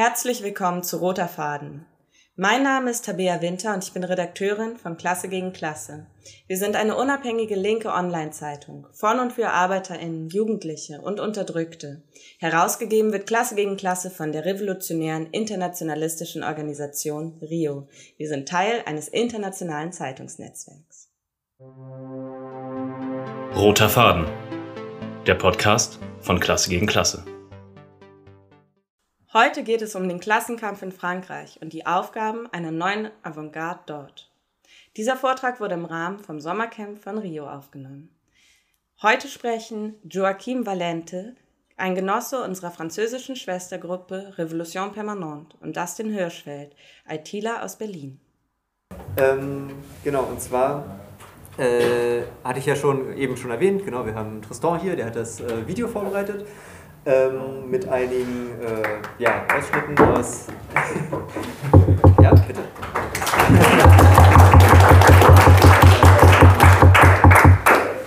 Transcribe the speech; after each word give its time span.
Herzlich 0.00 0.44
willkommen 0.44 0.84
zu 0.84 0.98
Roter 0.98 1.26
Faden. 1.26 1.84
Mein 2.36 2.62
Name 2.62 2.88
ist 2.88 3.04
Tabea 3.04 3.42
Winter 3.42 3.74
und 3.74 3.82
ich 3.82 3.92
bin 3.92 4.04
Redakteurin 4.04 4.76
von 4.76 4.96
Klasse 4.96 5.28
gegen 5.28 5.52
Klasse. 5.52 6.06
Wir 6.46 6.56
sind 6.56 6.76
eine 6.76 6.94
unabhängige 6.94 7.56
linke 7.56 7.88
Online-Zeitung 7.88 8.86
von 8.92 9.18
und 9.18 9.32
für 9.32 9.48
ArbeiterInnen, 9.48 10.28
Jugendliche 10.28 11.00
und 11.00 11.18
Unterdrückte. 11.18 12.04
Herausgegeben 12.38 13.12
wird 13.12 13.26
Klasse 13.26 13.56
gegen 13.56 13.76
Klasse 13.76 14.08
von 14.08 14.30
der 14.30 14.44
revolutionären 14.44 15.26
internationalistischen 15.32 16.44
Organisation 16.44 17.36
RIO. 17.42 17.88
Wir 18.18 18.28
sind 18.28 18.48
Teil 18.48 18.84
eines 18.86 19.08
internationalen 19.08 19.92
Zeitungsnetzwerks. 19.92 21.10
Roter 23.56 23.88
Faden. 23.88 24.28
Der 25.26 25.34
Podcast 25.34 25.98
von 26.20 26.38
Klasse 26.38 26.70
gegen 26.70 26.86
Klasse. 26.86 27.24
Heute 29.34 29.62
geht 29.62 29.82
es 29.82 29.94
um 29.94 30.08
den 30.08 30.20
Klassenkampf 30.20 30.80
in 30.80 30.90
Frankreich 30.90 31.58
und 31.60 31.74
die 31.74 31.84
Aufgaben 31.84 32.46
einer 32.50 32.70
neuen 32.70 33.10
Avantgarde 33.22 33.80
dort. 33.84 34.30
Dieser 34.96 35.16
Vortrag 35.16 35.60
wurde 35.60 35.74
im 35.74 35.84
Rahmen 35.84 36.18
vom 36.18 36.40
Sommercamp 36.40 36.98
von 36.98 37.18
Rio 37.18 37.46
aufgenommen. 37.46 38.08
Heute 39.02 39.28
sprechen 39.28 39.96
Joachim 40.02 40.64
Valente, 40.64 41.36
ein 41.76 41.94
Genosse 41.94 42.42
unserer 42.42 42.70
französischen 42.70 43.36
Schwestergruppe 43.36 44.32
Revolution 44.38 44.92
Permanente 44.92 45.58
und 45.60 45.76
Dustin 45.76 46.10
Hirschfeld, 46.10 46.74
ITler 47.06 47.62
aus 47.62 47.76
Berlin. 47.76 48.18
Ähm, 49.18 49.74
genau, 50.04 50.22
und 50.22 50.40
zwar 50.40 51.00
äh, 51.58 52.22
hatte 52.42 52.60
ich 52.60 52.66
ja 52.66 52.76
schon 52.76 53.14
eben 53.14 53.36
schon 53.36 53.50
erwähnt, 53.50 53.84
genau, 53.84 54.06
wir 54.06 54.14
haben 54.14 54.40
Tristan 54.40 54.80
hier, 54.80 54.96
der 54.96 55.04
hat 55.04 55.16
das 55.16 55.40
äh, 55.40 55.66
Video 55.66 55.86
vorbereitet 55.86 56.46
ähm, 57.08 57.70
mit 57.70 57.88
einigen 57.88 58.50
äh, 58.60 59.22
ja, 59.22 59.44
Ausschnitten 59.56 59.98
aus. 59.98 60.46
ja, 62.22 62.34
bitte. 62.34 62.60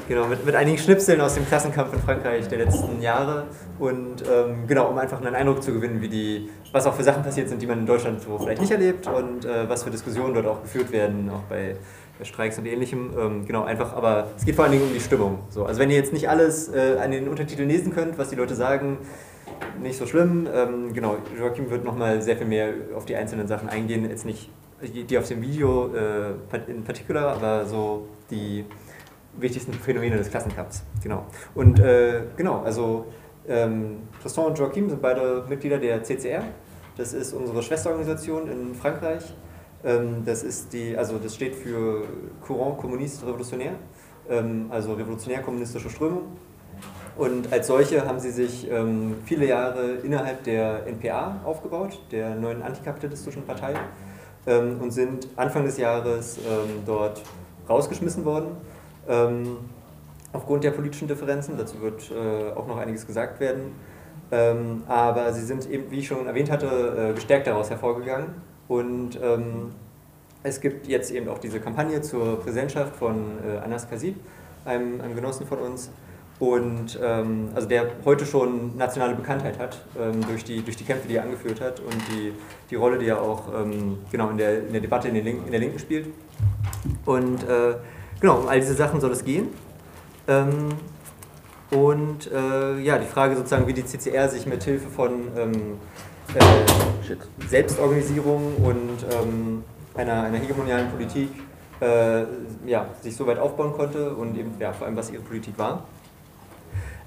Genau, 0.08 0.28
mit, 0.28 0.46
mit 0.46 0.56
einigen 0.56 0.78
Schnipseln 0.78 1.20
aus 1.22 1.34
dem 1.34 1.48
Klassenkampf 1.48 1.94
in 1.94 2.00
Frankreich 2.02 2.48
der 2.48 2.60
letzten 2.60 3.02
Jahre 3.02 3.46
und 3.80 4.24
ähm, 4.30 4.68
genau, 4.68 4.90
um 4.90 4.98
einfach 4.98 5.20
einen 5.20 5.34
Eindruck 5.34 5.64
zu 5.64 5.74
gewinnen, 5.74 6.02
wie 6.02 6.10
die, 6.10 6.50
was 6.72 6.86
auch 6.86 6.94
für 6.94 7.04
Sachen 7.04 7.24
passiert 7.24 7.50
sind, 7.50 7.62
die 7.62 7.66
man 7.66 7.80
in 7.80 7.86
Deutschland 7.86 8.22
so 8.22 8.38
vielleicht 8.38 8.62
nicht 8.62 8.72
erlebt 8.72 9.08
und 9.08 9.46
äh, 9.46 9.68
was 9.68 9.84
für 9.84 9.90
Diskussionen 9.90 10.34
dort 10.36 10.46
auch 10.46 10.62
geführt 10.62 10.92
werden, 10.92 11.32
auch 11.34 11.44
bei 11.50 11.76
Streiks 12.24 12.58
und 12.58 12.66
ähnlichem. 12.66 13.12
Ähm, 13.18 13.46
genau, 13.46 13.64
einfach, 13.64 13.94
aber 13.94 14.28
es 14.38 14.46
geht 14.46 14.56
vor 14.56 14.66
allen 14.66 14.74
Dingen 14.74 14.86
um 14.86 14.94
die 14.94 15.00
Stimmung. 15.00 15.40
So, 15.50 15.66
also 15.66 15.80
wenn 15.80 15.90
ihr 15.90 15.98
jetzt 15.98 16.14
nicht 16.14 16.30
alles 16.30 16.70
äh, 16.70 16.98
an 17.02 17.12
den 17.12 17.28
Untertiteln 17.28 17.70
lesen 17.70 17.94
könnt, 17.94 18.18
was 18.18 18.30
die 18.30 18.36
Leute 18.36 18.56
sagen, 18.56 18.98
nicht 19.82 19.98
so 19.98 20.06
schlimm. 20.06 20.48
Ähm, 20.54 20.94
genau, 20.94 21.18
Joachim 21.38 21.70
wird 21.70 21.84
nochmal 21.84 22.22
sehr 22.22 22.38
viel 22.38 22.48
mehr 22.48 22.74
auf 22.96 23.06
die 23.06 23.16
einzelnen 23.16 23.48
Sachen 23.48 23.70
eingehen, 23.70 24.10
jetzt 24.10 24.26
nicht 24.26 24.50
die 24.82 25.18
auf 25.18 25.28
dem 25.28 25.42
Video 25.42 25.94
äh, 25.94 26.34
in 26.68 26.84
particular, 26.84 27.36
aber 27.36 27.66
so 27.66 28.08
die 28.32 28.66
wichtigsten 29.38 29.74
Phänomene 29.74 30.18
des 30.18 30.30
Klassenkampfs. 30.30 30.84
Genau. 31.04 31.26
Und 31.54 31.80
äh, 31.80 32.24
genau, 32.36 32.62
also 32.62 33.06
ähm, 33.48 34.00
Tristan 34.22 34.46
und 34.46 34.58
Joachim 34.58 34.90
sind 34.90 35.02
beide 35.02 35.46
Mitglieder 35.48 35.78
der 35.78 36.04
CCR. 36.04 36.44
Das 36.98 37.14
ist 37.14 37.34
unsere 37.34 37.62
Schwesterorganisation 37.64 38.50
in 38.50 38.76
Frankreich. 38.76 39.34
Ähm, 39.84 40.24
das, 40.26 40.44
ist 40.44 40.74
die, 40.74 40.96
also 40.96 41.18
das 41.18 41.36
steht 41.36 41.56
für 41.56 42.04
Courant 42.46 42.78
Communiste 42.78 43.26
Revolutionnaire, 43.26 43.76
ähm, 44.30 44.68
also 44.70 44.94
revolutionär-kommunistische 44.94 45.90
Strömung. 45.90 46.24
Und 47.18 47.52
als 47.52 47.68
solche 47.68 48.06
haben 48.06 48.20
sie 48.20 48.32
sich 48.32 48.70
ähm, 48.72 49.16
viele 49.26 49.46
Jahre 49.46 49.96
innerhalb 50.04 50.44
der 50.44 50.88
NPA 50.88 51.42
aufgebaut, 51.44 52.00
der 52.12 52.36
neuen 52.36 52.62
antikapitalistischen 52.62 53.44
Partei, 53.44 53.74
und 54.44 54.90
sind 54.90 55.28
Anfang 55.36 55.66
des 55.66 55.78
Jahres 55.78 56.40
dort 56.84 57.22
rausgeschmissen 57.70 58.26
worden. 58.26 58.56
Aufgrund 60.34 60.64
der 60.64 60.72
politischen 60.72 61.08
Differenzen, 61.08 61.58
dazu 61.60 61.80
wird 61.80 62.10
äh, 62.10 62.52
auch 62.54 62.66
noch 62.66 62.78
einiges 62.78 63.06
gesagt 63.06 63.40
werden. 63.40 63.74
aber 64.88 65.32
sie 65.34 65.46
sind 65.46 65.70
eben, 65.70 65.92
wie 65.92 66.00
ich 66.00 66.08
schon 66.08 66.26
erwähnt 66.26 66.50
hatte, 66.50 67.12
äh, 67.12 67.14
gestärkt 67.14 67.46
daraus 67.46 67.70
hervorgegangen 67.70 68.34
und 68.72 69.20
ähm, 69.22 69.74
es 70.44 70.62
gibt 70.62 70.88
jetzt 70.88 71.12
eben 71.12 71.28
auch 71.28 71.40
diese 71.40 71.60
Kampagne 71.60 72.02
zur 72.02 72.40
Präsidentschaft 72.40 72.96
von 72.96 73.38
äh, 73.46 73.58
Anas 73.58 73.90
Kasib, 73.90 74.16
einem, 74.64 75.02
einem, 75.02 75.14
Genossen 75.14 75.46
von 75.46 75.60
uns, 75.60 75.90
und 76.40 76.98
ähm, 77.04 77.50
also 77.54 77.68
der 77.68 77.90
heute 78.06 78.26
schon 78.26 78.78
nationale 78.78 79.16
Bekanntheit 79.16 79.60
hat 79.60 79.84
ähm, 80.00 80.26
durch, 80.26 80.46
die, 80.46 80.62
durch 80.64 80.78
die 80.78 80.86
Kämpfe, 80.86 81.10
die 81.10 81.18
er 81.18 81.24
angeführt 81.24 81.60
hat 81.60 81.82
und 81.82 81.98
die, 82.10 82.32
die 82.70 82.76
Rolle, 82.76 82.98
die 82.98 83.08
er 83.08 83.22
auch 83.22 83.44
ähm, 83.54 83.98
genau 84.10 84.30
in 84.30 84.38
der, 84.38 84.66
in 84.66 84.72
der 84.72 84.82
Debatte 84.82 85.10
in, 85.10 85.16
Link, 85.16 85.46
in 85.46 85.52
der 85.52 85.60
Linken 85.60 85.78
spielt. 85.78 86.08
Und 87.06 87.44
äh, 87.44 87.76
genau, 88.22 88.38
um 88.40 88.48
all 88.48 88.62
diese 88.62 88.74
Sachen 88.74 89.02
soll 89.02 89.12
es 89.12 89.26
gehen. 89.26 89.50
Ähm, 90.30 90.70
und 91.72 92.32
äh, 92.32 92.80
ja, 92.80 92.98
die 92.98 93.06
Frage 93.06 93.36
sozusagen, 93.36 93.68
wie 93.68 93.74
die 93.74 93.84
CCR 93.84 94.30
sich 94.30 94.46
mit 94.46 94.64
Hilfe 94.64 94.88
von 94.88 95.28
ähm, 95.38 95.78
äh, 96.36 97.48
Selbstorganisierung 97.48 98.56
und 98.58 99.06
ähm, 99.12 99.64
einer, 99.96 100.24
einer 100.24 100.38
hegemonialen 100.38 100.90
Politik 100.90 101.30
äh, 101.82 102.24
ja, 102.66 102.88
sich 103.02 103.16
so 103.16 103.28
weit 103.28 103.40
aufbauen 103.40 103.74
konnte 103.74 104.16
und 104.16 104.38
eben 104.38 104.54
ja, 104.60 104.72
vor 104.72 104.88
allem, 104.88 104.96
was 104.96 105.12
ihre 105.12 105.24
Politik 105.24 105.58
war. 105.58 105.84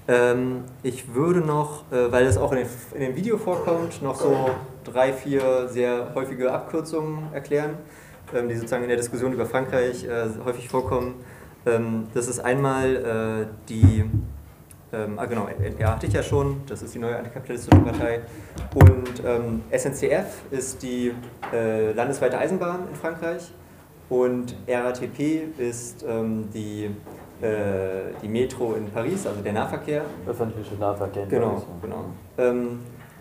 Ähm, 0.07 0.65
ich 0.83 1.15
würde 1.15 1.41
noch, 1.41 1.91
äh, 1.91 2.13
weil 2.13 2.27
das 2.27 2.37
auch 2.37 2.53
in, 2.53 2.59
den, 2.59 2.69
in 2.95 3.01
dem 3.01 3.17
Video 3.17 3.39
vorkommt, 3.39 4.03
noch 4.03 4.17
so 4.17 4.51
drei, 4.85 5.13
vier 5.13 5.69
sehr 5.69 6.15
häufige 6.15 6.53
Abkürzungen 6.53 7.33
erklären, 7.33 7.79
ähm, 8.35 8.49
die 8.49 8.57
sozusagen 8.57 8.83
in 8.83 8.89
der 8.89 8.99
Diskussion 8.99 9.33
über 9.33 9.47
Frankreich 9.47 10.05
äh, 10.05 10.27
häufig 10.45 10.69
vorkommen. 10.69 11.15
Ähm, 11.65 12.09
das 12.13 12.29
ist 12.29 12.41
einmal 12.41 12.97
äh, 12.97 13.69
die 13.71 14.05
ähm, 14.95 15.19
ah 15.19 15.27
genau, 15.27 15.47
NPA 15.47 15.93
hatte 15.93 16.07
ich 16.07 16.13
ja 16.13 16.23
schon, 16.23 16.63
das 16.67 16.83
ist 16.83 16.95
die 16.95 16.99
neue 16.99 17.17
antikapitalistische 17.17 17.81
Partei. 17.81 18.21
Und 18.75 19.23
ähm, 19.27 19.63
SNCF 19.71 20.43
ist 20.51 20.83
die 20.83 21.13
äh, 21.53 21.93
landesweite 21.93 22.39
Eisenbahn 22.39 22.89
in 22.89 22.95
Frankreich. 22.95 23.53
Und 24.09 24.55
RATP 24.69 25.49
ist 25.59 26.05
ähm, 26.07 26.49
die, 26.53 26.91
äh, 27.41 28.13
die 28.23 28.29
Metro 28.29 28.75
in 28.75 28.91
Paris, 28.91 29.27
also 29.27 29.41
der 29.41 29.53
Nahverkehr. 29.53 30.05
Öffentliche 30.27 30.75
Nahverkehr 30.75 31.25
in 31.25 31.29
genau, 31.29 31.49
Paris. 31.49 31.65
Genau. 31.83 32.05
Ähm, 32.39 32.81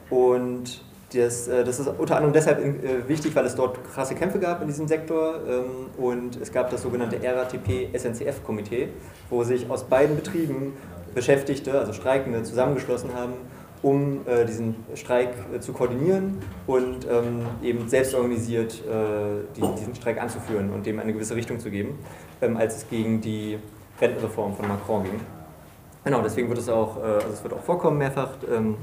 und 0.10 0.84
das, 1.14 1.48
äh, 1.48 1.64
das, 1.64 1.80
ist 1.80 1.88
unter 1.88 2.16
anderem 2.16 2.34
deshalb 2.34 2.60
äh, 2.60 3.08
wichtig, 3.08 3.36
weil 3.36 3.46
es 3.46 3.56
dort 3.56 3.84
krasse 3.92 4.16
Kämpfe 4.16 4.40
gab 4.40 4.62
in 4.62 4.68
diesem 4.68 4.88
Sektor 4.88 5.36
ähm, 5.48 5.90
und 5.98 6.36
es 6.42 6.52
gab 6.52 6.70
das 6.70 6.82
sogenannte 6.82 7.18
RATP-SNCF-Komitee, 7.22 8.90
wo 9.30 9.44
sich 9.44 9.70
aus 9.70 9.84
beiden 9.84 10.16
Betrieben 10.16 10.74
Beschäftigte, 11.14 11.80
also 11.80 11.94
Streikende, 11.94 12.44
zusammengeschlossen 12.44 13.14
haben, 13.14 13.34
um 13.82 14.22
äh, 14.26 14.46
diesen 14.46 14.76
Streik 14.96 15.30
äh, 15.54 15.60
zu 15.60 15.74
koordinieren 15.74 16.38
und 16.68 17.06
ähm, 17.10 17.46
eben 17.62 17.90
selbst 17.90 18.16
organisiert 18.16 18.82
äh, 18.86 19.44
die, 19.56 19.62
diesen 19.78 19.94
Streik 19.94 20.22
anzuführen 20.22 20.72
und 20.72 20.86
dem 20.86 21.00
eine 21.00 21.14
gewisse 21.14 21.36
Richtung 21.36 21.60
zu 21.60 21.70
geben, 21.70 22.00
ähm, 22.42 22.58
als 22.58 22.78
es 22.78 22.90
gegen 22.90 23.20
die 23.20 23.60
Rentenreform 24.00 24.56
von 24.56 24.68
Macron 24.68 25.04
ging. 25.04 25.20
Genau, 26.06 26.22
deswegen 26.22 26.50
wird 26.50 26.60
es 26.60 26.70
auch, 26.70 26.98
äh, 26.98 27.02
also 27.02 27.30
es 27.34 27.44
wird 27.44 27.54
auch 27.54 27.62
vorkommen 27.62 27.98
mehrfach, 27.98 28.30
ähm, 28.54 28.76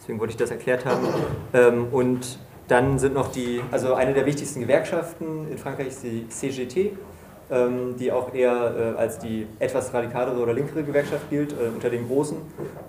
deswegen 0.00 0.18
wollte 0.18 0.32
ich 0.32 0.36
das 0.36 0.50
erklärt 0.50 0.84
haben. 0.84 1.06
Ähm, 1.52 1.86
und 1.92 2.38
dann 2.68 2.98
sind 2.98 3.14
noch 3.14 3.32
die, 3.32 3.60
also 3.72 3.94
eine 3.94 4.14
der 4.14 4.26
wichtigsten 4.26 4.60
Gewerkschaften 4.60 5.50
in 5.50 5.58
Frankreich 5.58 5.94
die 6.02 6.28
CGT, 6.28 6.92
die 7.98 8.12
auch 8.12 8.32
eher 8.32 8.94
äh, 8.96 8.98
als 8.98 9.18
die 9.18 9.46
etwas 9.58 9.92
radikalere 9.92 10.40
oder 10.40 10.52
linkere 10.52 10.84
Gewerkschaft 10.84 11.28
gilt, 11.30 11.52
äh, 11.52 11.68
unter 11.74 11.90
den 11.90 12.06
Großen. 12.06 12.36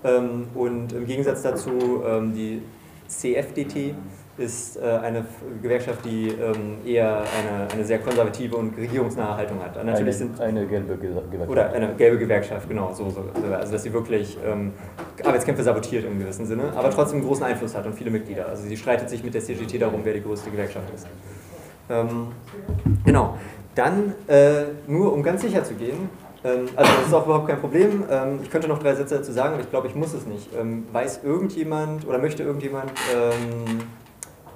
Ähm, 0.04 0.46
und 0.54 0.92
im 0.92 1.04
Gegensatz 1.04 1.42
dazu 1.42 2.02
ähm, 2.06 2.32
die 2.32 2.62
CFDT 3.08 3.94
ist 4.38 4.78
äh, 4.78 4.80
eine 4.80 5.26
Gewerkschaft, 5.60 6.04
die 6.04 6.28
ähm, 6.28 6.78
eher 6.86 7.18
eine, 7.18 7.70
eine 7.70 7.84
sehr 7.84 7.98
konservative 7.98 8.56
und 8.56 8.76
regierungsnahe 8.78 9.36
Haltung 9.36 9.62
hat. 9.62 9.76
Natürlich 9.76 10.00
eine, 10.00 10.12
sind, 10.12 10.40
eine 10.40 10.66
gelbe 10.66 10.96
Gewerkschaft. 10.96 11.50
Oder 11.50 11.72
eine 11.72 11.94
gelbe 11.94 12.18
Gewerkschaft, 12.18 12.68
genau. 12.68 12.92
So, 12.94 13.10
so, 13.10 13.24
also 13.54 13.72
dass 13.72 13.82
sie 13.82 13.92
wirklich 13.92 14.38
ähm, 14.44 14.72
Arbeitskämpfe 15.22 15.62
sabotiert 15.62 16.06
im 16.06 16.18
gewissen 16.18 16.46
Sinne, 16.46 16.72
aber 16.74 16.90
trotzdem 16.90 17.22
großen 17.22 17.44
Einfluss 17.44 17.74
hat 17.74 17.84
und 17.84 17.94
viele 17.94 18.10
Mitglieder. 18.10 18.48
Also 18.48 18.62
sie 18.62 18.76
streitet 18.76 19.10
sich 19.10 19.22
mit 19.22 19.34
der 19.34 19.42
CGT 19.42 19.78
darum, 19.78 20.00
wer 20.02 20.14
die 20.14 20.22
größte 20.22 20.50
Gewerkschaft 20.50 20.92
ist. 20.94 21.06
Ähm, 21.90 22.28
genau. 23.04 23.36
Dann, 23.74 24.14
äh, 24.28 24.64
nur 24.86 25.12
um 25.12 25.22
ganz 25.22 25.42
sicher 25.42 25.64
zu 25.64 25.74
gehen, 25.74 26.10
ähm, 26.44 26.68
also 26.74 26.92
das 26.92 27.06
ist 27.06 27.14
auch 27.14 27.24
überhaupt 27.24 27.48
kein 27.48 27.60
Problem, 27.60 28.04
ähm, 28.10 28.40
ich 28.42 28.50
könnte 28.50 28.68
noch 28.68 28.78
drei 28.78 28.94
Sätze 28.94 29.16
dazu 29.16 29.32
sagen, 29.32 29.54
aber 29.54 29.62
ich 29.62 29.70
glaube, 29.70 29.88
ich 29.88 29.94
muss 29.94 30.12
es 30.12 30.26
nicht. 30.26 30.48
Ähm, 30.58 30.86
weiß 30.92 31.20
irgendjemand 31.24 32.06
oder 32.06 32.18
möchte 32.18 32.42
irgendjemand, 32.42 32.90
ähm, 33.14 33.78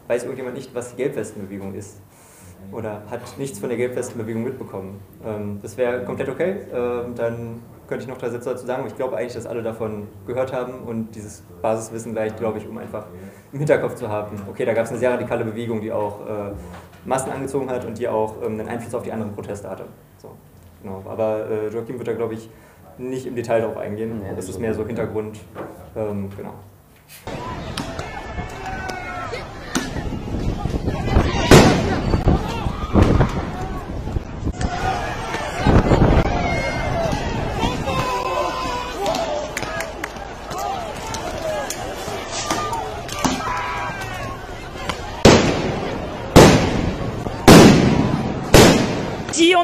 weiß 0.08 0.24
irgendjemand 0.24 0.56
nicht, 0.56 0.74
was 0.74 0.90
die 0.90 0.96
Gelbwestenbewegung 0.96 1.74
ist? 1.74 2.00
Oder 2.72 3.02
hat 3.10 3.20
nichts 3.38 3.60
von 3.60 3.68
der 3.68 3.78
Gelbwestenbewegung 3.78 4.42
mitbekommen? 4.42 5.00
Ähm, 5.24 5.60
das 5.62 5.76
wäre 5.76 6.04
komplett 6.04 6.28
okay, 6.28 6.56
ähm, 6.74 7.14
dann 7.14 7.62
könnte 7.86 8.02
ich 8.02 8.08
noch 8.08 8.18
drei 8.18 8.30
Sätze 8.30 8.50
dazu 8.50 8.66
sagen. 8.66 8.84
Ich 8.88 8.96
glaube 8.96 9.16
eigentlich, 9.16 9.34
dass 9.34 9.46
alle 9.46 9.62
davon 9.62 10.08
gehört 10.26 10.52
haben 10.52 10.80
und 10.86 11.14
dieses 11.14 11.44
Basiswissen 11.62 12.16
reicht, 12.18 12.38
glaube 12.38 12.58
ich, 12.58 12.68
um 12.68 12.78
einfach 12.78 13.06
im 13.52 13.60
Hinterkopf 13.60 13.94
zu 13.94 14.08
haben, 14.08 14.36
okay, 14.50 14.64
da 14.64 14.74
gab 14.74 14.84
es 14.84 14.90
eine 14.90 14.98
sehr 14.98 15.12
radikale 15.12 15.44
Bewegung, 15.44 15.80
die 15.80 15.92
auch 15.92 16.20
äh, 16.26 16.52
Massen 17.06 17.30
angezogen 17.30 17.70
hat 17.70 17.84
und 17.84 17.98
die 17.98 18.08
auch 18.08 18.42
ähm, 18.42 18.60
einen 18.60 18.68
Einfluss 18.68 18.94
auf 18.94 19.02
die 19.02 19.12
anderen 19.12 19.32
Proteste 19.32 19.68
hatte. 19.68 19.84
So, 20.18 20.30
genau. 20.82 21.02
Aber 21.08 21.48
äh, 21.50 21.68
Joachim 21.68 21.98
wird 21.98 22.08
da, 22.08 22.12
glaube 22.12 22.34
ich, 22.34 22.48
nicht 22.98 23.26
im 23.26 23.36
Detail 23.36 23.60
darauf 23.60 23.76
eingehen. 23.76 24.20
Nee, 24.22 24.34
das 24.34 24.48
ist 24.48 24.58
mehr 24.58 24.74
so 24.74 24.86
Hintergrund. 24.86 25.38
Ähm, 25.94 26.28
genau. 26.36 26.54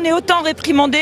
On 0.03 0.05
est 0.05 0.13
autant 0.13 0.43
réprimandé, 0.43 0.99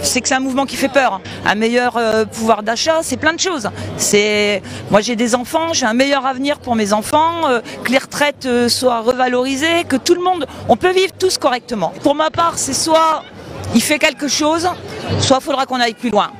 c'est 0.00 0.20
que 0.20 0.28
c'est 0.28 0.34
un 0.34 0.40
mouvement 0.40 0.64
qui 0.64 0.76
fait 0.76 0.88
peur. 0.88 1.20
Un 1.44 1.54
meilleur 1.56 1.96
euh, 1.96 2.24
pouvoir 2.24 2.62
d'achat, 2.62 3.00
c'est 3.02 3.16
plein 3.16 3.32
de 3.32 3.40
choses. 3.40 3.68
C'est 3.96 4.62
moi 4.90 5.00
j'ai 5.00 5.16
des 5.16 5.34
enfants, 5.34 5.72
j'ai 5.72 5.86
un 5.86 5.94
meilleur 5.94 6.24
avenir 6.24 6.58
pour 6.58 6.76
mes 6.76 6.92
enfants, 6.92 7.48
euh, 7.48 7.60
que 7.82 7.90
les 7.90 7.98
retraites 7.98 8.46
euh, 8.46 8.68
soient 8.68 9.00
revalorisées, 9.00 9.84
que 9.88 9.96
tout 9.96 10.14
le 10.14 10.22
monde, 10.22 10.46
on 10.68 10.76
peut 10.76 10.92
vivre 10.92 11.12
tous 11.18 11.36
correctement. 11.38 11.92
Pour 12.02 12.14
ma 12.14 12.30
part, 12.30 12.52
c'est 12.56 12.74
soit 12.74 13.24
il 13.74 13.82
fait 13.82 13.98
quelque 13.98 14.28
chose, 14.28 14.68
soit 15.18 15.40
faudra 15.40 15.66
qu'on 15.66 15.80
aille 15.80 15.94
plus 15.94 16.10
loin. 16.10 16.30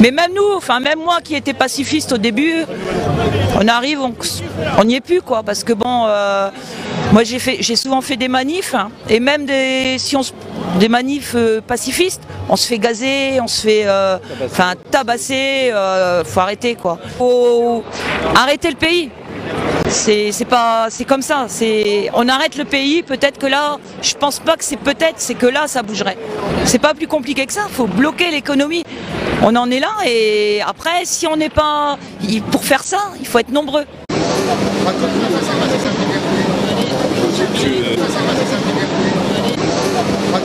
Mais 0.00 0.12
même 0.12 0.30
nous, 0.32 0.54
enfin 0.56 0.78
même 0.78 1.00
moi 1.00 1.18
qui 1.24 1.34
étais 1.34 1.54
pacifiste 1.54 2.12
au 2.12 2.18
début, 2.18 2.64
on 3.60 3.66
arrive, 3.66 3.98
on 4.78 4.84
n'y 4.84 4.94
est 4.94 5.00
plus 5.00 5.22
quoi, 5.22 5.42
parce 5.42 5.64
que 5.64 5.72
bon, 5.72 6.06
moi 7.12 7.22
j'ai 7.24 7.76
souvent 7.76 8.00
fait 8.00 8.16
des 8.16 8.28
manifs 8.28 8.74
hein, 8.74 8.90
et 9.08 9.20
même 9.20 9.46
des, 9.46 9.96
si 9.98 10.16
on, 10.16 10.22
des 10.78 10.88
manifs 10.88 11.34
euh, 11.34 11.60
pacifistes, 11.60 12.22
on 12.48 12.56
se 12.56 12.66
fait 12.66 12.78
gazer, 12.78 13.40
on 13.40 13.46
se 13.46 13.62
fait, 13.62 13.84
euh, 13.86 14.18
tabasser, 14.90 15.70
euh, 15.72 16.24
faut 16.24 16.40
arrêter 16.40 16.74
quoi, 16.74 16.98
faut 17.18 17.82
arrêter 18.34 18.70
le 18.70 18.76
pays. 18.76 19.10
C'est 19.88 21.04
comme 21.06 21.22
ça. 21.22 21.46
On 22.14 22.28
arrête 22.28 22.56
le 22.56 22.64
pays. 22.64 23.02
Peut-être 23.02 23.38
que 23.38 23.46
là, 23.46 23.78
je 24.02 24.14
pense 24.14 24.40
pas 24.40 24.56
que 24.56 24.64
c'est 24.64 24.76
peut-être, 24.76 25.14
c'est 25.18 25.34
que 25.34 25.46
là 25.46 25.68
ça 25.68 25.82
bougerait. 25.82 26.18
C'est 26.64 26.80
pas 26.80 26.92
plus 26.92 27.06
compliqué 27.06 27.46
que 27.46 27.52
ça. 27.52 27.66
Faut 27.70 27.86
bloquer 27.86 28.30
l'économie. 28.30 28.82
On 29.42 29.54
en 29.54 29.70
est 29.70 29.80
là 29.80 29.92
et 30.04 30.60
après, 30.66 31.04
si 31.04 31.26
on 31.26 31.36
n'est 31.36 31.50
pas 31.50 31.98
pour 32.50 32.64
faire 32.64 32.82
ça, 32.82 33.12
il 33.20 33.26
faut 33.26 33.38
être 33.38 33.50
nombreux. 33.52 33.84
Tu, 40.36 40.42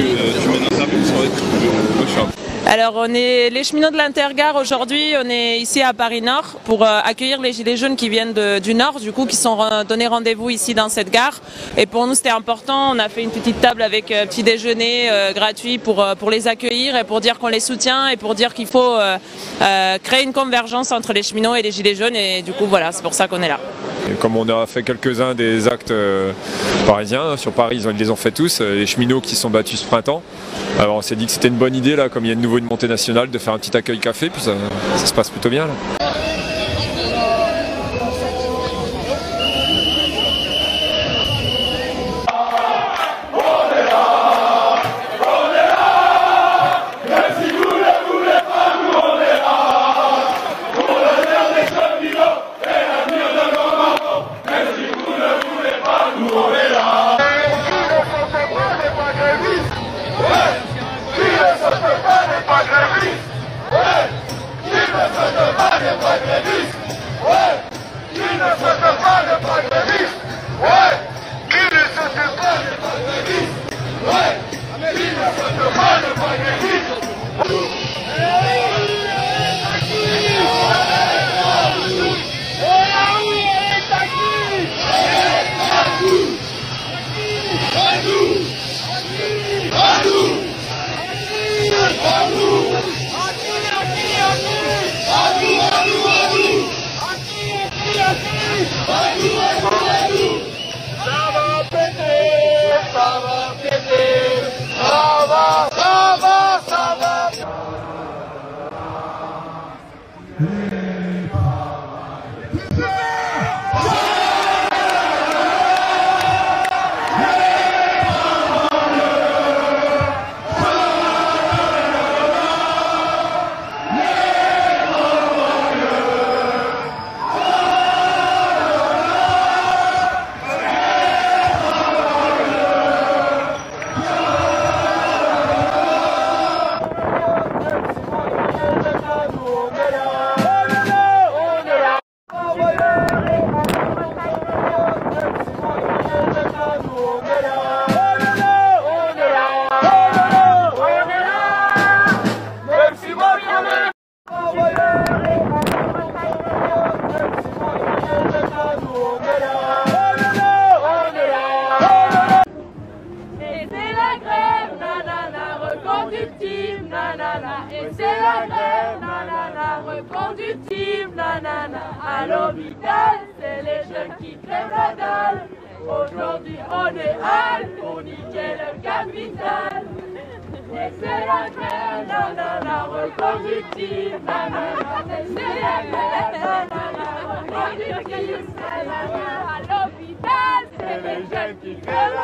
euh, 0.00 0.32
tu 0.42 0.48
mènes 0.48 0.64
un 0.64 0.76
service, 0.76 1.12
moi. 1.12 2.41
Alors 2.66 2.94
on 2.96 3.12
est 3.12 3.50
les 3.50 3.64
cheminots 3.64 3.90
de 3.90 3.96
l'Intergare 3.96 4.54
aujourd'hui, 4.54 5.14
on 5.22 5.28
est 5.28 5.58
ici 5.58 5.82
à 5.82 5.92
Paris 5.92 6.22
Nord 6.22 6.60
pour 6.64 6.84
euh, 6.84 7.00
accueillir 7.04 7.40
les 7.40 7.52
gilets 7.52 7.76
jaunes 7.76 7.96
qui 7.96 8.08
viennent 8.08 8.34
du 8.60 8.74
Nord, 8.74 9.00
du 9.00 9.12
coup 9.12 9.26
qui 9.26 9.34
sont 9.34 9.58
donnés 9.88 10.06
rendez-vous 10.06 10.48
ici 10.48 10.72
dans 10.72 10.88
cette 10.88 11.10
gare. 11.10 11.40
Et 11.76 11.86
pour 11.86 12.06
nous 12.06 12.14
c'était 12.14 12.30
important, 12.30 12.92
on 12.92 12.98
a 13.00 13.08
fait 13.08 13.24
une 13.24 13.30
petite 13.30 13.60
table 13.60 13.82
avec 13.82 14.12
euh, 14.12 14.26
petit 14.26 14.44
déjeuner 14.44 15.10
euh, 15.10 15.32
gratuit 15.32 15.78
pour, 15.78 16.06
pour 16.18 16.30
les 16.30 16.46
accueillir 16.46 16.94
et 16.94 17.02
pour 17.02 17.20
dire 17.20 17.40
qu'on 17.40 17.48
les 17.48 17.60
soutient 17.60 18.08
et 18.08 18.16
pour 18.16 18.36
dire 18.36 18.54
qu'il 18.54 18.68
faut 18.68 18.96
créer 20.04 20.22
une 20.22 20.32
convergence 20.32 20.92
entre 20.92 21.12
les 21.12 21.22
cheminots 21.22 21.56
et 21.56 21.62
les 21.62 21.72
gilets 21.72 21.96
jaunes 21.96 22.16
et 22.16 22.42
du 22.42 22.52
coup 22.52 22.66
voilà, 22.66 22.92
c'est 22.92 23.02
pour 23.02 23.14
ça 23.14 23.26
qu'on 23.26 23.42
est 23.42 23.48
là. 23.48 23.58
Comme 24.20 24.36
on 24.36 24.48
a 24.48 24.66
fait 24.66 24.82
quelques-uns 24.82 25.34
des 25.34 25.68
actes 25.68 25.92
parisiens, 26.86 27.36
sur 27.36 27.52
Paris 27.52 27.82
ils, 27.84 27.96
les 27.96 28.10
ont 28.10 28.16
fait 28.16 28.30
tous, 28.30 28.60
les 28.60 28.86
cheminots 28.86 29.20
qui 29.20 29.34
sont 29.34 29.50
battus 29.50 29.80
ce 29.80 29.86
printemps. 29.86 30.22
Alors 30.78 30.96
on 30.96 31.02
s'est 31.02 31.16
dit 31.16 31.26
que 31.26 31.32
c'était 31.32 31.48
une 31.48 31.56
bonne 31.56 31.74
idée 31.74 31.96
là, 31.96 32.08
comme 32.08 32.24
il 32.24 32.28
y 32.28 32.32
a 32.32 32.34
de 32.34 32.40
une 32.58 32.66
montée 32.66 32.88
nationale, 32.88 33.30
de 33.30 33.38
faire 33.38 33.54
un 33.54 33.58
petit 33.58 33.76
accueil 33.76 33.98
café, 33.98 34.30
puis 34.30 34.42
ça, 34.42 34.52
ça 34.96 35.06
se 35.06 35.14
passe 35.14 35.30
plutôt 35.30 35.50
bien 35.50 35.66
là. 35.66 36.21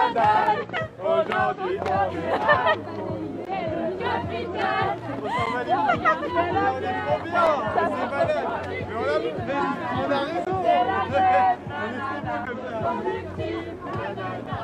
Notre-Dame, 0.08 0.64
aujourd'hui 1.00 1.78
on 1.80 2.16
est 2.16 2.32
à. 2.32 2.76
On 5.20 5.28
s'en 5.28 5.50
va 5.52 5.64
les 5.64 5.74
on 5.74 5.88
est 5.88 6.96
trop 7.04 7.20
bien, 7.24 7.48
c'est 7.80 8.10
malade. 8.10 8.54
Mais 9.46 9.54
on 9.58 10.10
a, 10.10 10.18
on 10.18 10.18
raison. 10.24 10.56
On 12.78 13.00
est 13.08 13.66
trop 13.76 13.90
bien 13.98 14.12
comme 14.14 14.42
ça. 14.48 14.58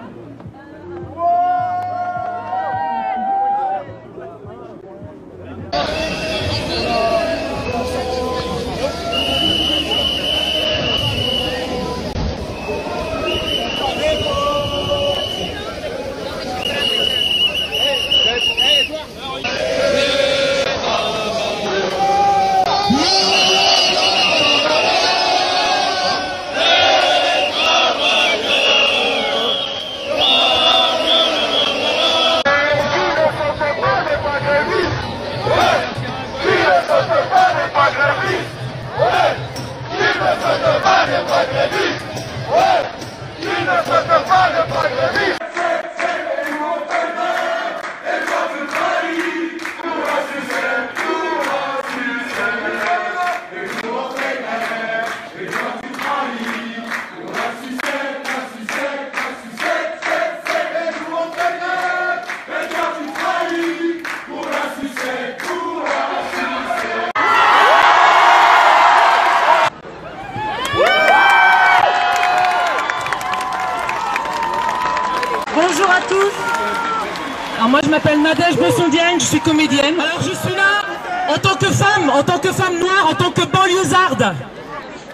M'appelle 77.94 78.22
Nadège 78.22 78.56
Bossondienne, 78.56 79.20
je 79.20 79.24
suis 79.24 79.40
comédienne. 79.40 79.94
Alors 80.00 80.20
je 80.20 80.34
suis 80.34 80.56
là 80.56 81.32
en 81.32 81.38
tant 81.38 81.54
que 81.54 81.70
femme, 81.70 82.10
en 82.10 82.24
tant 82.24 82.40
que 82.40 82.50
femme 82.50 82.76
noire, 82.80 83.06
en 83.08 83.14
tant 83.14 83.30
que 83.30 83.42
banlieusarde. 83.42 84.34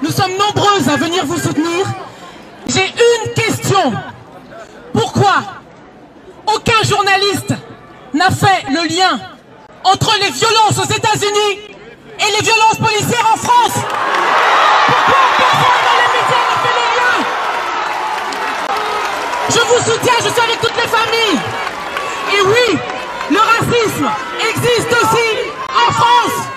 Nous 0.00 0.10
sommes 0.10 0.32
nombreuses 0.38 0.88
à 0.88 0.96
venir 0.96 1.26
vous 1.26 1.38
soutenir. 1.38 1.84
J'ai 2.68 2.86
une 2.86 3.34
question. 3.34 3.92
Pourquoi 4.94 5.42
aucun 6.46 6.82
journaliste 6.88 7.52
n'a 8.14 8.30
fait 8.30 8.64
le 8.70 8.88
lien 8.88 9.20
entre 9.84 10.16
les 10.22 10.30
violences 10.30 10.78
aux 10.78 10.90
États-Unis 10.90 11.60
et 12.18 12.32
les 12.38 12.42
violences 12.42 12.78
policières 12.78 13.28
en 13.30 13.36
France? 13.36 13.84
Pourquoi 14.86 15.20
personne 15.36 15.82
dans 15.84 15.98
les 16.00 16.08
médias 16.16 16.48
fait 16.62 16.76
le 16.80 16.86
lien? 16.96 17.14
Je 19.50 19.60
vous 19.68 19.80
soutiens, 19.92 20.18
je 20.24 20.30
suis 20.30 20.40
avec 20.40 20.58
toutes 20.62 20.76
les 20.76 20.88
familles. 20.88 21.40
Et 22.32 22.42
oui, 22.42 22.78
le 23.30 23.38
racisme 23.38 24.08
existe 24.38 24.92
aussi 24.92 25.30
en 25.68 25.92
France. 25.92 26.50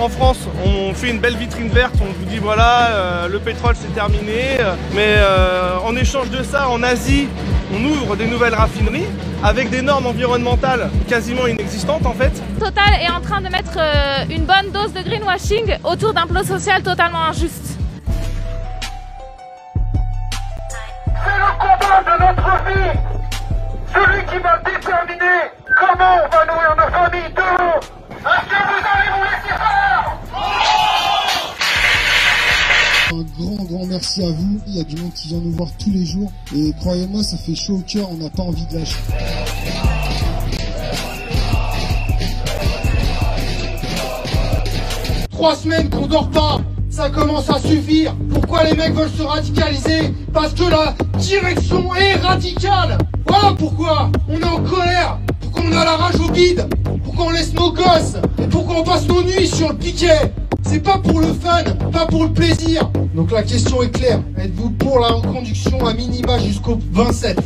En 0.00 0.08
France, 0.08 0.38
on 0.64 0.94
fait 0.94 1.10
une 1.10 1.18
belle 1.18 1.36
vitrine 1.36 1.68
verte, 1.68 1.94
on 2.00 2.06
vous 2.06 2.24
dit 2.24 2.38
voilà, 2.38 2.88
euh, 2.92 3.28
le 3.28 3.38
pétrole 3.38 3.74
c'est 3.78 3.94
terminé, 3.94 4.58
euh, 4.60 4.74
mais 4.94 5.16
euh, 5.18 5.76
en 5.84 5.94
échange 5.96 6.30
de 6.30 6.42
ça, 6.42 6.70
en 6.70 6.82
Asie, 6.82 7.28
on 7.74 7.84
ouvre 7.84 8.16
des 8.16 8.26
nouvelles 8.26 8.54
raffineries 8.54 9.06
avec 9.42 9.70
des 9.70 9.82
normes 9.82 10.06
environnementales 10.06 10.90
quasiment 11.08 11.46
inexistantes 11.46 12.06
en 12.06 12.12
fait. 12.12 12.32
Total 12.58 12.94
est 13.00 13.10
en 13.10 13.20
train 13.20 13.40
de 13.40 13.48
mettre 13.48 13.76
euh, 13.78 14.24
une 14.30 14.44
bonne 14.44 14.70
dose 14.72 14.92
de 14.92 15.02
greenwashing 15.02 15.78
autour 15.84 16.12
d'un 16.12 16.26
plan 16.26 16.44
social 16.44 16.82
totalement 16.82 17.24
injuste. 17.24 17.69
Croyez-moi, 36.90 37.22
ça 37.22 37.36
fait 37.36 37.54
chaud 37.54 37.74
au 37.74 37.82
cœur, 37.82 38.08
on 38.10 38.16
n'a 38.16 38.28
pas 38.30 38.42
envie 38.42 38.66
de 38.66 38.78
lâcher. 38.78 38.96
Trois 45.30 45.54
semaines 45.54 45.88
qu'on 45.88 46.08
dort 46.08 46.28
pas, 46.30 46.60
ça 46.90 47.08
commence 47.08 47.48
à 47.48 47.60
suffire. 47.60 48.12
Pourquoi 48.32 48.64
les 48.64 48.74
mecs 48.74 48.92
veulent 48.92 49.08
se 49.08 49.22
radicaliser? 49.22 50.12
Parce 50.32 50.52
que 50.52 50.64
la 50.64 50.96
direction 51.18 51.94
est 51.94 52.14
radicale. 52.14 52.98
Voilà 53.24 53.54
pourquoi 53.56 54.10
on 54.28 54.40
est 54.40 54.44
en 54.44 54.60
colère. 54.60 55.20
Pourquoi 55.52 55.70
on 55.70 55.76
a 55.76 55.84
la 55.84 55.96
rage 55.96 56.20
au 56.20 56.30
bide 56.30 56.66
Pourquoi 57.04 57.26
on 57.26 57.30
laisse 57.30 57.52
nos 57.54 57.72
gosses 57.72 58.16
Et 58.38 58.46
pourquoi 58.46 58.76
on 58.76 58.84
passe 58.84 59.06
nos 59.08 59.22
nuits 59.22 59.48
sur 59.48 59.70
le 59.70 59.76
piquet 59.76 60.32
C'est 60.62 60.80
pas 60.80 60.98
pour 60.98 61.20
le 61.20 61.28
fun, 61.28 61.64
pas 61.92 62.06
pour 62.06 62.24
le 62.24 62.32
plaisir. 62.32 62.88
Donc 63.14 63.32
la 63.32 63.42
question 63.42 63.82
est 63.82 63.90
claire. 63.90 64.20
Êtes-vous 64.38 64.70
pour 64.70 65.00
la 65.00 65.08
reconduction 65.08 65.84
à 65.86 65.92
minima 65.92 66.38
jusqu'au 66.38 66.78
27 66.92 67.38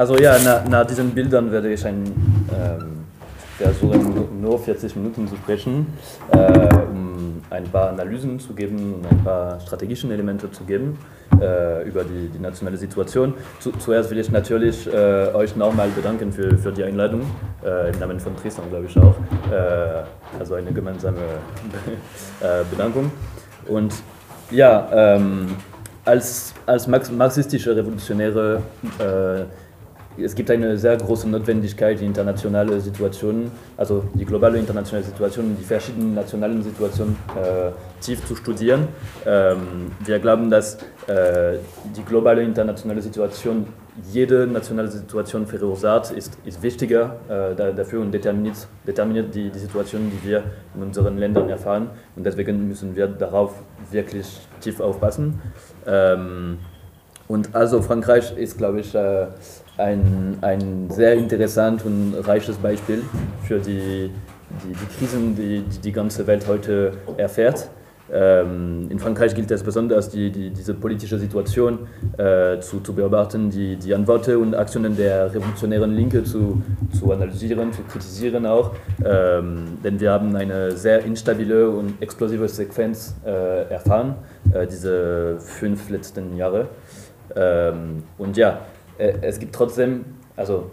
Also 0.00 0.16
ja, 0.16 0.38
nach, 0.38 0.66
nach 0.66 0.86
diesen 0.86 1.10
Bildern 1.10 1.52
werde 1.52 1.70
ich 1.70 1.84
ein, 1.84 2.04
ähm, 2.04 3.04
versuchen, 3.58 4.40
nur 4.40 4.58
40 4.58 4.96
Minuten 4.96 5.28
zu 5.28 5.36
sprechen, 5.36 5.88
äh, 6.32 6.74
um 6.86 7.42
ein 7.50 7.64
paar 7.64 7.90
Analysen 7.90 8.40
zu 8.40 8.54
geben 8.54 8.94
und 8.94 9.06
ein 9.06 9.22
paar 9.22 9.60
strategischen 9.60 10.10
Elemente 10.10 10.50
zu 10.50 10.64
geben 10.64 10.96
äh, 11.38 11.86
über 11.86 12.02
die, 12.02 12.30
die 12.34 12.38
nationale 12.38 12.78
Situation. 12.78 13.34
Zu, 13.58 13.72
zuerst 13.72 14.10
will 14.10 14.18
ich 14.18 14.30
natürlich 14.30 14.86
äh, 14.90 15.34
euch 15.34 15.54
nochmal 15.54 15.90
bedanken 15.90 16.32
für, 16.32 16.56
für 16.56 16.72
die 16.72 16.84
Einladung, 16.84 17.20
äh, 17.62 17.92
im 17.92 17.98
Namen 17.98 18.18
von 18.18 18.34
Tristan 18.36 18.70
glaube 18.70 18.86
ich 18.86 18.96
auch. 18.96 19.16
Äh, 19.52 20.38
also 20.38 20.54
eine 20.54 20.72
gemeinsame 20.72 21.18
äh, 22.40 22.64
Bedankung. 22.70 23.12
Und 23.68 23.92
ja, 24.50 24.88
ähm, 24.94 25.48
als, 26.06 26.54
als 26.64 26.86
Marx 26.86 27.10
marxistische 27.10 27.76
Revolutionäre 27.76 28.62
es 30.22 30.34
gibt 30.34 30.50
eine 30.50 30.76
sehr 30.76 30.96
große 30.96 31.28
Notwendigkeit, 31.28 32.00
die 32.00 32.06
internationale 32.06 32.80
Situation, 32.80 33.50
also 33.76 34.04
die 34.14 34.24
globale 34.24 34.58
internationale 34.58 35.04
Situation, 35.04 35.56
die 35.58 35.64
verschiedenen 35.64 36.14
nationalen 36.14 36.62
Situationen 36.62 37.16
äh, 37.36 37.70
tief 38.00 38.24
zu 38.26 38.36
studieren. 38.36 38.88
Ähm, 39.26 39.92
wir 40.04 40.18
glauben, 40.18 40.50
dass 40.50 40.74
äh, 41.06 41.58
die 41.96 42.04
globale 42.04 42.42
internationale 42.42 43.02
Situation 43.02 43.66
jede 44.12 44.46
nationale 44.46 44.88
Situation 44.88 45.46
verursacht, 45.46 46.12
ist, 46.12 46.38
ist 46.44 46.62
wichtiger 46.62 47.16
äh, 47.28 47.54
da, 47.54 47.70
dafür 47.72 48.00
und 48.00 48.12
determiniert, 48.12 48.66
determiniert 48.86 49.34
die, 49.34 49.50
die 49.50 49.58
Situation, 49.58 50.10
die 50.10 50.28
wir 50.28 50.44
in 50.74 50.82
unseren 50.82 51.18
Ländern 51.18 51.48
erfahren. 51.48 51.90
Und 52.16 52.24
deswegen 52.24 52.68
müssen 52.68 52.96
wir 52.96 53.08
darauf 53.08 53.54
wirklich 53.90 54.26
tief 54.60 54.80
aufpassen. 54.80 55.40
Ähm, 55.86 56.58
und 57.28 57.54
also 57.54 57.80
Frankreich 57.80 58.36
ist, 58.36 58.58
glaube 58.58 58.80
ich, 58.80 58.94
äh, 58.94 59.28
ein, 59.80 60.38
ein 60.42 60.90
sehr 60.90 61.14
interessant 61.14 61.84
und 61.84 62.14
reiches 62.26 62.56
Beispiel 62.56 63.02
für 63.44 63.58
die, 63.58 64.10
die, 64.62 64.72
die 64.72 64.98
Krisen, 64.98 65.34
die, 65.34 65.62
die 65.62 65.78
die 65.78 65.92
ganze 65.92 66.26
Welt 66.26 66.46
heute 66.46 66.92
erfährt. 67.16 67.68
Ähm, 68.12 68.88
in 68.90 68.98
Frankreich 68.98 69.34
gilt 69.34 69.50
es 69.52 69.62
besonders, 69.62 70.08
die, 70.08 70.30
die, 70.30 70.50
diese 70.50 70.74
politische 70.74 71.18
Situation 71.18 71.86
äh, 72.18 72.58
zu, 72.58 72.80
zu 72.80 72.92
beobachten, 72.92 73.50
die, 73.50 73.76
die 73.76 73.94
Antworten 73.94 74.36
und 74.36 74.54
Aktionen 74.54 74.96
der 74.96 75.32
revolutionären 75.32 75.94
Linke 75.94 76.24
zu, 76.24 76.60
zu 76.98 77.12
analysieren, 77.12 77.72
zu 77.72 77.82
kritisieren 77.82 78.46
auch. 78.46 78.72
Ähm, 79.04 79.78
denn 79.84 80.00
wir 80.00 80.10
haben 80.10 80.34
eine 80.34 80.72
sehr 80.72 81.04
instabile 81.04 81.70
und 81.70 82.02
explosive 82.02 82.48
Sequenz 82.48 83.14
äh, 83.24 83.70
erfahren, 83.70 84.16
äh, 84.52 84.66
diese 84.66 85.36
fünf 85.38 85.88
letzten 85.88 86.36
Jahre. 86.36 86.66
Ähm, 87.36 88.02
und 88.18 88.36
ja, 88.36 88.60
es 89.22 89.38
gibt 89.38 89.54
trotzdem 89.54 90.04
also 90.40 90.70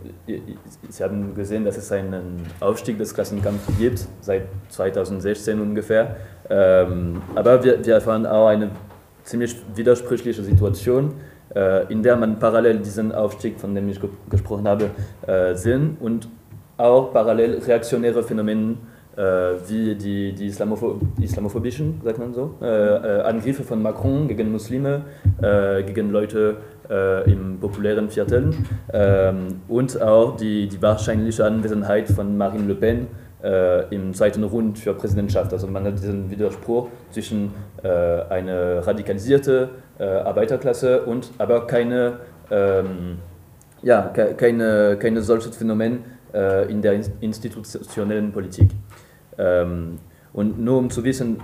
Sie 0.89 1.03
haben 1.03 1.35
gesehen, 1.35 1.65
dass 1.65 1.75
es 1.75 1.91
einen 1.91 2.41
Aufstieg 2.61 2.97
des 2.97 3.13
Klassenkampfs 3.13 3.67
gibt, 3.77 4.07
seit 4.21 4.43
2016 4.69 5.59
ungefähr. 5.59 6.15
Ähm, 6.49 7.21
aber 7.35 7.61
wir, 7.61 7.85
wir 7.85 7.95
erfahren 7.95 8.25
auch 8.25 8.47
eine 8.47 8.71
ziemlich 9.23 9.57
widersprüchliche 9.75 10.41
Situation, 10.41 11.15
äh, 11.53 11.91
in 11.91 12.01
der 12.01 12.15
man 12.15 12.39
parallel 12.39 12.79
diesen 12.79 13.11
Aufstieg, 13.11 13.59
von 13.59 13.75
dem 13.75 13.89
ich 13.89 13.99
gesprochen 14.29 14.69
habe, 14.69 14.89
äh, 15.27 15.53
sehen 15.55 15.97
und 15.99 16.29
auch 16.77 17.11
parallel 17.11 17.59
reaktionäre 17.59 18.23
Phänomene 18.23 18.73
äh, 18.73 18.75
wie 19.17 19.95
die, 19.95 20.31
die 20.31 20.45
Islamopho 20.45 20.99
islamophobischen, 21.19 22.01
sagt 22.03 22.19
man 22.19 22.33
so, 22.35 22.55
Angriffe 22.61 23.63
von 23.63 23.81
Macron 23.81 24.27
gegen 24.27 24.51
Muslime, 24.51 25.01
gegen 25.85 26.11
Leute 26.11 26.57
äh, 26.89 27.29
im 27.31 27.59
populären 27.59 28.09
Vierteln 28.09 28.65
ähm, 28.93 29.61
und 29.67 30.01
auch 30.01 30.37
die, 30.37 30.67
die 30.67 30.81
wahrscheinliche 30.81 31.45
Anwesenheit 31.45 32.09
von 32.09 32.37
Marine 32.37 32.67
Le 32.67 32.75
Pen 32.75 33.07
äh, 33.43 33.93
im 33.93 34.13
zweiten 34.13 34.43
Rund 34.43 34.79
für 34.79 34.93
Präsidentschaft. 34.93 35.53
Also 35.53 35.67
man 35.67 35.83
hat 35.85 35.99
diesen 35.99 36.29
Widerspruch 36.29 36.89
zwischen 37.11 37.53
äh, 37.83 37.87
einer 37.87 38.85
radikalisierte 38.85 39.69
äh, 39.99 40.03
Arbeiterklasse 40.03 41.03
und 41.03 41.31
aber 41.37 41.67
keine, 41.67 42.19
ähm, 42.49 43.17
ja, 43.81 44.03
ke 44.13 44.33
keine, 44.35 44.97
keine 44.99 45.21
solches 45.21 45.55
Phänomen 45.55 46.03
äh, 46.33 46.69
in 46.71 46.81
der 46.81 46.93
institutionellen 47.21 48.31
Politik. 48.31 48.69
Ähm, 49.37 49.99
und 50.33 50.59
nur 50.59 50.77
um 50.77 50.89
zu 50.89 51.03
wissen, 51.03 51.41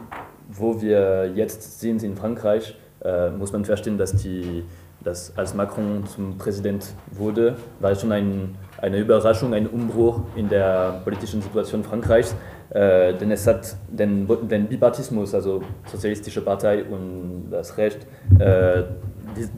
wo 0.49 0.81
wir 0.81 1.31
jetzt 1.33 1.79
sind 1.79 2.03
in 2.03 2.15
Frankreich, 2.15 2.77
äh, 3.03 3.29
muss 3.29 3.51
man 3.51 3.65
verstehen, 3.65 3.97
dass 3.97 4.15
die 4.15 4.63
dass 5.03 5.37
als 5.37 5.53
Macron 5.53 6.05
zum 6.07 6.37
Präsident 6.37 6.85
wurde, 7.11 7.55
war 7.79 7.95
schon 7.95 8.11
ein, 8.11 8.55
eine 8.81 8.99
Überraschung, 8.99 9.53
ein 9.53 9.67
Umbruch 9.67 10.21
in 10.35 10.49
der 10.49 11.01
politischen 11.03 11.41
Situation 11.41 11.83
Frankreichs, 11.83 12.35
äh, 12.69 13.13
denn 13.13 13.31
es 13.31 13.45
hat 13.45 13.75
den, 13.89 14.27
den 14.47 14.67
Bipartismus, 14.67 15.33
also 15.33 15.61
Sozialistische 15.91 16.41
Partei 16.41 16.83
und 16.83 17.49
das 17.51 17.77
Recht, 17.77 18.07
äh, 18.39 18.83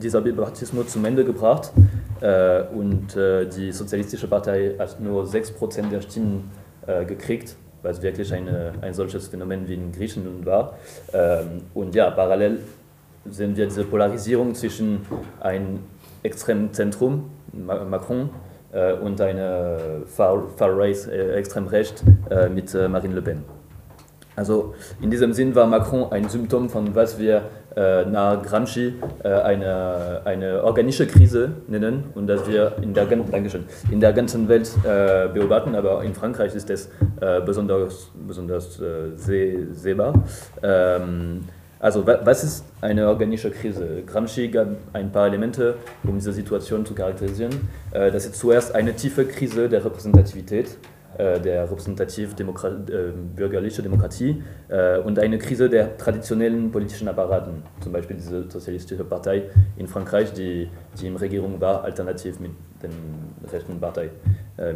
dieser 0.02 0.20
Bipartismus 0.20 0.88
zum 0.88 1.04
Ende 1.04 1.24
gebracht. 1.24 1.72
Äh, 2.20 2.62
und 2.74 3.16
äh, 3.16 3.46
die 3.46 3.72
Sozialistische 3.72 4.26
Partei 4.26 4.74
hat 4.78 5.00
nur 5.00 5.24
6% 5.24 5.90
der 5.90 6.00
Stimmen 6.00 6.50
äh, 6.86 7.04
gekriegt 7.04 7.56
es 7.82 8.02
wirklich 8.02 8.32
eine, 8.32 8.72
ein 8.80 8.94
solches 8.94 9.28
Phänomen 9.28 9.68
wie 9.68 9.74
in 9.74 9.92
Griechenland 9.92 10.44
war. 10.44 10.74
Ähm, 11.12 11.62
und 11.74 11.94
ja, 11.94 12.10
parallel 12.10 12.60
sehen 13.28 13.56
wir 13.56 13.66
diese 13.66 13.84
Polarisierung 13.84 14.54
zwischen 14.54 15.06
einem 15.40 15.80
extremen 16.22 16.72
Zentrum, 16.72 17.30
Macron, 17.52 18.30
äh, 18.72 18.92
und 18.94 19.20
einer 19.20 19.78
Far, 20.06 20.42
Far 20.56 20.76
Right, 20.76 21.06
äh, 21.08 21.34
extrem 21.34 21.66
recht 21.66 22.02
äh, 22.30 22.48
mit 22.48 22.74
äh, 22.74 22.88
Marine 22.88 23.14
Le 23.14 23.22
Pen. 23.22 23.44
Also 24.34 24.74
in 25.00 25.10
diesem 25.10 25.32
Sinn 25.32 25.54
war 25.54 25.66
Macron 25.66 26.12
ein 26.12 26.28
Symptom 26.28 26.68
von 26.68 26.94
was 26.94 27.18
wir 27.18 27.42
nach 28.06 28.42
Gramsci 28.42 28.94
äh, 29.22 29.28
eine, 29.28 30.22
eine 30.24 30.64
organische 30.64 31.06
Krise 31.06 31.52
nennen 31.68 32.04
und 32.14 32.26
das 32.26 32.48
wir 32.48 32.72
in 32.82 32.94
der, 32.94 33.04
Dankeschön, 33.04 33.64
in 33.90 34.00
der 34.00 34.12
ganzen 34.12 34.48
Welt 34.48 34.70
äh, 34.84 35.28
beobachten, 35.28 35.74
aber 35.74 36.02
in 36.02 36.14
Frankreich 36.14 36.54
ist 36.54 36.70
äh, 36.70 37.40
besonders, 37.44 38.10
besonders 38.26 38.80
seh, 39.16 39.66
sehbar. 39.72 40.14
Ähm, 40.62 41.44
also 41.78 42.06
was 42.06 42.42
ist 42.42 42.64
eine 42.80 43.06
organische 43.06 43.50
Krise? 43.50 44.02
Gramsci 44.06 44.48
gab 44.48 44.68
ein 44.94 45.12
paar 45.12 45.26
Elemente, 45.26 45.74
um 46.04 46.14
diese 46.14 46.32
Situation 46.32 46.86
zu 46.86 46.94
charakterisieren. 46.94 47.68
Äh, 47.92 48.10
das 48.10 48.24
ist 48.24 48.36
zuerst 48.36 48.74
eine 48.74 48.94
tiefe 48.94 49.26
Krise 49.26 49.68
der 49.68 49.84
Repräsentativität, 49.84 50.66
äh, 50.66 50.95
der 51.16 51.70
repräsentativ-bürgerlichen 51.70 53.80
äh, 53.80 53.82
Demokratie 53.82 54.42
und 55.04 55.18
eine 55.18 55.38
Krise 55.38 55.70
der 55.70 55.96
traditionellen 55.96 56.70
politischen 56.70 57.08
Apparaten, 57.08 57.62
zum 57.80 57.92
Beispiel 57.92 58.16
diese 58.16 58.42
sozialistische 58.50 59.04
Partei 59.04 59.44
in 59.76 59.88
Frankreich, 59.88 60.32
die, 60.32 60.68
die 61.00 61.06
in 61.06 61.16
Regierung 61.16 61.60
war, 61.60 61.84
alternativ 61.84 62.40
mit 62.40 62.52
den 62.82 62.90
rechten 63.50 63.80
Partei, 63.80 64.10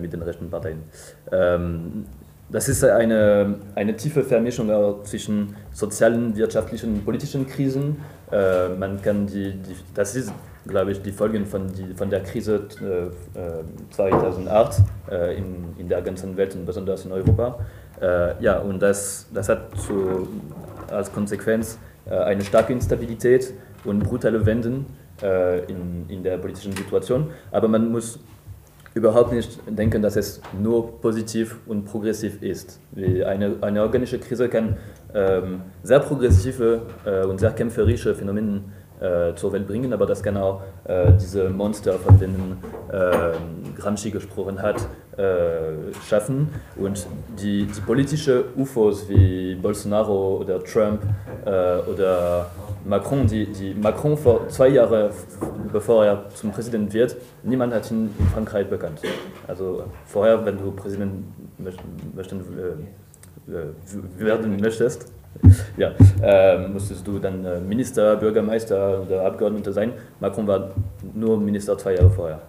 mit 0.00 0.12
den 0.12 0.22
rechten 0.22 0.50
Parteien. 0.50 0.82
Ähm, 1.30 2.06
das 2.50 2.68
ist 2.68 2.84
eine, 2.84 3.56
eine 3.76 3.96
tiefe 3.96 4.24
Vermischung 4.24 4.68
zwischen 5.04 5.54
sozialen, 5.72 6.36
wirtschaftlichen 6.36 6.94
und 6.94 7.04
politischen 7.04 7.46
Krisen. 7.46 7.98
Äh, 8.32 8.70
man 8.70 9.00
kann 9.00 9.26
die, 9.26 9.52
die, 9.52 9.76
das 9.94 10.16
ist, 10.16 10.32
glaube 10.66 10.92
ich, 10.92 11.02
die 11.02 11.12
Folgen 11.12 11.46
von, 11.46 11.72
die, 11.72 11.94
von 11.94 12.10
der 12.10 12.22
Krise 12.22 12.66
äh, 12.80 13.94
2008 13.94 14.82
äh, 15.10 15.36
in, 15.36 15.74
in 15.78 15.88
der 15.88 16.02
ganzen 16.02 16.36
Welt 16.36 16.54
und 16.54 16.66
besonders 16.66 17.04
in 17.04 17.12
Europa. 17.12 17.58
Äh, 18.00 18.42
ja, 18.42 18.58
und 18.58 18.80
das, 18.80 19.26
das 19.32 19.48
hat 19.48 19.76
zu, 19.78 20.28
als 20.90 21.12
Konsequenz 21.12 21.78
äh, 22.06 22.14
eine 22.14 22.44
starke 22.44 22.72
Instabilität 22.72 23.52
und 23.84 24.00
brutale 24.00 24.44
Wenden 24.44 24.86
äh, 25.22 25.64
in, 25.64 26.06
in 26.08 26.22
der 26.22 26.38
politischen 26.38 26.72
Situation. 26.72 27.30
Aber 27.50 27.68
man 27.68 27.90
muss 27.90 28.18
überhaupt 28.94 29.32
nicht 29.32 29.60
denken, 29.68 30.02
dass 30.02 30.16
es 30.16 30.40
nur 30.60 31.00
positiv 31.00 31.58
und 31.66 31.84
progressiv 31.84 32.42
ist. 32.42 32.80
Eine, 32.96 33.56
eine 33.60 33.82
organische 33.82 34.18
Krise 34.18 34.48
kann 34.48 34.76
ähm, 35.14 35.62
sehr 35.82 36.00
progressive 36.00 36.82
äh, 37.04 37.24
und 37.24 37.38
sehr 37.38 37.52
kämpferische 37.52 38.14
Phänomene 38.14 38.62
äh, 39.00 39.34
zur 39.34 39.52
Welt 39.52 39.66
bringen, 39.66 39.92
aber 39.92 40.06
das 40.06 40.22
kann 40.22 40.36
auch 40.36 40.62
äh, 40.84 41.12
diese 41.12 41.48
Monster, 41.48 41.94
von 41.94 42.18
denen 42.18 42.58
äh, 42.90 43.78
Gramsci 43.80 44.10
gesprochen 44.10 44.60
hat, 44.60 44.76
äh, 45.16 45.92
schaffen. 46.08 46.48
Und 46.76 47.06
die, 47.40 47.66
die 47.66 47.80
politische 47.80 48.44
UFOs 48.56 49.08
wie 49.08 49.54
Bolsonaro 49.54 50.38
oder 50.38 50.62
Trump 50.62 51.02
äh, 51.44 51.50
oder 51.90 52.50
Macron, 52.84 53.26
die, 53.26 53.46
die 53.46 53.74
Macron 53.74 54.16
vor 54.16 54.48
zwei 54.48 54.68
Jahren, 54.68 55.10
bevor 55.72 56.04
er 56.04 56.28
zum 56.34 56.50
Präsident 56.50 56.92
wird, 56.92 57.16
niemand 57.42 57.74
hat 57.74 57.90
ihn 57.90 58.14
in 58.18 58.26
Frankreich 58.26 58.68
bekannt. 58.68 59.00
Also 59.46 59.84
vorher, 60.06 60.44
wenn 60.44 60.58
du 60.58 60.72
Präsident 60.72 61.24
möchten, 61.58 62.40
äh, 63.48 64.22
werden 64.24 64.60
möchtest, 64.60 65.12
ja, 65.76 65.92
äh, 66.22 66.68
musstest 66.68 67.06
du 67.06 67.18
dann 67.18 67.44
äh, 67.44 67.60
Minister, 67.60 68.16
Bürgermeister 68.16 69.02
oder 69.02 69.24
Abgeordneter 69.24 69.72
sein. 69.72 69.92
Macron 70.20 70.46
war 70.46 70.70
nur 71.14 71.38
Minister 71.38 71.76
zwei 71.78 71.94
Jahre 71.94 72.10
vorher. 72.10 72.40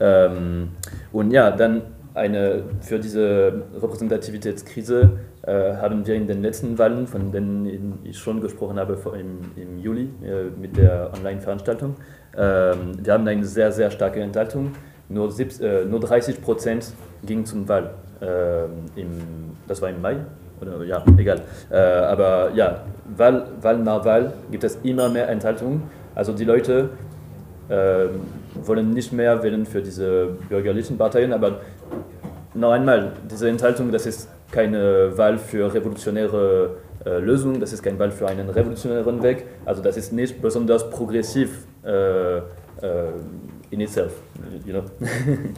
Ähm, 0.00 0.70
und 1.12 1.30
ja, 1.30 1.50
dann 1.50 1.82
eine, 2.14 2.62
für 2.80 2.98
diese 2.98 3.62
Repräsentativitätskrise 3.80 5.18
äh, 5.42 5.74
haben 5.74 6.06
wir 6.06 6.14
in 6.14 6.26
den 6.26 6.42
letzten 6.42 6.78
Wahlen, 6.78 7.06
von 7.06 7.32
denen 7.32 7.98
ich 8.04 8.18
schon 8.18 8.40
gesprochen 8.40 8.78
habe 8.78 8.98
im, 9.18 9.40
im 9.60 9.78
Juli 9.78 10.08
äh, 10.22 10.44
mit 10.58 10.76
der 10.76 11.10
Online-Veranstaltung, 11.16 11.96
äh, 12.36 12.38
wir 12.38 13.12
haben 13.12 13.26
eine 13.26 13.44
sehr, 13.44 13.72
sehr 13.72 13.90
starke 13.90 14.20
Enthaltung. 14.20 14.72
Nur, 15.08 15.30
sieb, 15.30 15.60
äh, 15.60 15.84
nur 15.84 16.00
30 16.00 16.40
Prozent 16.40 16.92
gingen 17.24 17.44
zum 17.44 17.68
Wahl. 17.68 17.94
Äh, 18.20 18.64
Im, 19.00 19.56
das 19.66 19.82
war 19.82 19.90
im 19.90 20.00
Mai, 20.00 20.16
oder, 20.60 20.84
ja, 20.84 21.04
egal. 21.16 21.42
Äh, 21.70 21.76
aber 21.76 22.50
ja, 22.54 22.82
Wahl, 23.16 23.46
Wahl 23.60 23.78
nach 23.78 24.04
Wahl 24.04 24.32
gibt 24.50 24.64
es 24.64 24.76
immer 24.82 25.08
mehr 25.08 25.28
Enthaltung. 25.28 25.82
Also 26.14 26.32
die 26.32 26.44
Leute 26.44 26.90
wollen 27.66 28.90
nicht 28.90 29.10
mehr 29.10 29.42
wählen 29.42 29.64
für 29.64 29.80
diese 29.80 30.36
bürgerlichen 30.50 30.98
Parteien, 30.98 31.32
aber 31.32 31.60
noch 32.54 32.72
einmal, 32.72 33.12
diese 33.30 33.48
Enthaltung, 33.48 33.90
das 33.90 34.06
ist 34.06 34.28
keine 34.50 35.16
Wahl 35.16 35.38
für 35.38 35.72
revolutionäre 35.72 36.76
äh, 37.04 37.18
Lösungen, 37.18 37.60
das 37.60 37.72
ist 37.72 37.82
keine 37.82 37.98
Wahl 37.98 38.10
für 38.10 38.28
einen 38.28 38.48
revolutionären 38.48 39.22
Weg, 39.22 39.44
also 39.64 39.82
das 39.82 39.96
ist 39.96 40.12
nicht 40.12 40.40
besonders 40.40 40.88
progressiv 40.88 41.66
äh, 41.84 42.38
äh, 42.38 42.42
in 43.70 43.80
itself. 43.80 44.12
You 44.64 44.72
know? 44.72 44.84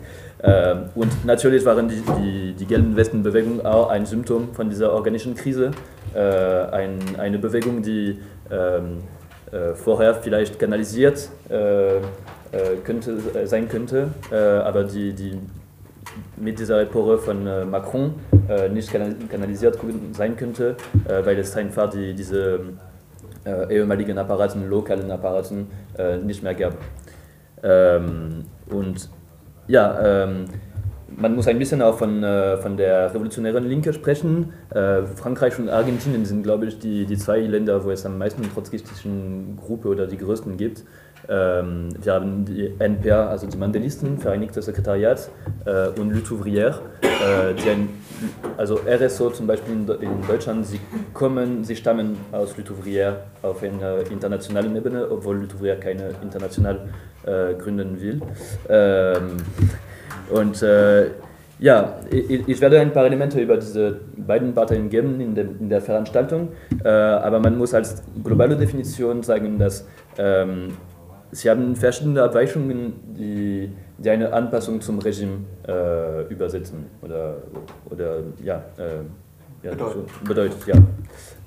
ähm, 0.43 0.91
und 0.95 1.25
natürlich 1.25 1.65
waren 1.65 1.89
die, 1.89 2.03
die, 2.21 2.53
die 2.53 2.67
gelben 2.67 2.97
Westenbewegungen 2.97 3.65
auch 3.65 3.89
ein 3.89 4.05
Symptom 4.05 4.53
von 4.55 4.69
dieser 4.69 4.93
organischen 4.93 5.35
Krise, 5.35 5.71
äh, 6.15 6.21
ein, 6.21 6.99
eine 7.19 7.39
Bewegung, 7.39 7.83
die 7.83 8.19
ähm, 8.51 9.03
äh, 9.51 9.75
vorher 9.75 10.15
vielleicht 10.15 10.59
kanalisiert 10.59 11.31
äh, 11.49 12.01
könnte, 12.85 13.19
sein 13.47 13.69
könnte, 13.69 14.09
aber 14.31 14.85
die, 14.85 15.13
die 15.13 15.39
mit 16.37 16.59
dieser 16.59 16.81
Epore 16.81 17.19
von 17.19 17.71
Macron 17.71 18.15
nicht 18.73 18.91
kanalisiert 18.91 19.79
sein 20.13 20.37
könnte, 20.37 20.77
weil 21.25 21.39
es 21.39 21.55
einfach 21.55 21.91
die, 21.91 22.15
diese 22.15 22.61
ehemaligen 23.69 24.17
Apparaten, 24.17 24.71
lokalen 24.71 25.11
Apparaten 25.11 25.67
nicht 26.25 26.43
mehr 26.43 26.55
gab. 26.55 26.77
Ähm, 27.63 28.45
und 28.71 29.11
ja, 29.69 30.25
ähm, 30.25 30.47
man 31.17 31.35
muss 31.35 31.49
ein 31.49 31.59
bisschen 31.59 31.83
auch 31.83 31.97
von, 31.97 32.23
äh, 32.23 32.59
von 32.59 32.77
der 32.77 33.13
revolutionären 33.15 33.65
Linke 33.65 33.93
sprechen. 33.93 34.53
Äh, 34.71 35.05
Frankreich 35.05 35.59
und 35.59 35.69
Argentinien 35.69 36.25
sind, 36.25 36.43
glaube 36.43 36.67
ich, 36.67 36.79
die, 36.79 37.07
die 37.07 37.17
zwei 37.17 37.41
Länder, 37.41 37.85
wo 37.85 37.91
es 37.91 38.05
am 38.05 38.19
meisten 38.19 38.43
trotzkistischen 38.53 39.57
Gruppe 39.57 39.89
oder 39.89 40.07
die 40.07 40.19
größten 40.19 40.57
gibt. 40.57 40.85
Ähm, 41.29 41.89
wir 42.01 42.13
haben 42.13 42.45
die 42.45 42.73
NPA, 42.79 43.29
also 43.29 43.47
die 43.47 43.57
Mandelisten, 43.57 44.19
Vereinigte 44.19 44.63
Sekretariat, 44.63 45.31
äh, 45.65 45.89
und 45.99 46.13
Lutte 46.13 46.35
Ouvrière, 46.35 46.81
äh, 47.03 47.55
die 47.55 47.71
ein, 47.71 47.89
also 48.57 48.81
RSO 48.87 49.31
zum 49.31 49.47
Beispiel 49.47 49.75
in, 49.75 49.87
Deutschland, 50.27 50.67
sie 50.67 50.81
kommen, 51.13 51.65
sie 51.65 51.77
stammen 51.77 52.17
aus 52.33 52.57
Lutte 52.57 52.73
Ouvrière 52.73 53.17
auf 53.43 53.63
einer 53.63 53.99
internationalen 54.11 54.75
Ebene, 54.77 55.11
obwohl 55.11 55.37
Lutte 55.37 55.57
Ouvrière 55.57 55.77
keine 55.77 56.11
international 56.23 56.89
äh, 57.25 57.55
gründen 57.55 58.01
will. 58.01 58.21
Ähm, 58.69 59.37
und 60.31 60.63
äh, 60.63 61.11
ja, 61.59 62.01
ich, 62.11 62.49
ich, 62.49 62.61
werde 62.61 62.81
ein 62.81 62.93
paar 62.93 63.07
Elemente 63.07 63.41
über 63.41 63.57
diese 63.57 64.01
beiden 64.17 64.55
Parteien 64.55 64.91
geben 64.91 65.21
in, 65.21 65.35
de, 65.35 65.47
in 65.59 65.71
der 65.71 65.81
Veranstaltung, 65.81 66.51
äh, 66.85 66.89
aber 66.89 67.41
man 67.41 67.57
muss 67.57 67.73
als 67.73 68.03
globale 68.23 68.57
Definition 68.57 69.23
sagen, 69.23 69.59
dass 69.59 69.87
ähm, 70.19 70.75
sie 71.37 71.51
haben 71.51 71.77
verschiedene 71.77 72.23
Abweichungen, 72.23 72.95
die, 73.15 73.71
die 73.99 74.11
eine 74.11 74.33
Anpassung 74.33 74.81
zum 74.81 74.99
Regime 74.99 75.45
äh, 75.69 76.25
übersetzen 76.33 76.87
oder, 77.03 77.37
oder 77.91 78.21
ja, 78.43 78.65
äh, 78.79 79.03
ja 79.63 79.73
bedeutet. 79.73 80.09
So, 80.09 80.25
bedeutet 80.27 80.67
ja. 80.67 80.77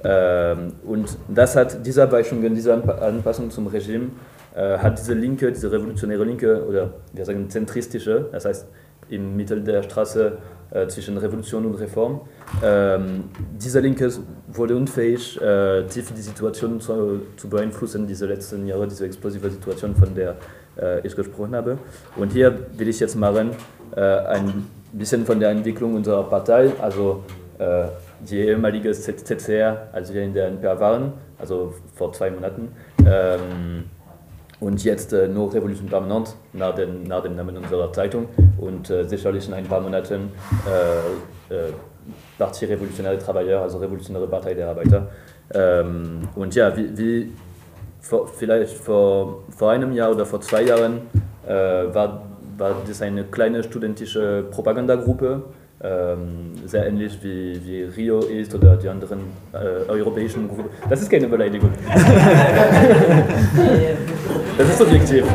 Ähm, 0.03 0.73
und 0.85 1.17
das 1.27 1.55
hat 1.55 1.85
diese 1.85 2.03
Abweichungen, 2.03 2.53
diese 2.53 2.73
Anpassung 2.73 3.49
zum 3.49 3.67
Regime 3.67 4.09
äh, 4.55 4.77
hat 4.77 4.99
diese 4.99 5.13
Linke, 5.13 5.51
diese 5.51 5.71
revolutionäre 5.71 6.23
Linke 6.23 6.65
oder 6.65 6.93
wir 7.13 7.25
sagen 7.25 7.49
zentristische, 7.49 8.29
das 8.31 8.45
heißt 8.45 8.67
im 9.09 9.35
Mittel 9.35 9.63
der 9.63 9.81
Straße 9.81 10.37
äh, 10.71 10.87
zwischen 10.87 11.17
Revolution 11.17 11.65
und 11.65 11.75
Reform. 11.75 12.21
Ähm, 12.63 13.25
diese 13.59 13.79
Linke 13.79 14.11
wurde 14.47 14.75
unfähig, 14.75 15.39
äh, 15.41 15.83
tief 15.83 16.11
die 16.13 16.21
Situation 16.21 16.79
zu, 16.79 17.21
zu, 17.37 17.49
beeinflussen, 17.49 18.07
diese 18.07 18.25
letzten 18.25 18.67
Jahre, 18.67 18.87
diese 18.87 19.05
explosive 19.05 19.49
Situation, 19.49 19.95
von 19.95 20.13
der 20.13 20.35
äh, 20.79 21.05
ich 21.05 21.15
gesprochen 21.15 21.55
habe. 21.55 21.77
Und 22.15 22.31
hier 22.31 22.67
will 22.77 22.87
ich 22.87 22.99
jetzt 22.99 23.15
machen 23.15 23.51
äh, 23.95 24.01
ein 24.01 24.67
bisschen 24.93 25.25
von 25.25 25.39
der 25.39 25.49
Entwicklung 25.49 25.95
unserer 25.95 26.23
Partei, 26.23 26.71
also 26.81 27.23
äh, 27.57 27.87
die 28.21 28.37
ehemalige 28.39 28.91
ZCR, 28.91 29.89
als 29.91 30.13
wir 30.13 30.23
in 30.23 30.33
der 30.33 30.47
NPA 30.47 30.79
waren, 30.79 31.13
also 31.37 31.73
vor 31.95 32.13
zwei 32.13 32.31
Monaten. 32.31 32.69
Ähm, 33.05 33.85
und 34.59 34.83
jetzt 34.83 35.13
äh, 35.13 35.27
nur 35.27 35.53
Revolution 35.53 35.87
Permanent 35.87 36.35
nach, 36.53 36.75
den, 36.75 37.03
nach 37.03 37.23
dem 37.23 37.35
Namen 37.35 37.57
unserer 37.57 37.91
Zeitung 37.93 38.27
und 38.59 38.89
äh, 38.89 39.07
sicherlich 39.07 39.47
in 39.47 39.53
ein 39.53 39.65
paar 39.65 39.81
Monaten 39.81 40.31
äh, 40.67 41.53
äh, 41.53 41.71
Parti 42.37 42.65
Revolutionäre 42.65 43.17
Travailleur, 43.17 43.61
also 43.61 43.77
Revolutionäre 43.77 44.27
Partei 44.27 44.53
der 44.53 44.69
Arbeiter. 44.69 45.07
Ähm, 45.53 46.21
und 46.35 46.53
ja, 46.55 46.75
wie, 46.75 46.97
wie 46.97 47.31
vor, 48.01 48.27
vielleicht 48.27 48.77
vor, 48.77 49.43
vor 49.55 49.71
einem 49.71 49.93
Jahr 49.93 50.11
oder 50.11 50.25
vor 50.25 50.41
zwei 50.41 50.63
Jahren 50.63 51.01
äh, 51.47 51.51
war, 51.51 52.23
war 52.57 52.75
das 52.87 53.01
eine 53.01 53.23
kleine 53.23 53.63
studentische 53.63 54.45
Propagandagruppe, 54.51 55.43
ähm, 55.81 56.53
sehr 56.65 56.87
ähnlich 56.87 57.17
wie, 57.21 57.59
wie 57.65 57.83
Rio 57.83 58.19
ist 58.19 58.53
oder 58.53 58.75
die 58.75 58.89
anderen 58.89 59.19
äh, 59.53 59.89
europäischen 59.89 60.49
Gruppen. 60.49 60.65
Das 60.89 61.01
ist 61.01 61.09
keine 61.09 61.27
Beleidigung. 61.27 61.71
das 64.59 64.69
ist 64.71 64.77
subjektiv. 64.77 65.25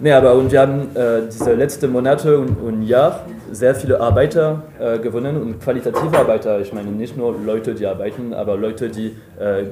nee, 0.00 0.12
aber 0.12 0.34
und 0.34 0.50
wir 0.50 0.60
haben 0.60 0.96
äh, 0.96 1.28
diese 1.30 1.52
letzten 1.52 1.92
Monate 1.92 2.38
und, 2.38 2.56
und 2.56 2.82
Jahr 2.82 3.26
sehr 3.50 3.74
viele 3.74 4.00
Arbeiter 4.00 4.62
äh, 4.80 4.98
gewonnen 4.98 5.36
und 5.36 5.60
qualitative 5.60 6.18
Arbeiter. 6.18 6.60
Ich 6.60 6.72
meine 6.72 6.90
nicht 6.90 7.18
nur 7.18 7.38
Leute, 7.38 7.74
die 7.74 7.86
arbeiten, 7.86 8.32
aber 8.32 8.56
Leute, 8.56 8.88
die 8.88 9.14
äh, 9.38 9.60
äh, 9.60 9.64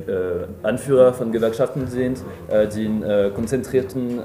Anführer 0.63 1.15
von 1.15 1.33
Gewerkschaften 1.33 1.87
sind, 1.87 2.23
äh, 2.51 2.69
die 2.69 2.85
in 2.85 3.05
konzentrierten 3.35 4.21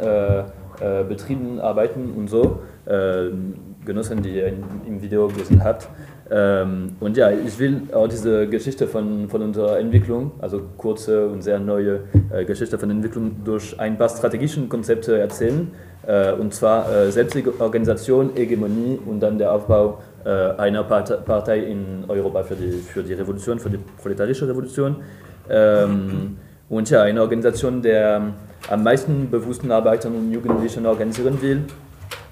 Betrieben 1.08 1.62
arbeiten 1.62 2.12
und 2.18 2.30
so. 2.30 2.60
Ähm, 2.86 3.76
genossen, 3.86 4.22
die 4.22 4.36
ihr 4.36 4.48
im 4.48 5.02
Video 5.02 5.28
gesehen 5.28 5.64
habt. 5.64 5.88
Ähm, 6.32 6.96
und 7.00 7.18
ja, 7.18 7.30
ich 7.30 7.60
will 7.60 7.84
auch 7.94 8.08
diese 8.08 8.48
Geschichte 8.48 8.88
von, 8.88 9.30
von 9.30 9.44
unserer 9.44 9.78
Entwicklung, 9.78 10.32
also 10.40 10.62
kurze 10.78 11.28
und 11.28 11.44
sehr 11.44 11.60
neue 11.60 12.00
äh, 12.32 12.44
Geschichte 12.46 12.80
von 12.80 12.90
Entwicklung 12.90 13.44
durch 13.44 13.80
ein 13.80 13.98
paar 13.98 14.10
strategische 14.10 14.66
Konzepte 14.68 15.20
erzählen. 15.20 15.72
Äh, 16.08 16.34
und 16.34 16.54
zwar 16.54 16.92
äh, 16.92 17.12
Selbstorganisation, 17.12 18.32
Hegemonie 18.36 19.00
und 19.06 19.20
dann 19.20 19.38
der 19.38 19.52
Aufbau 19.52 20.00
äh, 20.24 20.30
einer 20.30 20.84
Part 20.84 21.26
Partei 21.26 21.60
in 21.60 22.06
Europa 22.08 22.44
für 22.44 22.56
die, 22.56 22.72
für 22.72 23.04
die 23.04 23.14
Revolution, 23.14 23.60
für 23.60 23.70
die 23.70 23.80
proletarische 24.02 24.48
Revolution. 24.48 24.96
Ähm, 25.48 26.38
und 26.70 26.90
ja, 26.90 27.04
eine 27.04 27.22
Organisation, 27.22 27.84
der 27.84 28.34
am 28.72 28.84
meisten 28.84 29.30
bewussten 29.30 29.72
Arbeitern 29.72 30.16
und 30.16 30.32
Jugendlichen 30.32 30.88
organisieren 30.88 31.40
will 31.40 31.62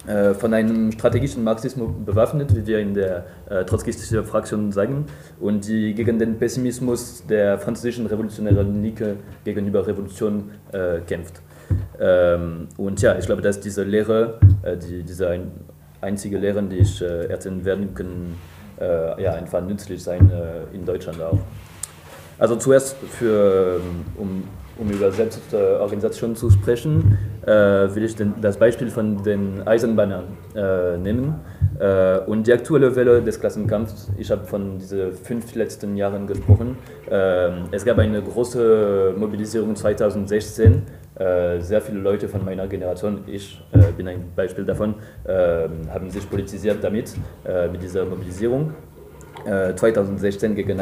von 0.05 0.53
einem 0.53 0.91
strategischen 0.91 1.43
Marxismus 1.43 1.89
bewaffnet, 2.05 2.53
wie 2.55 2.67
wir 2.67 2.79
in 2.79 2.93
der 2.93 3.25
äh, 3.49 3.63
trotzkistischen 3.63 4.23
Fraktion 4.25 4.71
sagen, 4.73 5.05
und 5.39 5.65
die 5.67 5.93
gegen 5.93 6.19
den 6.19 6.37
Pessimismus 6.37 7.25
der 7.25 7.57
französischen 7.57 8.05
revolutionären 8.07 8.81
Linke 8.83 9.15
gegenüber 9.45 9.87
Revolution 9.87 10.51
äh, 10.73 10.99
kämpft. 11.07 11.41
Ähm, 11.99 12.67
und 12.75 13.01
ja, 13.01 13.17
ich 13.17 13.25
glaube, 13.25 13.41
dass 13.41 13.61
diese 13.61 13.83
Lehre, 13.83 14.39
äh, 14.63 14.75
die, 14.75 15.03
diese 15.03 15.29
ein, 15.29 15.51
einzige 16.01 16.37
Lehre, 16.37 16.61
die 16.63 16.77
ich 16.77 17.01
äh, 17.01 17.27
erzählen 17.27 17.63
werden 17.63 17.93
können, 17.93 18.35
äh, 18.81 19.23
ja, 19.23 19.33
einfach 19.33 19.61
nützlich 19.61 20.03
sein 20.03 20.29
in 20.73 20.83
Deutschland 20.85 21.21
auch. 21.21 21.39
Also 22.39 22.57
zuerst 22.57 22.97
für, 22.97 23.79
um 24.17 24.43
um 24.77 24.89
über 24.89 25.11
Selbstorganisation 25.11 26.35
zu 26.35 26.49
sprechen, 26.49 27.17
äh, 27.27 27.32
will 27.45 28.03
ich 28.03 28.15
den, 28.15 28.33
das 28.41 28.57
Beispiel 28.57 28.89
von 28.89 29.23
den 29.23 29.67
Eisenbahnern 29.67 30.25
äh, 30.55 30.97
nehmen. 30.97 31.41
Äh, 31.79 32.19
und 32.19 32.47
die 32.47 32.53
aktuelle 32.53 32.95
Welle 32.95 33.21
des 33.21 33.39
Klassenkampfs, 33.39 34.11
ich 34.17 34.31
habe 34.31 34.45
von 34.45 34.79
diesen 34.79 35.13
fünf 35.13 35.53
letzten 35.55 35.97
Jahren 35.97 36.27
gesprochen. 36.27 36.77
Äh, 37.09 37.49
es 37.71 37.83
gab 37.83 37.97
eine 37.99 38.21
große 38.21 39.13
Mobilisierung 39.17 39.75
2016. 39.75 40.83
Äh, 41.15 41.59
sehr 41.59 41.81
viele 41.81 41.99
Leute 41.99 42.27
von 42.27 42.43
meiner 42.43 42.67
Generation, 42.67 43.23
ich 43.27 43.61
äh, 43.71 43.91
bin 43.95 44.07
ein 44.07 44.31
Beispiel 44.35 44.65
davon, 44.65 44.95
haben 45.25 46.09
sich 46.09 46.29
politisiert 46.29 46.83
damit, 46.83 47.13
mit 47.71 47.81
dieser 47.81 48.05
Mobilisierung. 48.05 48.73
2016 49.75 50.55
gegen 50.55 50.79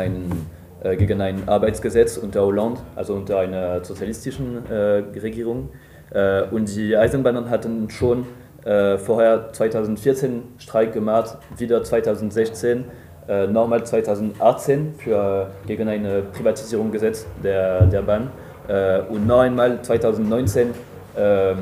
äh, 0.84 0.96
gegen 0.96 1.22
ein 1.22 1.48
Arbeitsgesetz 1.48 2.18
unter 2.18 2.42
Hollande, 2.44 2.82
also 2.96 3.14
unter 3.14 3.40
einer 3.40 3.84
sozialistischen 3.84 4.66
äh, 4.68 5.04
Regierung. 5.20 5.70
Äh, 6.12 6.44
und 6.52 6.76
die 6.76 6.96
Eisenbahnen 6.96 7.50
hatten 7.50 7.90
schon 7.90 8.26
vorher 8.64 9.52
2014 9.54 10.44
Streik 10.60 10.94
gemacht, 10.94 11.36
wieder 11.58 11.84
2016, 11.84 12.86
nochmal 13.50 13.84
2018 13.84 14.94
für, 15.00 15.48
gegen 15.66 15.88
eine 15.88 16.22
Privatisierung 16.22 16.92
Gesetz 16.92 17.26
der, 17.44 17.88
der 17.88 18.04
Bahn 18.04 18.30
und 19.10 19.26
noch 19.26 19.40
einmal 19.40 19.82
2019 19.82 20.76
ähm, 21.18 21.58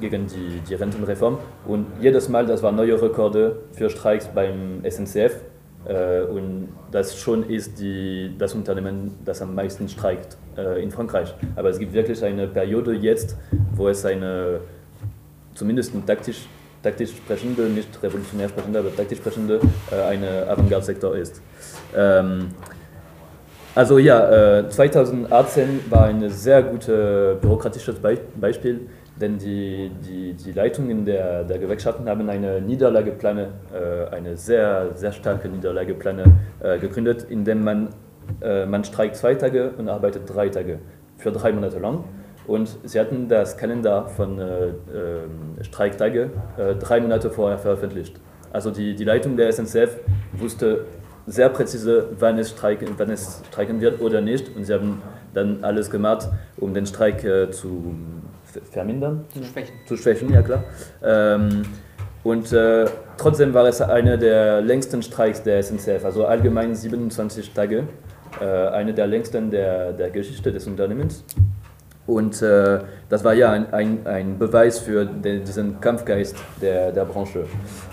gegen 0.00 0.26
die, 0.26 0.60
die 0.68 0.74
Rentenreform. 0.74 1.38
Und 1.66 1.86
jedes 2.00 2.28
Mal, 2.28 2.46
das 2.46 2.62
waren 2.62 2.76
neue 2.76 3.00
Rekorde 3.00 3.56
für 3.72 3.90
Streiks 3.90 4.28
beim 4.28 4.82
SNCF. 4.88 5.40
Äh, 5.86 6.22
und 6.22 6.68
das 6.90 7.18
schon 7.18 7.48
ist 7.48 7.78
die, 7.78 8.34
das 8.38 8.54
Unternehmen, 8.54 9.16
das 9.24 9.40
am 9.42 9.54
meisten 9.54 9.88
streikt 9.88 10.36
äh, 10.56 10.82
in 10.82 10.90
Frankreich. 10.90 11.34
Aber 11.56 11.70
es 11.70 11.78
gibt 11.78 11.92
wirklich 11.92 12.22
eine 12.24 12.46
Periode 12.46 12.94
jetzt, 12.94 13.36
wo 13.74 13.88
es 13.88 14.04
eine, 14.04 14.60
zumindest 15.54 15.94
ein 15.94 16.04
taktisch, 16.04 16.46
taktisch 16.82 17.10
sprechende, 17.10 17.62
nicht 17.64 18.02
revolutionär 18.02 18.48
sprechende, 18.48 18.80
aber 18.80 18.94
taktisch 18.94 19.18
sprechende, 19.18 19.60
äh, 19.90 20.02
eine 20.02 20.48
Avantgarde-Sektor 20.48 21.16
ist. 21.16 21.40
Ähm, 21.96 22.48
also 23.74 23.98
ja, 23.98 24.68
2018 24.68 25.82
war 25.88 26.06
ein 26.06 26.28
sehr 26.30 26.64
gutes 26.64 27.40
bürokratisches 27.40 27.94
Beispiel 28.40 28.80
denn 29.20 29.38
die, 29.38 29.90
die, 30.06 30.34
die 30.34 30.52
Leitungen 30.52 31.04
der, 31.04 31.44
der 31.44 31.58
Gewerkschaften 31.58 32.08
haben 32.08 32.28
eine 32.28 32.60
Niederlageplane, 32.60 33.48
äh, 33.72 34.14
eine 34.14 34.36
sehr, 34.36 34.92
sehr 34.94 35.12
starke 35.12 35.48
Niederlageplane 35.48 36.24
äh, 36.60 36.78
gegründet, 36.78 37.26
indem 37.28 37.64
man, 37.64 37.88
äh, 38.40 38.66
man 38.66 38.84
streikt 38.84 39.16
zwei 39.16 39.34
Tage 39.34 39.72
und 39.76 39.88
arbeitet 39.88 40.22
drei 40.26 40.48
Tage 40.48 40.78
für 41.16 41.32
drei 41.32 41.52
Monate 41.52 41.78
lang. 41.78 42.04
Und 42.46 42.78
sie 42.84 42.98
hatten 42.98 43.28
das 43.28 43.56
Kalender 43.58 44.06
von 44.08 44.38
äh, 44.38 44.68
ähm, 44.68 45.62
Streiktage 45.62 46.30
äh, 46.56 46.74
drei 46.76 47.00
Monate 47.00 47.30
vorher 47.30 47.58
veröffentlicht. 47.58 48.18
Also 48.52 48.70
die, 48.70 48.94
die 48.94 49.04
Leitung 49.04 49.36
der 49.36 49.52
SNCF 49.52 49.98
wusste 50.32 50.86
sehr 51.26 51.50
präzise, 51.50 52.08
wann 52.18 52.38
es, 52.38 52.50
streiken, 52.50 52.88
wann 52.96 53.10
es 53.10 53.42
streiken 53.50 53.82
wird 53.82 54.00
oder 54.00 54.22
nicht. 54.22 54.56
Und 54.56 54.64
sie 54.64 54.72
haben 54.72 55.02
dann 55.34 55.62
alles 55.62 55.90
gemacht, 55.90 56.28
um 56.56 56.72
den 56.72 56.86
Streik 56.86 57.22
äh, 57.22 57.50
zu 57.50 57.94
vermindern. 58.70 59.24
Zu 59.32 59.44
schwächen. 59.44 59.74
Zu 59.86 59.96
schwächen, 59.96 60.32
ja 60.32 60.42
klar. 60.42 60.64
Ähm, 61.02 61.62
und 62.24 62.52
äh, 62.52 62.86
trotzdem 63.16 63.54
war 63.54 63.66
es 63.66 63.80
einer 63.80 64.16
der 64.16 64.60
längsten 64.60 65.02
Streiks 65.02 65.42
der 65.42 65.62
SNCF, 65.62 66.04
also 66.04 66.26
allgemein 66.26 66.74
27 66.74 67.52
Tage, 67.52 67.84
äh, 68.40 68.44
eine 68.44 68.92
der 68.92 69.06
längsten 69.06 69.50
der, 69.50 69.92
der 69.92 70.10
Geschichte 70.10 70.52
des 70.52 70.66
Unternehmens. 70.66 71.24
Und 72.06 72.40
äh, 72.40 72.80
das 73.10 73.22
war 73.22 73.34
ja 73.34 73.52
ein, 73.52 73.72
ein, 73.72 74.06
ein 74.06 74.38
Beweis 74.38 74.78
für 74.78 75.04
den, 75.04 75.44
diesen 75.44 75.78
Kampfgeist 75.80 76.36
der, 76.60 76.90
der 76.90 77.04
Branche. 77.04 77.44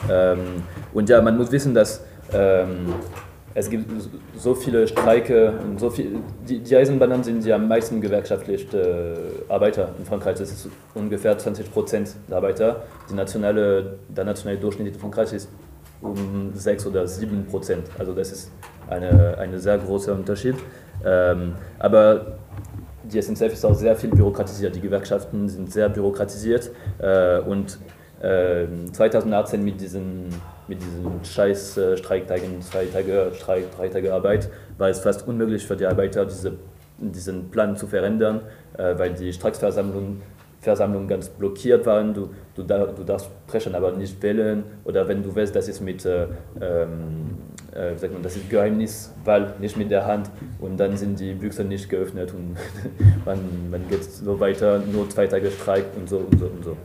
Ähm, 0.09 0.63
und 0.93 1.09
ja, 1.09 1.21
man 1.21 1.37
muss 1.37 1.51
wissen, 1.51 1.73
dass 1.73 2.03
ähm, 2.33 2.93
es 3.57 3.69
gibt 3.69 3.89
so 4.37 4.53
viele 4.53 4.85
Streike 4.85 5.53
und 5.63 5.79
so 5.79 5.89
viel, 5.89 6.17
die, 6.47 6.59
die 6.59 6.75
Eisenbahnen 6.75 7.23
sind 7.23 7.43
die 7.43 7.53
am 7.53 7.69
meisten 7.69 8.01
gewerkschaftlich 8.01 8.67
äh, 8.73 9.15
Arbeiter 9.47 9.95
in 9.97 10.05
Frankreich. 10.05 10.37
Das 10.37 10.51
ist 10.51 10.69
ungefähr 10.93 11.37
20 11.37 11.71
Prozent 11.71 12.15
der 12.29 12.37
Arbeiter. 12.37 12.83
Nationale, 13.13 13.97
der 14.09 14.25
nationale 14.25 14.59
Durchschnitt 14.59 14.93
in 14.93 14.99
Frankreich 14.99 15.31
ist 15.31 15.49
um 16.01 16.51
6 16.53 16.85
oder 16.87 17.07
7 17.07 17.45
Prozent. 17.45 17.87
Also 17.97 18.13
das 18.13 18.31
ist 18.33 18.51
ein 18.89 19.03
eine 19.03 19.57
sehr 19.57 19.77
großer 19.77 20.13
Unterschied. 20.13 20.55
Ähm, 21.05 21.53
aber 21.79 22.37
die 23.03 23.21
SNCF 23.21 23.53
ist 23.53 23.65
auch 23.65 23.73
sehr 23.73 23.95
viel 23.95 24.09
bürokratisiert. 24.09 24.75
Die 24.75 24.81
Gewerkschaften 24.81 25.47
sind 25.47 25.71
sehr 25.71 25.87
bürokratisiert 25.87 26.71
äh, 26.97 27.39
und 27.39 27.79
äh, 28.21 28.65
2018 28.91 29.63
mit 29.63 29.79
diesen 29.79 30.29
mit 30.67 30.81
diesen 30.81 31.23
scheiß 31.23 31.77
äh, 31.77 31.97
Streiktagen, 31.97 32.61
zwei 32.61 32.85
Tage 32.85 33.31
Streik, 33.35 33.75
drei 33.75 33.87
Tage 33.89 34.13
Arbeit, 34.13 34.49
war 34.77 34.89
es 34.89 34.99
fast 34.99 35.27
unmöglich 35.27 35.65
für 35.65 35.75
die 35.75 35.85
Arbeiter, 35.85 36.25
diese, 36.25 36.53
diesen 36.97 37.49
Plan 37.51 37.75
zu 37.75 37.87
verändern, 37.87 38.41
äh, 38.77 38.97
weil 38.97 39.13
die 39.13 39.31
Streiksversammlungen 39.31 40.21
Versammlungen 40.65 41.07
ganz 41.07 41.29
blockiert 41.29 41.85
waren. 41.85 42.13
Du, 42.13 42.29
du, 42.55 42.63
du 42.63 43.03
darfst 43.03 43.29
sprechen, 43.47 43.75
aber 43.75 43.91
nicht 43.91 44.21
wählen. 44.23 44.63
Oder 44.83 45.07
wenn 45.07 45.21
du 45.21 45.33
weißt, 45.33 45.55
das 45.55 45.67
ist 45.69 45.79
mit 45.79 46.03
äh, 46.05 46.25
ähm, 46.59 47.37
äh, 47.71 47.93
das 48.21 48.35
ist 48.35 48.49
Geheimniswahl, 48.49 49.53
nicht 49.59 49.77
mit 49.77 49.91
der 49.91 50.05
Hand. 50.05 50.29
Und 50.59 50.77
dann 50.77 50.97
sind 50.97 51.19
die 51.19 51.33
Büchse 51.33 51.63
nicht 51.63 51.89
geöffnet 51.89 52.33
und 52.33 52.57
man, 53.25 53.39
man 53.69 53.87
geht 53.87 54.03
so 54.03 54.39
weiter, 54.39 54.79
nur 54.91 55.09
zwei 55.09 55.27
Tage 55.27 55.51
Streik 55.51 55.85
und 55.95 56.09
so 56.09 56.17
und 56.17 56.39
so 56.39 56.45
und 56.45 56.63
so. 56.63 56.77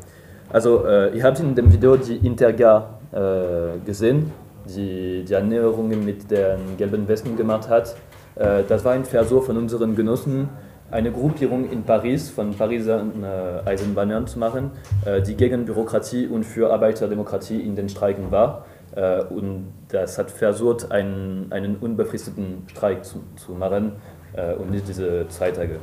Also 0.50 0.84
äh, 0.86 1.16
ihr 1.16 1.24
habt 1.24 1.40
in 1.40 1.54
dem 1.54 1.72
Video 1.72 1.96
die 1.96 2.16
Intergar 2.16 2.99
äh, 2.99 2.99
gesehen, 3.12 4.32
die 4.66 5.24
die 5.24 5.34
Annäherungen 5.34 6.04
mit 6.04 6.30
den 6.30 6.76
gelben 6.76 7.08
Westen 7.08 7.36
gemacht 7.36 7.68
hat. 7.68 7.96
Äh, 8.36 8.62
das 8.68 8.84
war 8.84 8.92
ein 8.92 9.04
Versuch 9.04 9.44
von 9.44 9.56
unseren 9.56 9.94
Genossen, 9.96 10.48
eine 10.90 11.12
Gruppierung 11.12 11.70
in 11.70 11.84
Paris 11.84 12.30
von 12.30 12.54
Pariser 12.54 13.04
äh, 13.22 13.68
Eisenbahnern 13.68 14.26
zu 14.26 14.38
machen, 14.38 14.72
äh, 15.04 15.22
die 15.22 15.36
gegen 15.36 15.64
Bürokratie 15.64 16.26
und 16.26 16.44
für 16.44 16.72
Arbeiterdemokratie 16.72 17.60
in 17.60 17.76
den 17.76 17.88
Streiken 17.88 18.30
war. 18.30 18.66
Äh, 18.96 19.22
und 19.24 19.72
das 19.88 20.18
hat 20.18 20.30
versucht, 20.30 20.90
einen, 20.90 21.46
einen 21.50 21.76
unbefristeten 21.76 22.64
Streik 22.68 23.04
zu, 23.04 23.22
zu 23.36 23.52
machen 23.52 23.92
äh, 24.32 24.54
und 24.54 24.70
nicht 24.70 24.88
diese 24.88 25.28
zwei 25.28 25.52
Tage. 25.52 25.76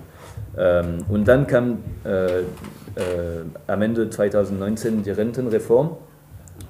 Ähm, 0.57 0.99
und 1.09 1.27
dann 1.27 1.47
kam 1.47 1.79
am 3.67 3.81
Ende 3.81 4.09
2019 4.09 5.03
die 5.03 5.11
Rentenreform 5.11 5.97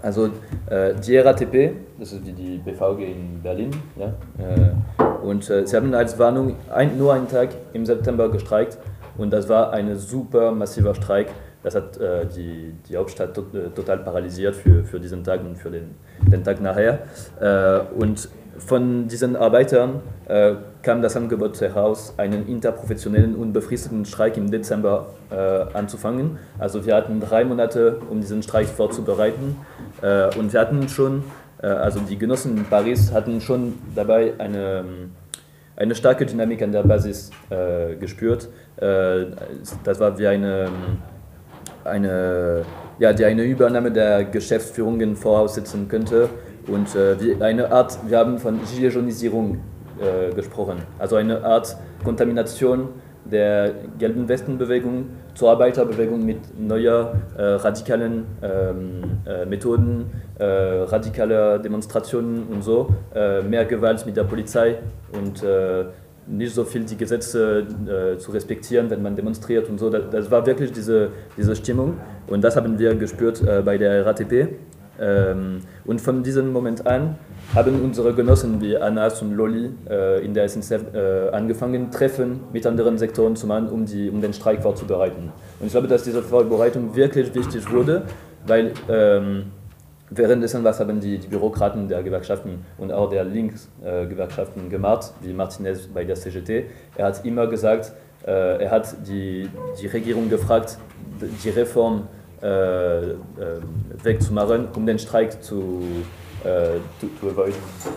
also 0.01 0.29
äh, 0.69 0.93
die 0.95 1.17
RATP, 1.17 1.73
das 1.99 2.13
ist 2.13 2.25
die, 2.25 2.33
die 2.33 2.57
BVG 2.57 2.99
in 3.11 3.41
Berlin, 3.41 3.71
ja, 3.95 4.07
äh, 4.37 5.25
und 5.25 5.49
äh, 5.49 5.65
sie 5.65 5.75
haben 5.75 5.93
als 5.93 6.17
Warnung 6.19 6.55
ein, 6.73 6.97
nur 6.97 7.13
einen 7.13 7.27
Tag 7.27 7.49
im 7.73 7.85
September 7.85 8.29
gestreikt 8.29 8.77
und 9.17 9.31
das 9.31 9.49
war 9.49 9.73
ein 9.73 9.95
super 9.95 10.51
massiver 10.51 10.93
Streik. 10.95 11.27
Das 11.63 11.75
hat 11.75 11.97
äh, 11.97 12.25
die, 12.27 12.73
die 12.87 12.95
Hauptstadt 12.95 13.33
to 13.33 13.41
äh, 13.53 13.69
total 13.75 13.97
paralysiert 13.99 14.55
für, 14.55 14.83
für 14.83 14.99
diesen 14.99 15.23
Tag 15.23 15.41
und 15.41 15.57
für 15.57 15.71
den, 15.71 15.95
den 16.31 16.43
Tag 16.43 16.61
nachher. 16.61 16.99
Äh, 17.41 17.79
und 17.99 18.29
von 18.59 19.07
diesen 19.07 19.35
Arbeitern 19.35 20.01
äh, 20.27 20.55
kam 20.81 21.01
das 21.01 21.15
Angebot 21.15 21.59
heraus, 21.61 22.13
einen 22.17 22.47
interprofessionellen 22.47 23.35
und 23.35 23.53
befristeten 23.53 24.05
Streik 24.05 24.37
im 24.37 24.49
Dezember 24.49 25.07
äh, 25.29 25.35
anzufangen. 25.75 26.39
Also 26.57 26.85
wir 26.85 26.95
hatten 26.95 27.19
drei 27.19 27.45
Monate, 27.45 27.99
um 28.09 28.21
diesen 28.21 28.41
Streik 28.43 28.67
vorzubereiten. 28.67 29.57
Äh, 30.01 30.35
und 30.37 30.53
wir 30.53 30.59
hatten 30.59 30.87
schon, 30.89 31.23
äh, 31.61 31.67
also 31.67 31.99
die 31.99 32.17
Genossen 32.17 32.57
in 32.57 32.65
Paris 32.65 33.11
hatten 33.11 33.41
schon 33.41 33.75
dabei 33.95 34.33
eine, 34.37 34.83
eine 35.75 35.95
starke 35.95 36.25
Dynamik 36.25 36.61
an 36.61 36.71
der 36.71 36.83
Basis 36.83 37.31
äh, 37.49 37.95
gespürt. 37.95 38.49
Äh, 38.77 39.25
das 39.83 39.99
war 39.99 40.17
wie 40.17 40.27
eine, 40.27 40.69
eine, 41.83 42.63
ja, 42.99 43.13
die 43.13 43.25
eine 43.25 43.43
Übernahme 43.43 43.91
der 43.91 44.25
Geschäftsführungen 44.25 45.15
voraussetzen 45.15 45.87
könnte 45.87 46.29
und 46.67 46.95
äh, 46.95 47.43
eine 47.43 47.71
Art, 47.71 47.97
wir 48.07 48.17
haben 48.17 48.37
von 48.37 48.59
Gilets 48.65 49.23
äh, 49.23 50.33
gesprochen, 50.35 50.77
also 50.99 51.15
eine 51.15 51.43
Art 51.43 51.75
Kontamination 52.03 52.89
der 53.31 53.73
gelben 53.97 54.27
Westenbewegung 54.27 55.09
zur 55.33 55.51
Arbeiterbewegung 55.51 56.25
mit 56.25 56.37
neuer 56.59 57.13
äh, 57.37 57.41
radikalen 57.43 58.25
ähm, 58.41 59.01
äh, 59.25 59.45
Methoden, 59.45 60.09
äh, 60.39 60.45
radikaler 60.45 61.59
Demonstrationen 61.59 62.47
und 62.47 62.63
so, 62.63 62.89
äh, 63.13 63.41
mehr 63.41 63.65
Gewalt 63.65 64.05
mit 64.05 64.15
der 64.17 64.23
Polizei 64.23 64.77
und 65.11 65.43
äh, 65.43 65.85
nicht 66.29 66.53
so 66.53 66.65
viel 66.65 66.83
die 66.83 66.97
Gesetze 66.97 67.59
äh, 67.59 68.17
zu 68.17 68.31
respektieren, 68.31 68.89
wenn 68.89 69.01
man 69.01 69.15
demonstriert 69.15 69.69
und 69.69 69.79
so. 69.79 69.89
Das, 69.89 70.03
das, 70.11 70.31
war 70.31 70.45
wirklich 70.45 70.71
diese, 70.71 71.09
diese 71.37 71.55
Stimmung 71.55 71.97
und 72.27 72.43
das 72.43 72.55
haben 72.55 72.77
wir 72.77 72.95
gespürt 72.95 73.41
bei 73.63 73.77
der 73.77 74.05
RATP. 74.05 74.49
Ähm, 74.99 75.61
und 75.85 76.01
von 76.01 76.23
diesem 76.23 76.51
Moment 76.51 76.87
an 76.87 77.15
haben 77.53 77.81
unsere 77.83 78.13
Genossen 78.13 78.59
wie 78.61 78.77
Anas 78.77 79.21
und 79.21 79.33
Loli 79.33 79.69
äh, 79.89 80.25
in 80.25 80.33
der 80.33 80.49
SNCF 80.49 80.93
äh, 80.93 81.29
angefangen, 81.29 81.91
Treffen 81.91 82.41
mit 82.51 82.65
anderen 82.65 82.97
Sektoren 82.97 83.35
zu 83.35 83.47
machen, 83.47 83.69
um, 83.69 83.85
die, 83.85 84.09
um 84.09 84.21
den 84.21 84.33
Streik 84.33 84.61
vorzubereiten. 84.61 85.31
Und 85.59 85.65
ich 85.67 85.71
glaube, 85.71 85.87
dass 85.87 86.03
diese 86.03 86.21
Vorbereitung 86.21 86.95
wirklich 86.95 87.33
wichtig 87.33 87.71
wurde, 87.71 88.03
weil 88.45 88.73
währenddessen 90.09 90.63
was 90.63 90.79
haben 90.79 90.99
die, 90.99 91.17
die 91.17 91.27
Bürokraten 91.27 91.87
der 91.87 92.03
Gewerkschaften 92.03 92.65
und 92.77 92.91
auch 92.91 93.09
der 93.09 93.23
Linksgewerkschaften 93.23 94.67
äh, 94.67 94.69
gemacht, 94.69 95.13
wie 95.21 95.33
Martinez 95.33 95.87
bei 95.87 96.03
der 96.03 96.15
CGT. 96.15 96.65
Er 96.95 97.07
hat 97.07 97.25
immer 97.25 97.47
gesagt, 97.47 97.93
äh, 98.25 98.63
er 98.63 98.71
hat 98.71 98.95
die, 99.07 99.49
die 99.81 99.87
Regierung 99.87 100.29
gefragt, 100.29 100.77
die 101.43 101.49
Reform 101.49 102.07
äh, 102.41 103.09
äh, 103.09 103.15
wegzumachen, 104.03 104.67
um 104.75 104.85
den 104.85 104.99
Streik 104.99 105.41
zu, 105.43 105.81
äh, 106.43 106.79
to, 107.01 107.07
to 107.19 107.29
avoid, 107.29 107.53
zu, 107.79 107.89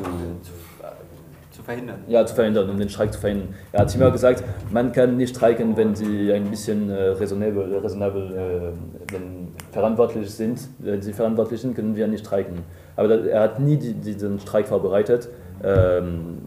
zu 0.43 1.63
verhindern. 1.71 1.99
Ja, 2.09 2.25
zu 2.25 2.35
verhindern, 2.35 2.71
um 2.71 2.79
den 2.79 2.89
Streik 2.89 3.13
zu 3.13 3.21
verhindern. 3.21 3.55
Er 3.73 3.81
hat 3.83 3.95
immer 3.95 4.11
gesagt, 4.11 4.43
man 4.71 4.93
kann 4.93 5.17
nicht 5.17 5.37
streiken, 5.37 5.77
wenn 5.77 5.95
sie 5.95 6.33
ein 6.33 6.51
bisschen 6.51 6.91
äh, 6.91 7.11
raisonabel, 7.11 7.79
raisonabel 7.79 8.23
äh, 8.33 9.13
wenn 9.13 9.49
verantwortlich 9.71 10.31
sind. 10.31 10.61
Wenn 10.79 11.03
sie 11.03 11.13
verantwortlich 11.13 11.61
sind, 11.61 11.75
können 11.75 11.95
wir 11.95 12.07
nicht 12.09 12.25
streiken. 12.27 12.61
Aber 12.97 13.09
da, 13.09 13.17
er 13.27 13.41
hat 13.43 13.61
nie 13.61 13.77
die, 13.77 13.95
diesen 13.95 14.41
Streik 14.41 14.69
vorbereitet. 14.69 15.29
Ähm, 15.63 16.39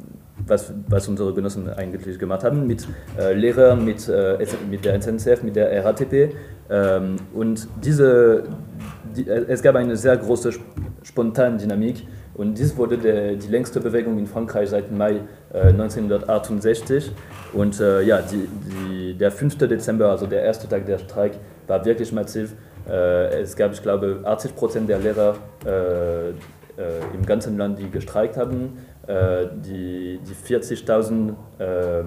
was, 0.48 0.74
was 0.88 1.08
unsere 1.08 1.34
Genossen 1.34 1.70
eigentlich 1.70 2.18
gemacht 2.20 2.44
haben, 2.44 2.68
mit 2.68 2.88
äh, 3.18 3.34
Lehrern, 3.34 3.86
mit, 3.86 4.10
äh, 4.10 4.46
mit 4.70 4.84
der 4.84 5.02
SNCF, 5.02 5.44
mit 5.44 5.56
der 5.56 5.86
RATP, 5.86 6.14
ähm, 6.14 6.32
und 6.70 7.68
diese, 7.84 8.44
die, 9.16 9.28
es 9.28 9.62
gab 9.62 9.76
eine 9.76 9.96
sehr 9.96 10.18
große 10.18 10.52
spontane 11.04 11.58
Dynamik 11.58 12.04
und 12.36 12.58
dies 12.58 12.76
wurde 12.78 12.98
der, 12.98 13.36
die 13.36 13.48
längste 13.48 13.80
Bewegung 13.80 14.18
in 14.18 14.26
Frankreich 14.26 14.70
seit 14.70 14.92
Mai 14.92 15.22
äh, 15.54 15.68
1968. 15.68 17.12
Und 17.54 17.80
äh, 17.80 18.02
ja, 18.02 18.22
die, 18.22 18.48
die, 18.48 19.14
der 19.14 19.32
5. 19.32 19.58
Dezember, 19.58 20.10
also 20.10 20.26
der 20.26 20.42
erste 20.42 20.68
Tag 20.68 20.86
der 20.88 20.98
Streik, 20.98 21.34
war 21.68 21.86
wirklich 21.86 22.12
massiv. 22.12 22.56
Äh, 22.90 23.42
es 23.42 23.56
gab, 23.56 23.74
ich 23.74 23.84
glaube, 23.84 24.22
80 24.24 24.56
Prozent 24.56 24.90
der 24.90 24.98
Lehrer 24.98 25.36
äh, 25.64 26.30
äh, 26.30 26.34
im 27.14 27.24
ganzen 27.24 27.58
Land, 27.58 27.78
die 27.78 27.90
gestreikt 27.90 28.36
haben. 28.36 28.80
Äh, 29.06 29.48
die 29.54 30.20
die 30.26 30.54
40.000 30.54 31.34
ähm, 31.60 32.06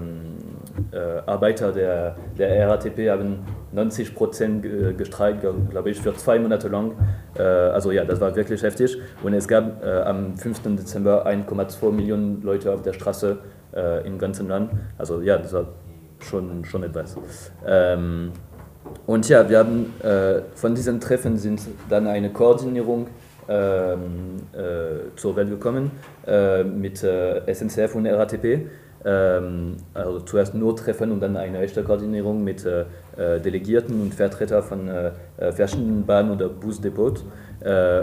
Arbeiter 1.25 1.71
der, 1.71 2.15
der 2.37 2.69
RATP 2.69 3.09
haben 3.09 3.39
90 3.71 4.15
Prozent 4.15 4.65
gestreikt, 4.97 5.45
glaube 5.69 5.89
ich, 5.89 5.99
für 5.99 6.15
zwei 6.15 6.39
Monate 6.39 6.67
lang. 6.67 6.93
Äh, 7.37 7.41
also 7.41 7.91
ja, 7.91 8.05
das 8.05 8.19
war 8.21 8.35
wirklich 8.35 8.61
heftig. 8.63 8.97
Und 9.23 9.33
es 9.33 9.47
gab 9.47 9.83
äh, 9.83 10.01
am 10.01 10.35
5. 10.35 10.61
Dezember 10.75 11.27
1,2 11.27 11.91
Millionen 11.91 12.41
Leute 12.41 12.73
auf 12.73 12.81
der 12.81 12.93
Straße 12.93 13.37
äh, 13.75 14.07
im 14.07 14.17
ganzen 14.17 14.47
Land. 14.47 14.71
Also 14.97 15.21
ja, 15.21 15.37
das 15.37 15.53
war 15.53 15.67
schon, 16.19 16.65
schon 16.65 16.83
etwas. 16.83 17.17
Ähm, 17.65 18.31
und 19.05 19.27
ja, 19.27 19.49
wir 19.49 19.59
haben 19.59 19.93
von 20.55 20.73
diesen 20.73 21.01
Treffen 21.01 21.37
sind 21.37 21.59
dann 21.89 22.07
eine 22.07 22.29
Koordinierung 22.29 23.07
ähm, 23.49 24.37
äh, 24.53 25.15
zur 25.15 25.35
Welt 25.35 25.49
gekommen 25.49 25.91
äh, 26.25 26.63
mit 26.63 27.03
äh, 27.03 27.53
SNCF 27.53 27.95
und 27.95 28.05
RATP. 28.05 28.67
Ähm, 29.05 29.77
also 29.93 30.19
zuerst 30.21 30.53
nur 30.55 30.75
Treffen 30.75 31.11
und 31.11 31.19
dann 31.19 31.37
eine 31.37 31.59
echte 31.59 31.83
Koordinierung 31.83 32.43
mit 32.43 32.65
äh, 32.65 32.81
äh, 33.15 33.39
Delegierten 33.39 34.01
und 34.01 34.13
Vertretern 34.13 34.63
von 34.63 34.87
äh, 34.87 35.11
verschiedenen 35.51 36.05
Bahn- 36.05 36.31
oder 36.31 36.49
Busdepots. 36.49 37.23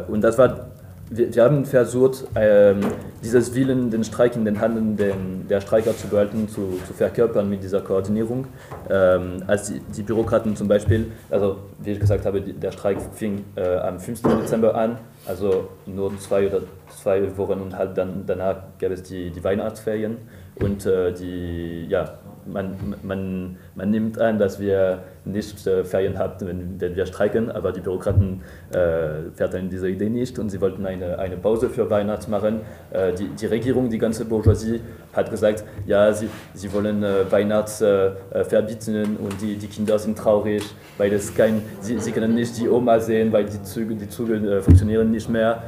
und 0.09 0.21
das 0.21 0.37
war 0.39 0.67
wir, 1.11 1.35
wir, 1.35 1.45
haben 1.45 1.65
versucht, 1.65 2.25
ähm, 2.35 2.81
dieses 3.23 3.55
Willen, 3.55 3.91
den 3.91 4.05
Streik 4.05 4.37
in 4.37 4.45
den 4.45 4.61
Händen 4.61 4.97
den, 4.97 5.47
der 5.49 5.61
Streiker 5.61 5.97
zu 5.97 6.09
behalten, 6.09 6.49
zu, 6.49 6.81
zu 6.87 6.93
verkörpern 6.95 7.49
mit 7.49 7.63
dieser 7.63 7.81
Koordinierung. 7.81 8.47
Ähm, 8.89 9.43
als 9.47 9.69
die, 9.69 9.81
die, 9.81 10.03
Bürokraten 10.03 10.57
zum 10.57 10.69
Beispiel, 10.69 11.13
also 11.31 11.59
wie 11.83 11.93
ich 11.93 12.01
gesagt 12.01 12.25
habe, 12.25 12.41
der 12.41 12.73
Streik 12.73 12.99
fing 13.15 13.45
äh, 13.57 13.77
am 13.77 14.01
15. 14.01 14.41
Dezember 14.41 14.75
an, 14.75 14.99
also 15.27 15.69
nur 15.87 16.17
zwei 16.19 16.47
oder 16.47 16.61
zwei 16.89 17.37
Wochen 17.37 17.61
und 17.61 17.77
halt 17.77 17.97
dann, 17.99 18.25
danach 18.27 18.57
gab 18.79 18.91
es 18.91 19.03
die, 19.03 19.31
die 19.31 19.45
Weihnachtsferien 19.45 20.19
und 20.57 20.87
äh, 20.87 21.13
die, 21.13 21.87
ja, 21.89 22.19
man, 22.47 22.97
man, 23.03 23.57
man 23.75 23.91
nimmt 23.91 24.19
an, 24.19 24.39
dass 24.39 24.61
wir 24.61 25.03
nicht 25.25 25.67
äh, 25.67 25.85
Ferien 25.85 26.19
haben, 26.19 26.47
wenn, 26.47 26.81
wenn, 26.81 26.97
wir 26.97 27.07
streiken, 27.07 27.51
aber 27.51 27.73
die 27.73 27.81
Bürokraten 27.81 28.43
äh, 28.71 29.31
verteilen 29.35 29.71
diese 29.71 29.89
Idee 29.89 30.11
nicht 30.11 30.39
und 30.39 30.51
sie 30.51 30.61
wollten 30.61 30.85
eine, 30.85 31.19
eine 31.19 31.37
Pause 31.37 31.71
für 31.71 31.89
Weihnachten 31.89 32.31
machen. 32.31 32.61
Äh, 32.91 33.15
die, 33.15 33.29
die 33.29 33.47
Regierung, 33.47 33.89
die 33.89 33.99
ganze 33.99 34.27
Bourgeoisie 34.27 34.81
hat 35.13 35.31
gesagt, 35.31 35.65
ja, 35.87 36.13
sie, 36.13 36.29
sie 36.53 36.73
wollen 36.73 37.03
äh, 37.03 37.31
Weihnachten 37.31 37.85
äh, 37.85 38.45
verbieten 38.45 39.17
und 39.17 39.41
die, 39.41 39.57
die 39.57 39.67
Kinder 39.67 39.99
sind 39.99 40.19
traurig, 40.19 40.63
weil 40.99 41.13
es 41.13 41.35
kein, 41.35 41.63
sie, 41.81 41.99
sie 41.99 42.13
können 42.13 42.35
nicht 42.35 42.59
die 42.59 42.69
Oma 42.69 43.01
sehen, 43.01 43.33
weil 43.33 43.45
die 43.45 43.63
Züge, 43.63 43.95
die 43.95 44.09
Züge 44.09 44.35
äh, 44.35 44.61
funktionieren 44.61 45.11
nicht 45.11 45.29
mehr 45.29 45.63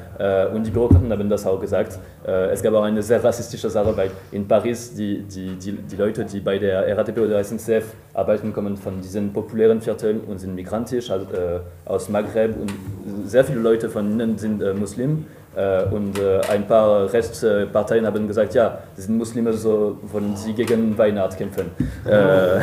und 0.55 0.67
die 0.67 0.71
Bürokraten 0.71 1.11
haben 1.13 1.29
das 1.29 1.47
auch 1.47 1.61
gesagt. 1.61 1.99
es 2.25 2.63
gab 2.63 2.73
auch 2.73 2.85
eine 2.85 3.03
sehr 3.03 3.23
rassistische 3.23 3.69
Sache, 3.69 3.95
weil 3.95 4.11
in 4.33 4.49
Paris 4.49 4.95
die, 4.95 5.23
die, 5.25 5.57
die, 5.57 5.73
die 5.73 5.97
Leute, 5.97 6.25
die 6.25 6.41
bei 6.41 6.59
der 6.59 6.97
RATP 6.97 7.19
oder 7.19 7.45
SNCF 7.45 7.96
arbeiten, 8.15 8.53
kommen 8.53 8.77
von 8.77 9.01
diesen 9.01 9.33
populären 9.33 9.81
Vierteln 9.81 10.21
und 10.21 10.39
sind 10.39 10.55
migrantisch 10.55 11.11
also, 11.11 11.27
äh, 11.27 11.61
aus 11.85 12.09
Maghreb 12.09 12.57
und 12.59 12.73
sehr 13.25 13.45
viele 13.45 13.61
Leute 13.61 13.91
von 13.91 14.11
ihnen 14.11 14.39
sind 14.39 14.63
äh, 14.63 14.73
Muslim. 14.73 15.27
Äh, 15.55 15.85
und 15.85 16.19
äh, 16.19 16.41
ein 16.51 16.67
paar 16.67 17.13
Restparteien 17.13 18.07
haben 18.07 18.29
gesagt, 18.29 18.55
ja, 18.55 18.79
sie 18.95 19.03
sind 19.03 19.17
Muslime, 19.17 19.53
so 19.55 19.99
wollen 20.13 20.37
sie 20.37 20.53
gegen 20.53 20.97
Weihnachten 20.99 21.37
kämpfen. 21.39 21.71
Äh, 22.07 22.59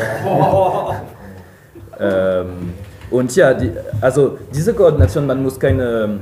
ähm, 2.00 2.74
und 3.10 3.36
ja, 3.36 3.54
die, 3.54 3.72
also 4.02 4.38
diese 4.54 4.74
Koordination, 4.74 5.26
man 5.26 5.42
muss 5.42 5.60
keine 5.60 6.20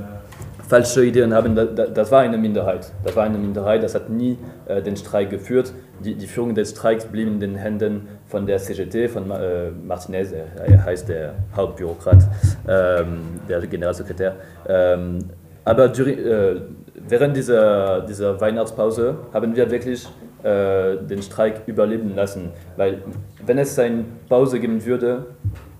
falsche 0.71 1.03
Ideen 1.03 1.33
haben, 1.33 1.53
das 1.53 2.09
war 2.11 2.21
eine 2.21 2.37
Minderheit. 2.37 2.93
Das 3.03 3.13
war 3.17 3.23
eine 3.25 3.37
Minderheit, 3.37 3.83
das 3.83 3.93
hat 3.93 4.09
nie 4.09 4.37
äh, 4.65 4.81
den 4.81 4.95
Streik 4.95 5.29
geführt. 5.29 5.73
Die, 5.99 6.15
die, 6.15 6.27
Führung 6.27 6.55
des 6.55 6.71
Streiks 6.71 7.03
blieb 7.03 7.27
in 7.27 7.41
den 7.41 7.55
Händen 7.55 8.07
von 8.31 8.45
der 8.45 8.57
CGT, 8.57 9.09
von 9.09 9.29
äh, 9.29 9.69
Martinez, 9.85 10.31
er 10.31 10.85
heißt 10.85 11.09
der 11.09 11.35
Hauptbürokrat, 11.55 12.23
ähm, 12.67 13.39
der 13.47 13.59
Generalsekretär. 13.67 14.35
Ähm, 14.67 15.19
aber 15.65 15.85
äh, 15.85 16.61
während 17.07 17.35
dieser, 17.35 18.01
dieser 18.01 18.39
Weihnachtspause 18.39 19.15
haben 19.33 19.55
wir 19.55 19.69
wirklich 19.69 20.07
äh, 20.43 20.95
den 20.97 21.21
Streik 21.21 21.61
überleben 21.67 22.15
lassen, 22.15 22.51
weil 22.77 23.03
wenn 23.45 23.57
es 23.57 23.77
eine 23.77 24.05
Pause 24.29 24.59
geben 24.59 24.83
würde, 24.85 25.25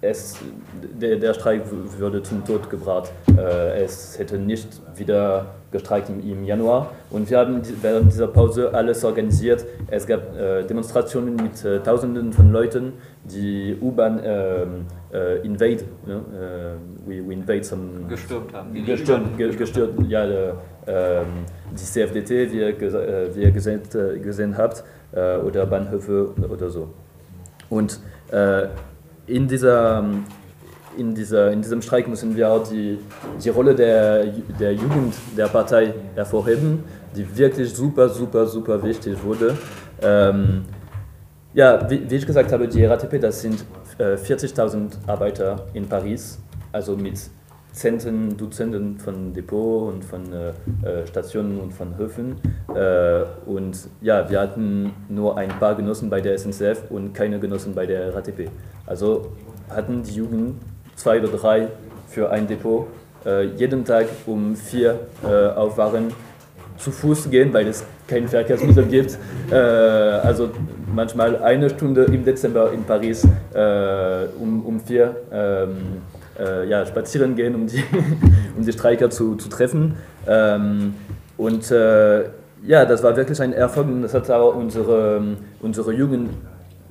es, 0.01 0.35
der, 0.99 1.17
der 1.17 1.33
Streik 1.33 1.63
würde 1.97 2.23
zum 2.23 2.43
Tod 2.43 2.69
gebracht. 2.69 3.11
Äh, 3.37 3.83
es 3.83 4.17
hätte 4.17 4.37
nicht 4.37 4.67
wieder 4.95 5.53
gestreikt 5.71 6.09
im, 6.09 6.19
im, 6.19 6.43
Januar. 6.43 6.91
Und 7.11 7.29
wir 7.29 7.37
haben 7.37 7.61
während 7.81 8.11
dieser 8.11 8.27
Pause 8.27 8.73
alles 8.73 9.05
organisiert. 9.05 9.65
Es 9.87 10.07
gab 10.07 10.35
äh, 10.35 10.63
Demonstrationen 10.63 11.35
mit 11.35 11.63
äh, 11.63 11.79
Tausenden 11.79 12.33
von 12.33 12.51
Leuten, 12.51 12.93
die 13.23 13.77
U-Bahn 13.79 14.19
ähm, 14.23 14.85
äh, 15.13 15.45
invade, 15.45 15.83
ne? 16.05 16.15
Äh, 16.15 17.09
we, 17.09 17.27
we 17.27 17.33
invade 17.33 17.63
some, 17.63 18.07
gestürmt 18.09 18.53
haben. 18.53 18.73
Gestürmt, 18.83 19.37
ge, 19.37 19.55
gestürmt 19.55 20.09
ja, 20.09 20.25
der, 20.25 20.55
ähm, 20.87 21.45
die 21.71 21.83
CFDT, 21.83 22.51
wie 22.51 22.59
ihr, 22.59 22.81
äh, 22.81 23.35
wie 23.35 23.43
ihr 23.43 23.51
gesehen, 23.51 23.81
gesehen 24.21 24.57
habt, 24.57 24.83
oder 25.13 25.65
Bahnhöfe 25.65 26.29
oder 26.49 26.69
so. 26.69 26.87
Und 27.69 27.99
in, 29.27 29.47
dieser, 29.47 30.03
in, 30.97 31.15
dieser, 31.15 31.51
in 31.51 31.61
diesem 31.61 31.81
Streik 31.81 32.07
müssen 32.07 32.35
wir 32.35 32.49
auch 32.49 32.67
die, 32.67 32.99
die 33.43 33.49
Rolle 33.49 33.75
der, 33.75 34.25
der 34.59 34.73
Jugend 34.73 35.15
der 35.37 35.47
Partei 35.47 35.93
hervorheben, 36.15 36.83
die 37.15 37.37
wirklich 37.37 37.73
super, 37.73 38.09
super, 38.09 38.45
super 38.45 38.81
wichtig 38.83 39.23
wurde. 39.23 39.57
Ähm, 40.01 40.63
ja, 41.53 41.89
wie, 41.89 42.09
wie, 42.09 42.15
ich 42.15 42.25
gesagt 42.25 42.51
habe, 42.51 42.67
die 42.67 42.85
RATP, 42.85 43.19
das 43.19 43.41
sind 43.41 43.65
äh, 43.97 44.15
40.000 44.15 45.07
Arbeiter 45.07 45.67
in 45.73 45.87
Paris, 45.87 46.39
also 46.71 46.95
mit 46.95 47.19
Zenten, 47.71 48.35
Dutzenden 48.35 48.97
von 48.97 49.33
Depot 49.33 49.93
und 49.93 50.03
von 50.03 50.21
äh, 50.33 50.49
äh, 50.85 51.07
Stationen 51.07 51.59
und 51.59 51.73
von 51.73 51.97
Höfen. 51.97 52.35
Äh, 52.75 53.23
und 53.45 53.77
ja, 54.01 54.29
wir 54.29 54.41
hatten 54.41 54.91
nur 55.07 55.37
ein 55.37 55.49
paar 55.49 55.75
Genossen 55.75 56.09
bei 56.09 56.19
der 56.19 56.37
SNCF 56.37 56.89
und 56.89 57.13
keine 57.13 57.39
Genossen 57.39 57.73
bei 57.73 57.85
der 57.85 58.13
RATP. 58.13 58.49
Also 58.85 59.31
hatten 59.69 60.03
die 60.03 60.15
Jugend 60.15 60.55
zwei 60.95 61.19
oder 61.21 61.29
drei 61.29 61.67
für 62.09 62.29
ein 62.29 62.45
Depot, 62.45 62.87
äh, 63.25 63.45
jeden 63.45 63.85
Tag 63.85 64.07
um 64.25 64.55
vier 64.55 64.99
äh, 65.23 65.47
aufwachen, 65.55 66.13
zu 66.77 66.91
Fuß 66.91 67.29
gehen, 67.29 67.53
weil 67.53 67.67
es 67.67 67.85
kein 68.07 68.27
Verkehrsmittel 68.27 68.85
gibt. 68.85 69.17
Äh, 69.49 69.55
also 69.55 70.49
manchmal 70.93 71.37
eine 71.41 71.69
Stunde 71.69 72.03
im 72.05 72.25
Dezember 72.25 72.73
in 72.73 72.83
Paris 72.83 73.25
um, 74.39 74.65
um 74.65 74.79
vier. 74.79 75.15
Ähm, 75.31 76.01
äh, 76.39 76.67
ja, 76.67 76.85
spazieren 76.85 77.35
gehen, 77.35 77.55
um 77.55 77.67
die, 77.67 77.83
um 78.57 78.63
die 78.63 78.71
Streiker 78.71 79.09
zu, 79.09 79.35
zu 79.35 79.49
treffen. 79.49 79.95
Ähm, 80.27 80.95
und 81.37 81.71
äh, 81.71 82.23
ja, 82.63 82.85
das 82.85 83.03
war 83.03 83.15
wirklich 83.15 83.41
ein 83.41 83.53
Erfolg 83.53 83.87
und 83.87 84.03
das 84.03 84.13
hat 84.13 84.29
auch 84.29 84.55
unsere, 84.55 85.21
unsere 85.61 85.93
Jugend 85.93 86.29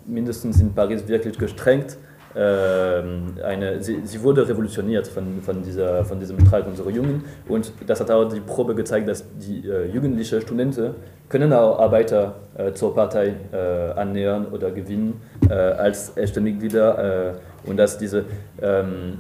mindestens 0.07 0.61
in 0.61 0.75
Paris 0.75 1.07
wirklich 1.07 1.39
gestrengt. 1.39 1.97
Ähm, 2.37 3.35
eine, 3.45 3.83
sie, 3.83 4.01
sie, 4.05 4.23
wurde 4.23 4.49
revolutioniert 4.49 5.09
von, 5.09 5.43
von, 5.43 5.63
dieser, 5.63 6.05
von 6.05 6.21
diesem 6.21 6.39
Streik 6.47 6.67
unserer 6.67 6.91
Jungen. 6.91 7.25
Und 7.49 7.73
das 7.87 8.01
hat 8.01 8.11
auch 8.11 8.29
die 8.29 8.41
Probe 8.41 8.75
gezeigt, 8.75 9.09
dass 9.09 9.25
die 9.39 9.69
äh, 9.69 9.87
jugendlichen 9.87 10.41
Studenten 10.41 10.95
können 11.29 11.53
auch 11.53 11.81
Arbeiter 11.81 12.37
äh, 12.57 12.73
zur 12.73 12.95
Partei 12.95 13.35
äh, 13.53 13.99
annähern 13.99 14.47
oder 14.47 14.71
gewinnen 14.71 15.21
äh, 15.49 15.55
als 15.55 16.17
echte 16.17 16.41
Mitglieder 16.41 17.33
äh, 17.65 17.69
und 17.69 17.77
dass 17.77 17.99
diese, 17.99 18.25
ähm, 18.63 19.19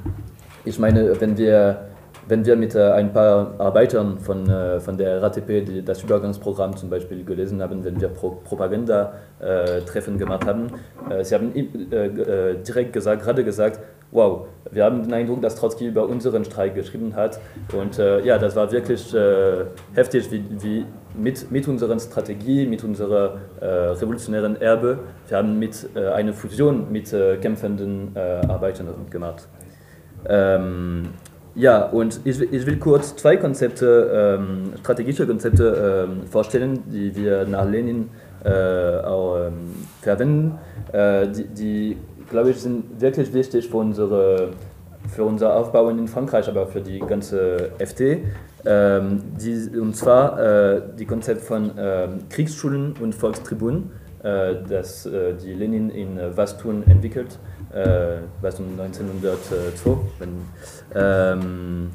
ich 0.64 0.78
meine, 0.78 1.20
wenn 1.20 1.36
wir 1.36 1.89
wenn 2.30 2.46
wir 2.46 2.56
mit 2.56 2.74
äh, 2.74 2.92
ein 2.92 3.12
paar 3.12 3.54
Arbeitern 3.58 4.18
von, 4.20 4.48
äh, 4.48 4.78
von 4.78 4.96
der 4.96 5.20
RATP 5.20 5.84
das 5.84 6.02
Übergangsprogramm 6.04 6.76
zum 6.76 6.88
Beispiel 6.88 7.24
gelesen 7.24 7.60
haben, 7.60 7.84
wenn 7.84 8.00
wir 8.00 8.08
Pro 8.08 8.38
Propaganda-Treffen 8.44 10.14
äh, 10.14 10.18
gemacht 10.18 10.46
haben, 10.46 10.68
sie 11.22 11.34
haben 11.34 11.52
direkt 11.52 12.92
gesagt, 12.92 13.22
gerade 13.22 13.42
gesagt, 13.42 13.80
wow, 14.12 14.46
wir 14.70 14.84
haben 14.84 15.02
den 15.02 15.12
Eindruck, 15.12 15.42
dass 15.42 15.56
Trotzki 15.56 15.88
über 15.88 16.06
unseren 16.06 16.44
Streik 16.44 16.74
geschrieben 16.74 17.14
hat. 17.16 17.40
Und 17.72 17.98
ja, 17.98 18.38
das 18.38 18.54
war 18.54 18.70
wirklich 18.70 19.14
heftig, 19.94 20.30
wie, 20.30 20.44
wie 20.60 20.86
mit, 21.14 21.50
mit 21.50 21.66
unserer 21.68 21.98
Strategie, 21.98 22.66
mit 22.66 22.84
unserer 22.84 23.36
revolutionären 23.60 24.60
Erbe, 24.60 24.98
wir 25.28 25.36
haben 25.36 25.58
mit 25.58 25.88
eine 25.96 26.32
Fusion 26.32 26.90
mit 26.92 27.14
kämpfenden 27.40 28.16
Arbeitern 28.16 28.88
gemacht. 29.10 29.48
Ähm, 30.28 31.08
ja, 31.60 31.82
und 31.84 32.20
ich, 32.24 32.40
ich 32.40 32.66
will 32.66 32.78
kurz 32.78 33.14
zwei 33.16 33.36
Konzepte, 33.36 34.38
ähm, 34.40 34.72
strategische 34.80 35.26
Konzepte 35.26 36.06
ähm, 36.08 36.26
vorstellen, 36.26 36.82
die 36.86 37.14
wir 37.14 37.44
nach 37.46 37.68
Lenin 37.68 38.08
äh, 38.44 39.00
auch 39.04 39.46
ähm, 39.46 39.86
verwenden. 40.00 40.58
Äh, 40.92 41.28
die, 41.28 41.44
die 41.48 41.96
glaube 42.30 42.50
ich, 42.50 42.56
sind 42.56 42.98
wirklich 42.98 43.32
wichtig 43.34 43.68
für, 43.68 43.76
unsere, 43.76 44.52
für 45.14 45.24
unser 45.24 45.54
Aufbauen 45.54 45.98
in 45.98 46.08
Frankreich, 46.08 46.48
aber 46.48 46.66
für 46.66 46.80
die 46.80 46.98
ganze 47.00 47.72
FT. 47.78 48.00
Ähm, 48.64 49.22
die, 49.38 49.78
und 49.78 49.94
zwar 49.96 50.40
äh, 50.40 50.82
die 50.98 51.04
Konzept 51.04 51.42
von 51.42 51.72
ähm, 51.76 52.28
Kriegsschulen 52.30 52.94
und 53.00 53.14
Volkstribunen, 53.14 53.90
äh, 54.22 54.54
das 54.66 55.04
äh, 55.04 55.34
die 55.34 55.52
Lenin 55.52 55.90
in 55.90 56.18
Wastun 56.36 56.84
entwickelt 56.86 57.38
äh, 57.72 58.18
um 58.58 58.80
1902. 58.80 59.98
Wenn, 60.18 60.28
ähm, 60.94 61.90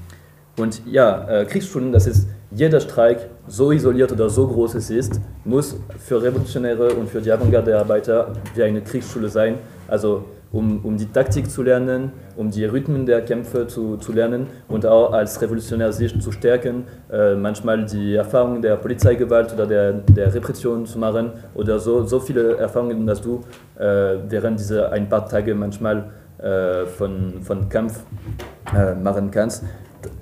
und 0.57 0.81
ja, 0.85 1.27
äh, 1.27 1.45
Kriegsstunden, 1.45 1.91
das 1.91 2.07
ist 2.07 2.27
jeder 2.51 2.79
Streik, 2.79 3.29
so 3.47 3.71
isoliert 3.71 4.11
oder 4.11 4.29
so 4.29 4.47
groß 4.47 4.75
es 4.75 4.89
ist, 4.89 5.19
muss 5.43 5.77
für 5.99 6.21
Revolutionäre 6.21 6.93
und 6.93 7.09
für 7.09 7.21
die 7.21 7.31
Avantgarde 7.31 7.71
der 7.71 7.79
Arbeiter 7.79 8.33
wie 8.53 8.63
eine 8.63 8.81
Kriegsschule 8.81 9.29
sein, 9.29 9.57
Also 9.87 10.25
um, 10.55 10.79
um 10.83 10.97
die 10.97 11.11
Taktik 11.11 11.51
zu 11.51 11.61
lernen, 11.63 12.11
um 12.37 12.49
die 12.49 12.63
Rhythmen 12.65 13.05
der 13.05 13.21
Kämpfe 13.23 13.67
zu, 13.67 13.97
zu 13.97 14.13
lernen 14.13 14.47
und 14.69 14.85
auch 14.85 15.11
als 15.11 15.41
Revolutionär 15.41 15.91
sich 15.91 16.19
zu 16.19 16.31
stärken, 16.31 16.85
äh, 17.11 17.35
manchmal 17.35 17.85
die 17.85 18.15
Erfahrungen 18.15 18.61
der 18.61 18.77
Polizeigewalt 18.77 19.53
oder 19.53 19.67
der, 19.67 19.93
der 19.93 20.33
Repression 20.33 20.85
zu 20.85 20.97
machen 20.97 21.31
oder 21.53 21.77
so, 21.77 22.03
so 22.03 22.19
viele 22.19 22.57
Erfahrungen, 22.57 23.05
dass 23.05 23.21
du 23.21 23.41
äh, 23.77 24.17
während 24.29 24.59
dieser 24.59 24.91
ein 24.91 25.09
paar 25.09 25.27
Tage 25.27 25.53
manchmal 25.53 26.05
äh, 26.37 26.85
von, 26.85 27.41
von 27.41 27.67
Kampf 27.67 27.99
äh, 28.73 28.95
machen 28.95 29.29
kannst. 29.31 29.63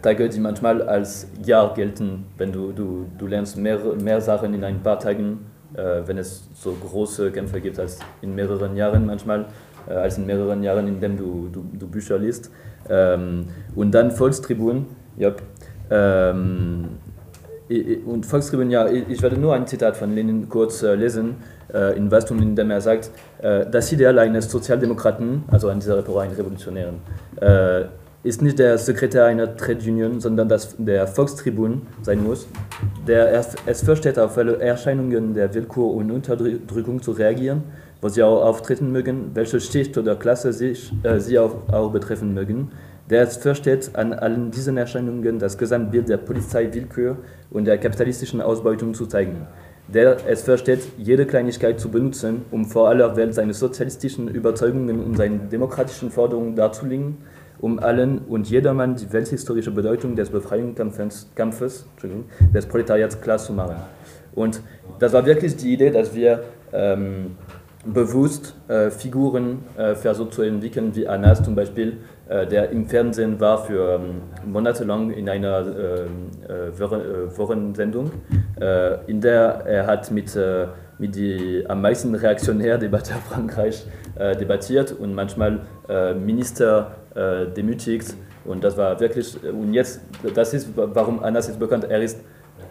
Tage, 0.01 0.29
die 0.29 0.39
manchmal 0.39 0.81
als 0.81 1.27
Jahr 1.45 1.73
gelten, 1.73 2.25
wenn 2.37 2.51
du, 2.51 2.71
du, 2.71 3.05
du 3.17 3.27
lernst 3.27 3.57
mehr, 3.57 3.77
mehr 4.01 4.21
Sachen 4.21 4.53
in 4.53 4.63
ein 4.63 4.81
paar 4.81 4.97
Tagen, 4.97 5.45
äh, 5.73 6.01
wenn 6.05 6.17
es 6.17 6.47
so 6.53 6.71
große 6.73 7.31
Kämpfe 7.31 7.59
gibt 7.61 7.79
als 7.79 7.99
in 8.21 8.33
mehreren 8.33 8.75
Jahren 8.75 9.05
manchmal 9.05 9.45
äh, 9.87 9.93
als 9.93 10.17
in 10.17 10.25
mehreren 10.25 10.63
Jahren, 10.63 10.87
in 10.87 10.99
denen 10.99 11.17
du, 11.17 11.49
du, 11.51 11.65
du 11.73 11.87
Bücher 11.87 12.17
liest. 12.17 12.51
Ähm, 12.89 13.45
und 13.75 13.91
dann 13.91 14.11
Volkstribun, 14.11 14.87
ja. 15.17 15.31
Ähm, 15.89 16.89
und 18.05 18.25
Volkstribun, 18.25 18.69
ja, 18.69 18.87
ich 18.87 19.21
werde 19.21 19.39
nur 19.39 19.55
ein 19.55 19.65
Zitat 19.67 19.95
von 19.97 20.13
Lenin 20.13 20.49
kurz 20.49 20.83
äh, 20.83 20.95
lesen, 20.95 21.37
äh, 21.73 21.97
in 21.97 22.11
Wastum, 22.11 22.41
in 22.41 22.55
dem 22.55 22.69
er 22.71 22.81
sagt, 22.81 23.09
äh, 23.41 23.65
das 23.65 23.91
Ideal 23.91 24.19
eines 24.19 24.51
Sozialdemokraten, 24.51 25.43
also 25.47 25.69
an 25.69 25.79
dieser 25.79 25.97
Revolutionären, 25.97 26.95
äh, 27.41 27.85
ist 28.23 28.41
nicht 28.41 28.57
der 28.57 28.77
Sekretär 28.77 29.25
einer 29.25 29.55
Trade 29.55 29.79
Union, 29.85 30.19
sondern 30.19 30.47
das, 30.47 30.75
der 30.77 31.07
Volkstribun 31.07 31.81
sein 32.01 32.23
muss, 32.23 32.47
der 33.05 33.45
es 33.65 33.81
versteht, 33.81 34.17
auf 34.17 34.37
alle 34.37 34.59
Erscheinungen 34.59 35.33
der 35.33 35.53
Willkür 35.53 35.87
und 35.87 36.09
Unterdrückung 36.09 37.01
zu 37.01 37.11
reagieren 37.11 37.63
wo 38.03 38.09
sie 38.09 38.21
auch 38.21 38.43
auftreten 38.43 38.91
mögen, 38.91 39.31
welche 39.33 39.61
Schicht 39.61 39.97
oder 39.97 40.17
Klasse 40.17 40.51
sich, 40.51 40.91
äh, 41.03 41.19
sie 41.19 41.39
auch, 41.39 41.55
auch 41.71 41.89
betreffen 41.89 42.33
mögen, 42.33 42.69
der 43.09 43.23
es 43.23 43.37
versteht, 43.37 43.91
an 43.93 44.11
allen 44.11 44.51
diesen 44.51 44.75
Erscheinungen 44.75 45.39
das 45.39 45.57
Gesamtbild 45.57 46.09
der 46.09 46.17
Polizeiwillkür 46.17 47.17
und 47.49 47.63
der 47.63 47.77
kapitalistischen 47.77 48.41
Ausbeutung 48.41 48.93
zu 48.93 49.05
zeigen, 49.05 49.47
der 49.87 50.17
es 50.27 50.41
versteht, 50.41 50.81
jede 50.97 51.25
Kleinigkeit 51.25 51.79
zu 51.79 51.89
benutzen, 51.89 52.41
um 52.51 52.65
vor 52.65 52.89
aller 52.89 53.15
Welt 53.15 53.33
seine 53.35 53.53
sozialistischen 53.53 54.27
Überzeugungen 54.27 55.01
und 55.01 55.15
seine 55.15 55.39
demokratischen 55.39 56.11
Forderungen 56.11 56.57
darzulegen, 56.57 57.19
um 57.63 57.79
allen 57.79 58.19
und 58.27 58.49
jedermann 58.49 58.95
die 58.95 59.13
welthistorische 59.13 59.71
Bedeutung 59.71 60.17
des 60.17 60.29
Befreiungskampfes 60.29 61.29
Kampfes, 61.33 61.87
des 62.53 62.65
Proletariats 62.65 63.21
klarzumachen. 63.21 63.77
Und 64.35 64.59
das 64.99 65.13
war 65.13 65.25
wirklich 65.25 65.55
die 65.55 65.73
Idee, 65.73 65.89
dass 65.89 66.13
wir 66.13 66.43
ähm, 66.73 67.37
bewusst 67.85 68.55
äh, 68.67 68.89
Figuren 68.89 69.63
äh, 69.77 69.95
versucht 69.95 70.33
zu 70.33 70.41
entwickeln, 70.41 70.93
wie 70.93 71.07
Anas 71.07 71.41
zum 71.41 71.55
Beispiel, 71.55 71.99
äh, 72.27 72.45
der 72.45 72.69
im 72.69 72.85
Fernsehen 72.85 73.39
war 73.39 73.65
für 73.65 73.95
ähm, 73.95 74.21
monatelang 74.45 75.11
in 75.11 75.29
einer 75.29 75.65
äh, 75.65 76.03
äh, 76.03 77.37
Wochensendung, 77.37 78.11
äh, 78.59 79.09
in 79.09 79.21
der 79.21 79.63
er 79.65 79.87
hat 79.87 80.11
mit, 80.11 80.37
mit 80.97 81.15
die 81.15 81.63
am 81.67 81.81
meisten 81.81 82.13
reaktionären 82.13 82.81
Debatte 82.81 83.13
Frankreich 83.29 83.85
debattiert 84.39 84.91
und 84.91 85.15
manchmal 85.15 85.61
Minister 86.23 86.91
demütigt. 87.15 88.15
Und 88.45 88.63
das 88.63 88.75
war 88.75 88.99
wirklich, 88.99 89.37
und 89.43 89.73
jetzt, 89.73 90.01
das 90.33 90.53
ist, 90.53 90.69
warum 90.75 91.23
Anas 91.23 91.47
ist 91.47 91.59
bekannt, 91.59 91.85
er 91.85 92.01
ist 92.01 92.19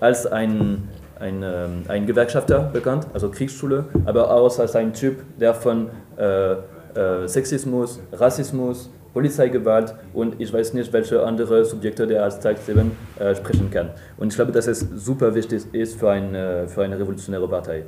als 0.01 0.27
ein 0.27 0.89
ein, 1.23 1.43
ähm, 1.43 1.83
ein 1.89 2.07
Gewerkschafter 2.07 2.71
bekannt, 2.73 3.07
also 3.15 3.31
Kriegsschule, 3.31 3.87
aber 4.05 4.31
auch 4.31 4.59
als 4.59 4.77
ein 4.77 4.93
Typ, 4.93 5.23
der 5.39 5.55
von 5.55 5.89
äh, 6.17 6.53
äh, 6.53 7.27
Sexismus, 7.27 8.01
Rassismus, 8.13 8.91
Polizeigewalt 9.13 9.95
und 10.15 10.41
ich 10.41 10.53
weiß 10.53 10.73
nicht, 10.75 10.93
welche 10.93 11.23
andere 11.23 11.65
Subjekte 11.65 12.07
der 12.07 12.25
als 12.25 12.41
Zeitleben 12.41 12.93
äh, 13.19 13.35
sprechen 13.35 13.71
kann. 13.71 13.91
Und 14.17 14.29
ich 14.29 14.37
glaube, 14.37 14.53
dass 14.53 14.67
es 14.67 14.81
super 14.81 15.35
wichtig 15.35 15.63
ist 15.73 15.99
für, 15.99 16.11
ein, 16.11 16.35
äh, 16.35 16.67
für 16.67 16.83
eine 16.83 16.99
revolutionäre 16.99 17.47
Partei. 17.47 17.85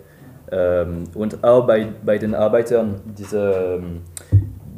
Ähm, 0.53 1.05
und 1.15 1.43
auch 1.43 1.67
bei, 1.67 1.89
bei 2.05 2.19
den 2.19 2.35
Arbeitern, 2.35 3.01
diese, 3.19 3.81
ähm, 3.81 4.03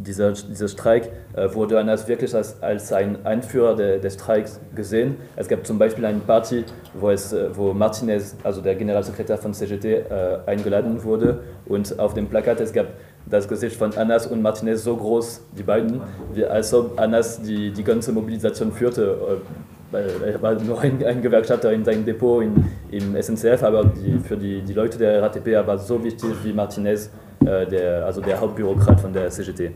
dieser, 0.07 0.33
dieser 0.33 0.69
Streik 0.69 1.11
äh, 1.35 1.53
wurde 1.55 1.79
Anas 1.79 2.07
wirklich 2.09 2.35
als, 2.35 2.63
als 2.63 2.93
ein 2.93 3.25
Einführer 3.27 3.75
de, 3.75 4.01
des 4.01 4.15
Streiks 4.15 4.61
gesehen. 4.75 5.17
Es 5.37 5.49
gab 5.49 5.67
zum 5.67 5.79
Beispiel 5.79 6.05
eine 6.05 6.21
Party, 6.21 6.65
wo, 6.95 7.11
es, 7.11 7.33
äh, 7.33 7.49
wo 7.57 7.73
Martinez, 7.73 8.37
also 8.43 8.61
der 8.61 8.75
Generalsekretär 8.75 9.39
von 9.39 9.53
CGT, 9.53 9.85
äh, 9.85 10.39
eingeladen 10.47 11.03
wurde 11.03 11.41
und 11.67 11.99
auf 11.99 12.15
dem 12.15 12.29
Plakat 12.29 12.61
es 12.61 12.73
gab 12.73 12.87
das 13.29 13.49
Gesicht 13.49 13.77
von 13.77 13.93
Anas 13.97 14.27
und 14.27 14.41
Martinez 14.41 14.85
so 14.85 14.97
groß, 14.97 15.43
die 15.59 15.63
beiden, 15.63 16.01
wie 16.33 16.45
als 16.45 16.73
ob 16.73 16.99
Anas 16.99 17.43
die, 17.43 17.73
die 17.73 17.83
ganze 17.83 18.13
Mobilisation 18.13 18.73
führte. 18.73 19.41
Äh, 19.93 20.33
er 20.33 20.43
war 20.43 20.55
nur 20.55 20.81
ein, 20.81 21.05
ein 21.05 21.23
Gewerkschafter 21.23 21.73
in 21.73 21.85
seinem 21.85 22.05
Depot 22.05 22.43
in, 22.43 22.65
im 22.91 23.21
SNCF, 23.21 23.63
aber 23.63 23.85
die, 23.85 24.19
für 24.19 24.37
die, 24.37 24.63
die 24.63 24.73
Leute 24.73 24.99
der 24.99 25.23
RATP 25.23 25.67
war 25.67 25.79
so 25.79 26.03
wichtig 26.03 26.31
wie 26.45 26.53
Martinez, 26.53 27.11
äh, 27.45 27.67
der, 27.67 28.05
also 28.05 28.21
der 28.21 28.41
Hauptbürokrat 28.41 29.01
von 29.01 29.13
der 29.13 29.31
CGT. 29.31 29.73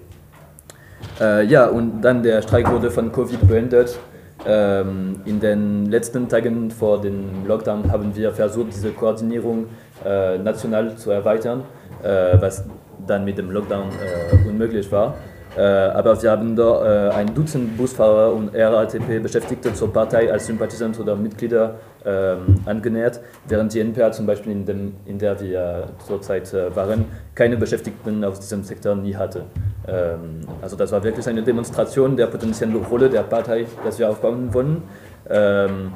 Äh, 1.20 1.44
ja, 1.44 1.66
und 1.66 2.00
dann 2.00 2.22
der 2.22 2.40
Streik 2.42 2.70
wurde 2.70 2.90
von 2.90 3.12
Covid 3.12 3.46
beendet. 3.46 3.98
Ähm, 4.46 5.20
in 5.26 5.38
den 5.38 5.86
letzten 5.86 6.28
Tagen 6.28 6.70
vor 6.70 7.00
dem 7.00 7.46
Lockdown 7.46 7.92
haben 7.92 8.16
wir 8.16 8.32
versucht, 8.32 8.68
diese 8.68 8.90
Koordinierung 8.90 9.66
äh, 10.02 10.38
national 10.38 10.96
zu 10.96 11.10
erweitern, 11.10 11.62
äh, 12.02 12.40
was 12.40 12.64
dann 13.06 13.26
mit 13.26 13.36
dem 13.36 13.50
Lockdown 13.50 13.88
äh, 13.90 14.48
unmöglich 14.48 14.90
war. 14.90 15.14
Äh, 15.56 15.62
aber 15.62 16.22
wir 16.22 16.30
haben 16.30 16.54
da 16.54 17.08
äh, 17.08 17.14
ein 17.14 17.34
Dutzend 17.34 17.76
Busfahrer 17.76 18.32
und 18.32 18.54
RATP-Beschäftigte 18.54 19.74
zur 19.74 19.92
Partei 19.92 20.30
als 20.30 20.46
Sympathisanten 20.46 21.02
oder 21.02 21.16
Mitglieder 21.16 21.76
ähm, 22.04 22.56
angenähert, 22.66 23.20
während 23.48 23.74
die 23.74 23.80
NPA 23.80 24.12
zum 24.12 24.26
Beispiel, 24.26 24.52
in, 24.52 24.64
dem, 24.64 24.94
in 25.06 25.18
der 25.18 25.40
wir 25.40 25.88
zurzeit 26.06 26.52
waren, 26.74 27.04
keine 27.34 27.56
Beschäftigten 27.56 28.24
aus 28.24 28.40
diesem 28.40 28.62
Sektor 28.62 28.94
nie 28.94 29.14
hatte. 29.14 29.44
Ähm, 29.88 30.40
also 30.62 30.76
das 30.76 30.92
war 30.92 31.02
wirklich 31.02 31.26
eine 31.26 31.42
Demonstration 31.42 32.16
der 32.16 32.26
potenziellen 32.26 32.76
Rolle 32.76 33.10
der 33.10 33.22
Partei, 33.22 33.66
dass 33.84 33.98
wir 33.98 34.08
aufbauen 34.08 34.54
wollen. 34.54 34.82
Ähm, 35.28 35.92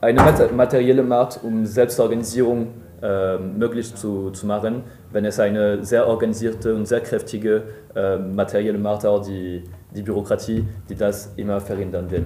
eine 0.00 0.20
materielle 0.54 1.02
Macht, 1.02 1.40
um 1.42 1.64
Selbstorganisierung 1.64 2.68
äh, 3.04 3.38
möglich 3.38 3.94
zu, 3.94 4.30
zu 4.30 4.46
machen, 4.46 4.82
wenn 5.12 5.26
es 5.26 5.38
eine 5.38 5.84
sehr 5.84 6.06
organisierte 6.08 6.74
und 6.74 6.86
sehr 6.86 7.00
kräftige 7.00 7.64
äh, 7.94 8.16
materielle 8.16 8.78
Macht 8.78 9.04
auch 9.04 9.20
die, 9.20 9.62
die 9.94 10.02
Bürokratie, 10.02 10.66
die 10.88 10.94
das 10.94 11.32
immer 11.36 11.60
verhindern 11.60 12.10
will. 12.10 12.24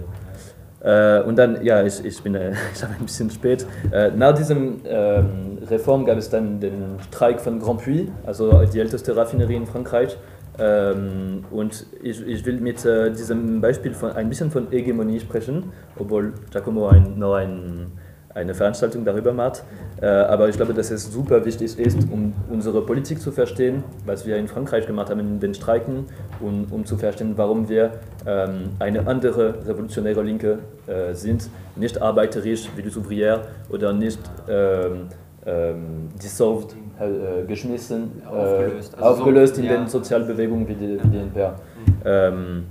Äh, 0.81 1.23
und 1.23 1.37
dann, 1.37 1.65
ja, 1.65 1.83
ich, 1.83 2.05
ich 2.05 2.23
bin 2.23 2.37
äh, 2.37 2.53
ich 2.75 2.85
ein 2.85 3.05
bisschen 3.05 3.29
spät. 3.31 3.67
Äh, 3.91 4.13
nach 4.13 4.35
diesem 4.35 4.81
ähm, 4.87 5.59
Reform 5.69 6.05
gab 6.05 6.17
es 6.17 6.31
dann 6.31 6.61
den 6.61 6.99
Streik 7.09 7.41
von 7.41 7.59
Grand 7.59 7.83
Puy, 7.83 8.13
also 8.25 8.65
die 8.65 8.79
älteste 8.79 9.17
Raffinerie 9.17 9.57
in 9.57 9.67
Frankreich. 9.67 10.17
Ähm, 10.61 11.45
und 11.51 11.87
ich, 12.03 12.25
ich 12.27 12.45
will 12.45 12.61
mit 12.61 12.85
äh, 12.85 13.11
diesem 13.11 13.61
Beispiel 13.61 13.95
von, 13.95 14.13
ein 14.13 14.29
bisschen 14.29 14.51
von 14.51 14.69
Hegemonie 14.71 15.21
sprechen, 15.21 15.73
obwohl 15.97 16.33
Giacomo 16.51 16.89
ein, 16.89 17.19
noch 17.19 17.35
ein, 17.35 17.93
eine 18.39 18.55
Veranstaltung 18.55 19.05
darüber 19.05 19.33
macht. 19.33 19.65
Äh, 20.01 20.07
aber 20.07 20.49
ich 20.49 20.57
glaube, 20.57 20.75
dass 20.75 20.91
es 20.91 21.13
super 21.13 21.45
wichtig 21.45 21.79
ist, 21.79 21.99
um 22.11 22.33
unsere 22.51 22.83
Politik 22.83 23.21
zu 23.21 23.33
verstehen, 23.33 23.83
was 24.07 24.27
wir 24.27 24.37
in 24.37 24.49
Frankreich 24.49 24.87
gemacht 24.87 25.11
haben 25.11 25.21
in 25.21 25.41
den 25.41 25.55
Streiken, 25.55 26.07
und 26.41 26.71
um 26.71 26.87
zu 26.87 26.97
verstehen, 26.97 27.33
warum 27.37 27.69
wir 27.69 27.93
ähm, 28.27 28.71
eine 28.79 29.07
andere 29.07 29.67
revolutionäre 29.67 30.23
Linke 30.23 30.61
äh, 30.87 31.15
sind, 31.15 31.51
nicht 31.77 32.01
arbeiterisch 32.01 32.69
wie 32.77 32.83
die 32.83 32.91
Ouvrière 32.91 33.41
oder 33.71 33.93
nicht 33.93 34.21
ähm, 34.49 35.09
ähm, 35.45 36.09
dissolved 36.23 36.77
äh, 37.01 37.45
geschmissen, 37.47 38.23
aufgelöst, 38.25 38.95
also 38.97 39.09
aufgelöst 39.09 39.57
so, 39.57 39.63
in 39.63 39.69
ja. 39.69 39.77
den 39.77 39.89
Sozialbewegungen 39.89 40.69
wie 40.69 40.75
die, 40.75 40.99
wie 41.03 41.09
die 41.09 41.19
NPR. 41.19 41.57
Mhm. 42.05 42.65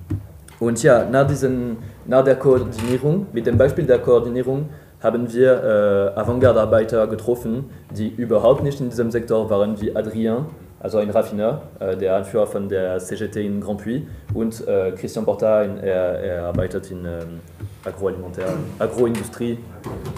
Und 0.59 0.82
ja, 0.82 1.05
nach, 1.05 1.28
diesen, 1.28 1.78
nach 2.05 2.24
der 2.24 2.36
Koordinierung, 2.36 3.28
mit 3.32 3.45
dem 3.45 3.57
Beispiel 3.57 3.86
der 3.86 3.99
Koordinierung, 3.99 4.70
haben 5.00 5.32
wir 5.32 6.14
äh, 6.16 6.20
Avantgarde-Arbeiter 6.20 7.08
getroffen, 7.08 7.70
die 7.91 8.10
überhaupt 8.10 8.64
nicht 8.64 8.80
in 8.82 8.89
diesem 8.89 9.12
Sektor 9.12 9.50
waren, 9.50 9.80
wie 9.80 9.95
Adrien, 9.95 10.45
also 10.80 10.98
ein 10.98 11.10
Raffineur, 11.10 11.62
äh, 11.80 11.95
der 11.95 12.18
Anführer 12.18 12.48
von 12.48 12.68
der 12.70 13.00
CGT 13.00 13.45
in 13.45 13.62
Grand 13.62 13.84
Puy, 13.84 14.08
und 14.34 14.68
äh, 14.68 14.91
Christian 14.91 15.26
Porta, 15.26 15.64
in, 15.64 15.78
er, 15.78 16.20
er, 16.20 16.43
arbeitet 16.45 16.89
in 16.91 17.06
ähm, 17.06 17.39
Agroalimentaire, 17.86 18.58
Agroindustrie, 18.80 19.60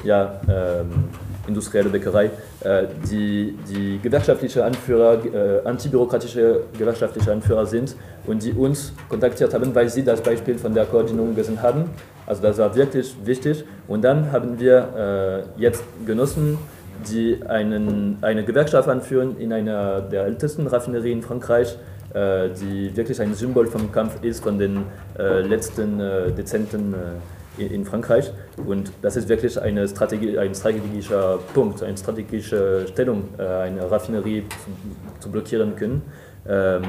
ja, 0.03 0.39
ähm, 0.47 1.09
industrielle 1.49 1.89
Bäckerei, 1.89 2.31
äh, 2.61 2.85
die, 3.09 3.57
die 3.67 3.99
gewerkschaftliche 4.01 4.63
Anführer, 4.63 5.17
äh, 5.25 5.67
antibürokratische 5.67 6.61
gewerkschaftliche 6.77 7.31
Anführer 7.31 7.65
sind 7.65 7.95
und 8.25 8.43
die 8.43 8.53
uns 8.53 8.93
kontaktiert 9.09 9.53
haben, 9.53 9.75
weil 9.75 9.89
sie 9.89 10.03
das 10.03 10.21
Beispiel 10.21 10.57
von 10.57 10.73
der 10.73 10.85
Koordinierung 10.85 11.35
gesehen 11.35 11.61
haben. 11.61 11.89
Also 12.25 12.41
das 12.41 12.57
war 12.57 12.75
wirklich 12.75 13.15
wichtig. 13.25 13.65
Und 13.87 14.03
dann 14.03 14.31
haben 14.31 14.59
wir 14.59 15.45
äh, 15.57 15.61
jetzt 15.61 15.83
Genossen, 16.05 16.57
die 17.11 17.39
einen, 17.47 18.17
eine 18.21 18.43
Gewerkschaft 18.43 18.87
anführen 18.87 19.37
in 19.39 19.51
einer 19.51 20.01
der 20.01 20.25
ältesten 20.25 20.67
Raffinerien 20.67 21.19
in 21.19 21.23
Frankreich, 21.23 21.77
äh, 22.13 22.49
die 22.49 22.95
wirklich 22.95 23.19
ein 23.21 23.33
Symbol 23.33 23.67
vom 23.67 23.91
Kampf 23.91 24.23
ist 24.23 24.43
von 24.43 24.59
den 24.59 24.83
äh, 25.17 25.41
letzten 25.41 25.99
äh, 25.99 26.31
Dezenten 26.31 26.93
in, 27.59 27.85
Frankreich. 27.85 28.31
Und 28.65 28.91
das 29.01 29.15
ist 29.15 29.29
wirklich 29.29 29.61
eine 29.61 29.87
Strategie, 29.87 30.37
ein 30.37 30.53
strategischer 30.53 31.39
Punkt, 31.53 31.83
eine 31.83 31.97
strategische 31.97 32.87
Stellung, 32.87 33.29
äh, 33.37 33.43
eine 33.43 33.89
Raffinerie 33.89 34.43
zu, 34.49 35.19
zu 35.19 35.31
blockieren 35.31 35.75
können. 35.75 36.01
Ähm, 36.47 36.83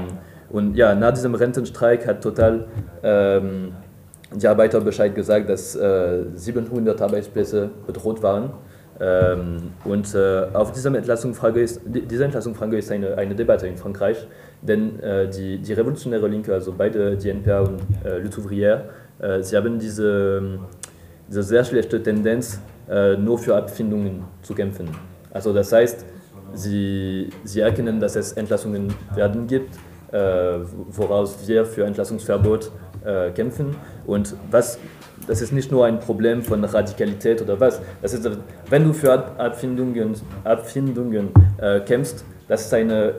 und 0.51 0.77
ja, 0.77 0.95
nach 0.95 1.13
diesem 1.13 1.35
Rentenstreik 1.35 2.07
hat 2.07 2.23
Total 2.23 2.67
ähm, 3.03 3.73
die 4.35 4.47
Arbeiter 4.47 4.81
Bescheid 4.81 5.15
gesagt, 5.15 5.49
dass 5.49 5.75
äh, 5.77 6.25
700 6.35 7.01
Arbeitsplätze 7.01 7.71
bedroht 7.87 8.23
waren. 8.23 8.53
Ähm, 9.01 9.73
und 9.85 10.15
äh, 10.15 10.47
auf 10.53 10.73
dieser 10.73 10.95
Entlassungsfrage 10.95 11.61
ist, 11.61 11.81
diese 11.87 12.25
Entlassungsfrage 12.25 12.77
ist 12.77 12.93
eine, 12.93 13.17
eine 13.17 13.35
Debatte 13.35 13.67
in 13.67 13.79
Frankreich, 13.79 14.27
denn 14.61 15.01
äh, 15.01 15.29
die, 15.31 15.59
die 15.59 15.73
revolutionäre 15.73 16.29
Linke, 16.29 16.53
also 16.53 16.75
beide 16.77 17.17
die 17.17 17.31
NPA 17.31 17.61
und 17.61 17.81
äh, 18.05 18.19
Lutte 18.19 18.43
Ouvrière, 18.43 18.75
äh, 18.75 18.81
sie 19.43 19.57
haben 19.57 19.79
diese, 19.79 20.59
diese 21.29 21.43
sehr 21.43 21.65
schlechte 21.65 22.03
Tendenz, 22.03 22.61
äh, 22.89 23.17
nur 23.17 23.39
für 23.39 23.57
Abfindungen 23.57 24.25
zu 24.43 24.55
kämpfen. 24.55 24.89
Also 25.33 25.53
das 25.53 25.73
heißt, 25.73 26.05
sie, 26.55 27.31
sie 27.45 27.61
erkennen, 27.61 28.01
dass 28.01 28.17
es 28.17 28.33
Entlassungen 28.33 28.93
werden 29.15 29.47
gibt, 29.47 29.77
äh, 30.13 30.59
woraus 30.91 31.37
wir 31.47 31.65
für 31.65 31.85
Entlassungsverbot 31.85 32.71
kämpfen. 33.35 33.75
Und 34.05 34.37
was 34.51 34.79
das 35.27 35.43
ist 35.43 35.53
nicht 35.53 35.71
nur 35.71 35.87
ein 35.87 36.01
Problem 36.01 36.43
von 36.43 36.65
Radikalität 36.65 37.43
oder 37.43 37.61
was. 37.61 37.81
Das 38.03 38.15
ist, 38.15 38.29
wenn 38.69 38.85
du 38.85 38.93
für 38.93 39.13
Abfindungen, 39.39 40.15
Abfindungen 40.45 41.29
äh, 41.59 41.81
kämpfst, 41.81 42.25
das 42.49 42.67
ist, 42.67 42.75
eine 42.75 43.15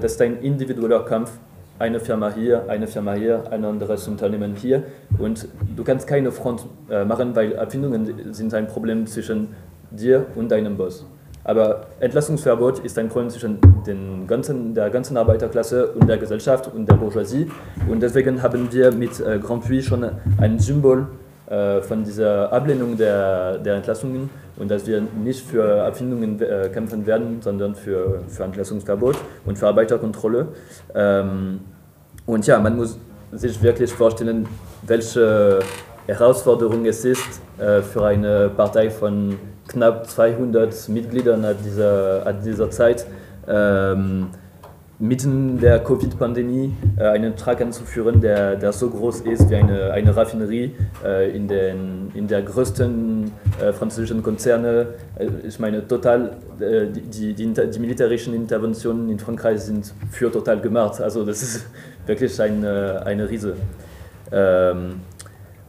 das 0.00 0.12
ist 0.12 0.20
ein 0.20 0.38
individueller 0.38 1.04
Kampf. 1.04 1.30
Eine 1.78 1.98
Firma 1.98 2.32
hier, 2.32 2.64
eine 2.68 2.86
Firma 2.86 3.14
hier, 3.14 3.44
ein 3.50 3.64
anderes 3.64 4.06
Unternehmen 4.06 4.54
hier. 4.54 4.84
Und 5.18 5.48
du 5.76 5.82
kannst 5.82 6.06
keine 6.06 6.30
Front 6.30 6.66
äh, 6.88 7.04
machen, 7.04 7.34
weil 7.34 7.58
Abfindungen 7.58 8.32
sind 8.32 8.54
ein 8.54 8.68
Problem 8.68 9.06
zwischen 9.06 9.48
dir 9.90 10.26
und 10.36 10.50
deinem 10.50 10.76
Boss. 10.76 11.04
Aber 11.42 11.88
Entlassungsverbot 12.00 12.78
ist 12.78 12.98
ein 12.98 13.08
Problem 13.08 13.28
zwischen 13.28 13.58
den 13.86 14.26
ganzen, 14.26 14.74
der 14.74 14.88
ganzen 14.88 15.16
Arbeiterklasse 15.16 15.88
und 15.88 16.08
der 16.08 16.16
Gesellschaft 16.16 16.72
und 16.72 16.88
der 16.88 16.94
Bourgeoisie. 16.94 17.50
Und 17.88 18.00
deswegen 18.00 18.42
haben 18.42 18.72
wir 18.72 18.92
mit 18.92 19.20
äh, 19.20 19.38
Grand 19.38 19.64
Puy 19.64 19.82
schon 19.82 20.08
ein 20.38 20.58
Symbol 20.58 21.08
äh, 21.46 21.82
von 21.82 22.02
dieser 22.02 22.50
Ablehnung 22.52 22.96
der, 22.96 23.58
der 23.58 23.74
Entlassungen 23.76 24.30
und 24.56 24.70
dass 24.70 24.86
wir 24.86 25.00
nicht 25.00 25.44
für 25.46 25.84
Abfindungen 25.84 26.40
äh, 26.40 26.68
kämpfen 26.72 27.06
werden, 27.06 27.40
sondern 27.40 27.74
für, 27.74 28.22
für 28.28 28.44
Entlassungsverbot 28.44 29.16
und 29.44 29.58
für 29.58 29.66
Arbeiterkontrolle. 29.66 30.48
Ähm, 30.94 31.60
und 32.26 32.46
ja, 32.46 32.58
man 32.58 32.76
muss 32.76 32.98
sich 33.32 33.62
wirklich 33.62 33.92
vorstellen, 33.92 34.46
welche 34.82 35.60
Herausforderung 36.06 36.86
es 36.86 37.04
ist 37.04 37.40
äh, 37.58 37.82
für 37.82 38.04
eine 38.06 38.50
Partei 38.50 38.90
von 38.90 39.38
knapp 39.68 40.06
200 40.06 40.88
Mitgliedern 40.88 41.44
an 41.44 41.56
dieser, 41.64 42.26
an 42.26 42.42
dieser 42.44 42.70
Zeit. 42.70 43.06
Ähm, 43.48 44.28
mitten 44.98 45.58
der 45.58 45.80
Covid-Pandemie 45.80 46.72
äh, 46.96 47.04
einen 47.04 47.36
Trag 47.36 47.60
anzuführen, 47.60 48.20
der, 48.20 48.56
der 48.56 48.72
so 48.72 48.88
groß 48.90 49.22
ist 49.22 49.50
wie 49.50 49.56
eine, 49.56 49.92
eine 49.92 50.16
Raffinerie 50.16 50.72
äh, 51.04 51.36
in, 51.36 51.48
den, 51.48 52.12
in 52.14 52.28
der 52.28 52.42
größten 52.42 53.32
äh, 53.60 53.72
französischen 53.72 54.22
Konzerne. 54.22 54.86
Äh, 55.18 55.26
ich 55.46 55.58
meine, 55.58 55.86
total, 55.86 56.36
äh, 56.60 56.86
die, 56.86 57.34
die, 57.34 57.52
die, 57.52 57.78
militärischen 57.78 58.34
Interventionen 58.34 59.10
in 59.10 59.18
Frankreich 59.18 59.60
sind 59.60 59.92
für 60.10 60.30
total 60.30 60.60
gemacht. 60.60 61.00
Also 61.00 61.24
das 61.24 61.42
ist 61.42 61.66
wirklich 62.06 62.40
eine, 62.40 63.04
eine 63.04 63.28
Riese. 63.28 63.54
Ähm, 64.30 65.00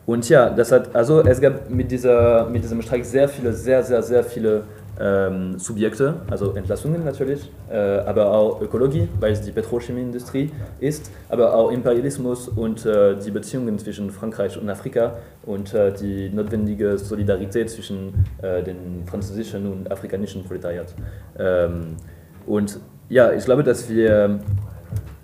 und 0.06 0.30
ja, 0.30 0.52
das 0.52 0.72
hat, 0.72 0.96
also 0.96 1.22
es 1.22 1.42
gab 1.42 1.68
mit, 1.70 1.90
dieser, 1.90 2.48
mit 2.48 2.64
diesem 2.64 2.82
Streik 2.84 3.04
sehr 3.04 3.28
viele, 3.28 3.52
sehr, 3.52 3.82
sehr, 3.82 4.04
sehr 4.04 4.24
viele 4.24 4.64
ähm, 5.00 5.60
Subjekte, 5.60 6.16
also 6.30 6.54
Entlassungen 6.54 7.04
natürlich, 7.04 7.52
äh, 7.70 7.76
aber 7.78 8.32
auch 8.32 8.62
Ökologie, 8.62 9.08
weil 9.20 9.34
es 9.34 9.42
die 9.42 9.52
Petrochemieindustrie 9.52 10.52
ist, 10.80 11.12
aber 11.30 11.54
auch 11.54 11.72
Imperialismus 11.72 12.48
und 12.48 12.86
äh, 12.86 13.16
die 13.18 13.32
Beziehungen 13.32 13.78
zwischen 13.80 14.10
Frankreich 14.12 14.58
und 14.58 14.70
Afrika 14.70 15.18
und 15.46 15.74
äh, 15.74 15.94
die 15.94 16.30
notwendige 16.30 16.98
Solidarität 16.98 17.70
zwischen 17.70 18.26
äh, 18.42 18.64
dem 18.64 19.06
französischen 19.06 19.72
und 19.72 19.92
afrikanischen 19.92 20.44
Proletariat. 20.44 20.94
Ähm, 21.38 21.98
und 22.46 22.80
ja, 23.10 23.32
ich 23.34 23.46
glaube, 23.46 23.64
dass 23.64 23.90
wir 23.90 24.40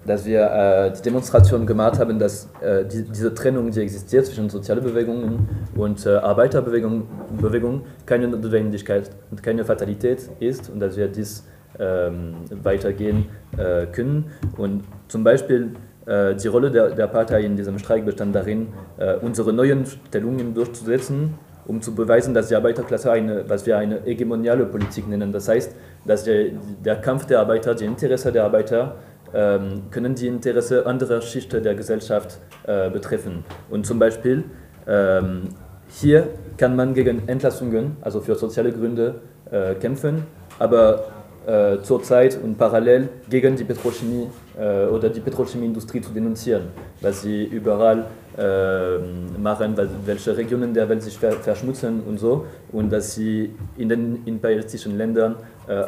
dass 0.06 0.26
wir 0.26 0.42
äh, 0.42 0.92
die 0.92 1.02
Demonstration 1.02 1.66
gemacht 1.66 2.00
haben, 2.00 2.18
dass 2.18 2.50
äh, 2.62 2.86
die, 2.86 3.04
diese 3.04 3.34
Trennung, 3.34 3.72
die 3.72 3.82
existiert 3.82 4.26
zwischen 4.26 4.50
sozialen 4.50 4.84
Bewegungen 4.84 5.48
und 5.76 6.06
äh, 6.06 6.16
Arbeiterbewegungen, 6.16 7.04
Bewegung 7.40 7.84
keine 8.06 8.28
Notwendigkeit 8.28 9.12
und 9.30 9.44
keine 9.44 9.64
Fatalität 9.64 10.30
ist 10.40 10.70
und 10.70 10.80
dass 10.80 10.98
wir 10.98 11.08
dies 11.08 11.46
ähm, 11.80 12.36
weitergehen 12.64 13.26
äh, 13.58 13.86
können. 13.88 14.32
Und 14.58 14.84
zum 15.08 15.24
Beispiel 15.24 15.72
äh, 16.06 16.36
die 16.36 16.48
Rolle 16.48 16.72
der, 16.72 16.90
der 16.92 17.08
Partei 17.08 17.42
in 17.42 17.56
diesem 17.56 17.78
Streik 17.80 18.06
bestand 18.06 18.36
darin, 18.36 18.68
äh, 18.98 19.16
unsere 19.16 19.54
neuen 19.54 19.86
Stellungen 19.86 20.54
durchzusetzen, 20.54 21.36
um 21.68 21.82
zu 21.82 21.94
beweisen, 21.94 22.34
dass 22.34 22.48
die 22.48 22.56
Arbeiterklasse 22.56 23.12
eine, 23.12 23.48
was 23.48 23.66
wir 23.66 23.78
eine 23.78 24.02
hegemoniale 24.04 24.66
Politik 24.66 25.08
nennen. 25.08 25.32
Das 25.32 25.48
heißt, 25.48 25.76
dass 26.06 26.24
der, 26.24 26.46
der 26.84 26.96
Kampf 26.98 27.26
der 27.28 27.40
Arbeiter, 27.40 27.76
die 27.76 27.86
Interesse 27.86 28.32
der 28.32 28.44
Arbeiter, 28.44 28.96
können 29.32 30.16
die 30.16 30.28
Interesse 30.28 30.86
anderer 30.86 31.22
Schichten 31.22 31.64
der 31.64 31.76
Gesellschaft 31.76 32.40
äh, 32.68 32.90
betreffen. 32.90 33.46
Und 33.70 33.86
zum 33.86 34.00
Beispiel 34.00 34.44
ähm, 34.88 35.50
hier 35.88 36.28
kann 36.58 36.76
man 36.76 36.94
gegen 36.94 37.28
Entlassungen, 37.28 37.98
also 38.02 38.22
für 38.22 38.36
soziale 38.36 38.72
Gründe, 38.72 39.16
äh, 39.52 39.76
kämpfen, 39.76 40.24
aber 40.60 41.06
äh, 41.46 41.80
zurzeit 41.82 42.40
und 42.42 42.58
parallel 42.58 43.10
gegen 43.30 43.56
die 43.56 43.64
Petrochemie 43.64 44.28
äh, 44.58 44.86
oder 44.86 45.10
die 45.10 45.20
Petrochemieindustrie 45.20 46.02
zu 46.02 46.12
denunzieren, 46.12 46.66
was 47.02 47.24
sie 47.24 47.46
überall 47.46 48.06
äh, 48.38 48.98
machen, 49.40 49.76
welche 50.06 50.38
Regionen 50.38 50.74
der 50.74 50.88
Welt 50.88 51.04
sich 51.04 51.18
verschmutzen 51.18 52.04
und 52.08 52.20
so 52.20 52.46
und 52.72 52.92
dass 52.92 53.16
sie 53.16 53.56
in 53.78 53.90
den 53.90 54.22
imperialistischen 54.26 54.98
Ländern 54.98 55.36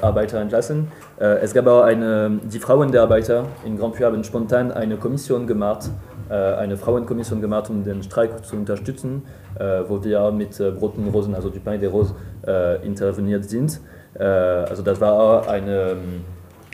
Arbeiter 0.01 0.39
entlassen. 0.39 0.91
Äh, 1.19 1.39
es 1.41 1.53
gab 1.53 1.67
auch 1.67 1.81
eine, 1.81 2.39
die 2.43 2.59
Frauen 2.59 2.91
der 2.91 3.03
Arbeiter 3.03 3.45
in 3.65 3.77
Grand 3.77 3.95
Puy 3.95 4.03
haben 4.03 4.23
spontan 4.23 4.71
eine 4.71 4.97
Kommission 4.97 5.47
gemacht, 5.47 5.89
äh, 6.29 6.33
eine 6.33 6.77
Frauenkommission 6.77 7.41
gemacht, 7.41 7.69
um 7.69 7.83
den 7.83 8.03
Streik 8.03 8.45
zu 8.45 8.55
unterstützen, 8.55 9.23
äh, 9.59 9.81
wo 9.87 10.03
wir 10.03 10.31
mit 10.31 10.59
äh, 10.59 10.69
und 10.69 11.07
Rosen, 11.13 11.35
also 11.35 11.49
du 11.49 11.59
Pain 11.59 11.79
des 11.79 11.91
Roses, 11.91 12.13
äh, 12.45 12.85
interveniert 12.85 13.45
sind. 13.49 13.79
also 14.15 14.83
das 14.83 15.01
war 15.01 15.13
auch 15.13 15.47
eine 15.47 15.97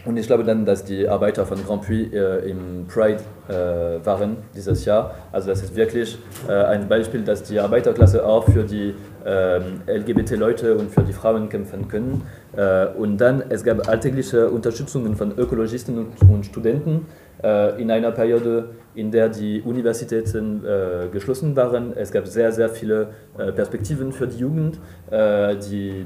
und 0.05 0.18
ich 0.18 0.28
glaube 0.28 0.43
dann, 0.43 0.66
dass 0.66 0.86
die 0.86 1.07
Arbeiter 1.07 1.45
von 1.45 1.64
Grand 1.66 1.86
Puy 1.86 2.10
äh, 2.14 2.49
im 2.49 2.88
Pride 2.88 3.20
äh, 3.49 4.05
waren 4.05 4.38
dieses 4.55 4.86
Jahr. 4.86 5.14
Also 5.32 5.49
das 5.49 5.62
ist 5.62 5.76
wirklich 5.76 6.18
äh, 6.47 6.53
ein 6.53 6.88
Beispiel, 6.88 7.22
dass 7.22 7.43
die 7.43 7.60
Arbeiterklasse 7.60 8.26
auch 8.26 8.45
für 8.45 8.64
die 8.64 8.95
ähm, 9.26 9.82
LGBT-Leute 9.88 10.76
und 10.76 10.89
für 10.89 11.01
die 11.01 11.12
Frauen 11.12 11.49
kämpfen 11.49 11.88
können. 11.89 12.24
Äh, 12.55 12.87
und 12.87 13.17
dann, 13.17 13.43
es 13.49 13.63
gab 13.63 13.87
alltägliche 13.87 14.49
Unterstützungen 14.49 15.15
von 15.15 15.37
Ökologisten 15.37 15.97
und, 15.97 16.29
und 16.29 16.45
Studenten 16.45 17.05
äh, 17.43 17.81
in 17.81 17.91
einer 17.91 18.11
Periode, 18.11 18.69
in 18.95 19.11
der 19.11 19.29
die 19.29 19.61
Universitäten 19.61 20.63
äh, 20.65 21.07
geschlossen 21.11 21.55
waren. 21.55 21.95
Es 21.95 22.11
gab 22.11 22.27
sehr, 22.27 22.51
sehr 22.51 22.69
viele 22.69 23.09
Perspektiven 23.55 24.11
für 24.11 24.27
die 24.27 24.39
Jugend, 24.39 24.79
die, 25.09 26.05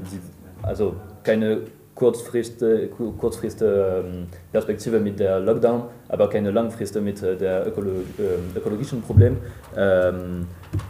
also 0.62 0.94
keine 1.24 1.62
kurzfristige 1.94 2.88
Kurzfrist, 2.88 3.62
ähm, 3.62 4.26
Perspektive 4.52 4.98
mit 4.98 5.20
der 5.20 5.38
Lockdown, 5.40 5.84
aber 6.08 6.28
keine 6.28 6.50
langfristige 6.50 7.04
mit 7.04 7.22
äh, 7.22 7.36
der 7.36 7.66
Ökolo 7.66 7.90
äh, 8.18 8.58
ökologischen 8.58 9.00
Problem. 9.02 9.36
Ähm, 9.76 10.46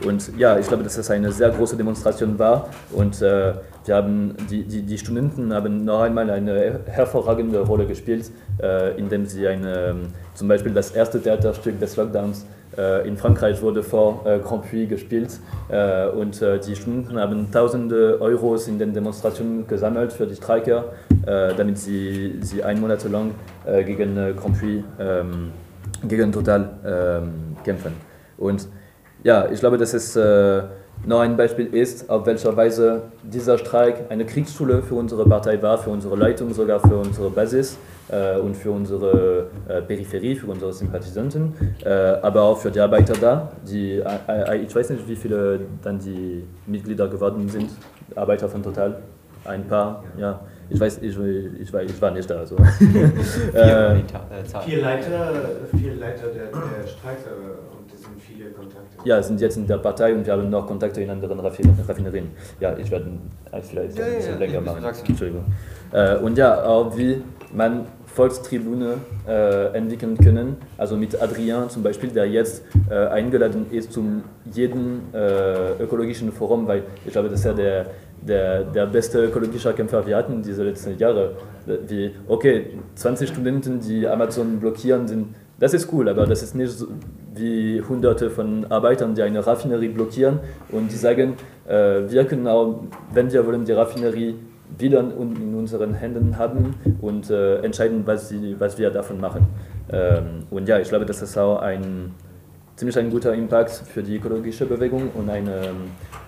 und 0.06 0.36
ja, 0.38 0.58
ich 0.58 0.66
glaube, 0.66 0.82
dass 0.82 0.96
das 0.96 1.10
eine 1.10 1.30
sehr 1.30 1.50
große 1.50 1.76
Demonstration 1.76 2.38
war 2.38 2.68
und 2.92 3.20
äh, 3.20 3.54
wir 3.84 3.96
haben, 3.96 4.34
die, 4.48 4.62
die, 4.64 4.82
die 4.82 4.96
Studenten 4.96 5.52
haben 5.52 5.84
noch 5.84 6.00
einmal 6.00 6.30
eine 6.30 6.80
hervorragende 6.86 7.60
Rolle 7.60 7.86
gespielt, 7.86 8.30
äh, 8.62 8.98
indem 8.98 9.26
sie 9.26 9.46
eine, 9.46 9.88
ähm, 9.88 10.06
zum 10.32 10.48
Beispiel 10.48 10.72
das 10.72 10.92
erste 10.92 11.20
Theaterstück 11.20 11.78
des 11.78 11.96
Lockdowns 11.96 12.46
in 13.06 13.16
Frankreich 13.16 13.62
wurde 13.62 13.82
vor 13.82 14.22
äh, 14.24 14.38
Grand 14.38 14.68
Puy 14.68 14.86
gespielt 14.86 15.38
äh, 15.68 16.08
und 16.08 16.40
die 16.40 16.76
Studenten 16.76 17.18
haben 17.18 17.50
tausende 17.50 18.20
Euros 18.20 18.68
in 18.68 18.78
den 18.78 18.92
Demonstrationen 18.92 19.66
gesammelt 19.66 20.12
für 20.12 20.26
die 20.26 20.34
Streiker, 20.34 20.92
damit 21.24 21.78
sie, 21.78 22.38
sie 22.40 22.62
ein 22.62 22.80
Monat 22.80 23.04
lang 23.04 23.32
gegen 23.84 24.14
Grand 24.36 24.58
Puy, 24.58 24.84
ähm, 24.98 25.52
gegen 26.06 26.32
Total 26.32 26.70
ähm, 26.84 27.56
kämpfen. 27.64 27.92
Und 28.36 28.68
ja, 29.22 29.48
ich 29.50 29.60
glaube, 29.60 29.78
das 29.78 29.94
ist 29.94 30.16
noch 30.16 31.20
ein 31.20 31.36
Beispiel 31.36 31.66
ist, 31.74 32.08
auf 32.08 32.26
welcher 32.26 32.56
Weise 32.56 33.02
dieser 33.22 33.58
Streik 33.58 34.04
eine 34.10 34.24
Kriegsschule 34.24 34.82
für 34.82 34.94
unsere 34.94 35.26
Partei 35.28 35.60
war, 35.60 35.78
für 35.78 35.90
unsere 35.90 36.16
Leitung, 36.16 36.52
sogar 36.54 36.80
für 36.80 36.96
unsere 36.96 37.30
Basis 37.30 37.72
äh, 37.74 37.93
und 38.42 38.54
für 38.56 38.70
unsere 38.70 39.46
äh, 39.66 39.80
Peripherie, 39.80 40.36
für 40.36 40.46
unsere 40.46 40.72
Sympathisanten, 40.72 41.54
äh, 41.84 41.88
aber 41.88 42.42
auch 42.42 42.58
für 42.58 42.70
die 42.70 42.80
Arbeiter 42.80 43.14
da, 43.18 43.52
die, 43.66 43.94
äh, 43.94 44.56
ich 44.58 44.74
weiß 44.74 44.90
nicht, 44.90 45.08
wie 45.08 45.16
viele 45.16 45.60
dann 45.82 45.98
die 45.98 46.44
Mitglieder 46.66 47.08
geworden 47.08 47.48
sind, 47.48 47.70
Arbeiter 48.14 48.48
von 48.48 48.62
Total, 48.62 48.98
ein 49.44 49.66
paar, 49.66 50.04
ja. 50.18 50.40
Ich 50.70 50.80
weiß, 50.80 50.98
ich, 51.02 51.18
ich, 51.60 51.72
war, 51.72 51.82
ich 51.82 52.00
war 52.00 52.10
nicht 52.10 52.28
da. 52.28 52.38
Also. 52.38 52.56
vier, 52.78 53.12
äh, 53.52 54.02
vier 54.64 54.80
Leiter, 54.80 55.32
vier 55.76 55.94
Leiter 55.94 56.28
der, 56.28 56.46
der 56.46 56.86
Streiks, 56.86 57.24
und 57.76 57.92
es 57.92 58.02
sind 58.02 58.18
viele 58.18 58.50
Kontakte. 58.50 58.96
Ja, 59.04 59.22
sind 59.22 59.40
jetzt 59.42 59.58
in 59.58 59.66
der 59.66 59.76
Partei 59.76 60.14
und 60.14 60.24
wir 60.24 60.32
haben 60.32 60.48
noch 60.48 60.66
Kontakte 60.66 61.02
in 61.02 61.10
anderen 61.10 61.38
Raffinerien. 61.40 62.30
Ja, 62.60 62.74
ich 62.78 62.90
werde 62.90 63.10
vielleicht 63.62 63.98
ja, 63.98 64.04
ein 64.06 64.16
bisschen 64.16 64.32
ja, 64.32 64.38
länger 64.38 64.60
machen. 64.62 64.84
Entschuldigung. 65.06 65.44
Äh, 65.92 66.16
und 66.16 66.38
ja, 66.38 66.64
auch 66.64 66.96
wie 66.96 67.22
man 67.54 67.86
Volkstribune 68.06 68.94
äh, 69.26 69.76
entwickeln 69.76 70.16
können. 70.16 70.56
Also 70.76 70.96
mit 70.96 71.20
Adrien 71.20 71.68
zum 71.70 71.82
Beispiel, 71.82 72.10
der 72.10 72.26
jetzt 72.26 72.62
äh, 72.90 72.94
eingeladen 73.06 73.66
ist 73.70 73.92
zum 73.92 74.22
jeden 74.52 75.02
äh, 75.12 75.82
ökologischen 75.82 76.32
Forum, 76.32 76.66
weil 76.66 76.82
ich 77.04 77.12
glaube, 77.12 77.28
das 77.28 77.40
ist 77.40 77.46
ja 77.46 77.52
der, 77.52 77.86
der, 78.20 78.64
der 78.64 78.86
beste 78.86 79.24
ökologische 79.24 79.72
Kämpfer 79.72 80.06
wir 80.06 80.16
hatten 80.16 80.42
diese 80.42 80.64
letzten 80.64 80.98
Jahre. 80.98 81.36
Wie, 81.88 82.10
okay, 82.28 82.78
20 82.94 83.28
Studenten, 83.28 83.80
die 83.80 84.06
Amazon 84.06 84.60
blockieren, 84.60 85.08
sind, 85.08 85.34
das 85.58 85.72
ist 85.74 85.92
cool, 85.92 86.08
aber 86.08 86.26
das 86.26 86.42
ist 86.42 86.54
nicht 86.54 86.72
so 86.72 86.88
wie 87.34 87.80
hunderte 87.80 88.30
von 88.30 88.66
Arbeitern, 88.70 89.14
die 89.14 89.22
eine 89.22 89.44
Raffinerie 89.44 89.88
blockieren 89.88 90.40
und 90.70 90.90
die 90.92 90.96
sagen, 90.96 91.34
äh, 91.66 92.02
wir 92.08 92.24
können 92.26 92.46
auch, 92.46 92.84
wenn 93.12 93.32
wir 93.32 93.44
wollen, 93.46 93.64
die 93.64 93.72
Raffinerie 93.72 94.36
wieder 94.78 95.00
in 95.00 95.54
unseren 95.54 95.94
Händen 95.94 96.38
haben 96.38 96.74
und 97.00 97.30
äh, 97.30 97.58
entscheiden, 97.62 98.06
was, 98.06 98.28
sie, 98.28 98.56
was 98.58 98.78
wir 98.78 98.90
davon 98.90 99.20
machen. 99.20 99.46
Ähm, 99.90 100.44
und 100.50 100.68
ja, 100.68 100.78
ich 100.78 100.88
glaube, 100.88 101.06
das 101.06 101.22
ist 101.22 101.36
auch 101.36 101.58
ein 101.60 102.12
ziemlich 102.76 102.98
ein 102.98 103.10
guter 103.10 103.32
Impact 103.34 103.70
für 103.70 104.02
die 104.02 104.16
ökologische 104.16 104.66
Bewegung 104.66 105.10
und 105.14 105.30
eine 105.30 105.70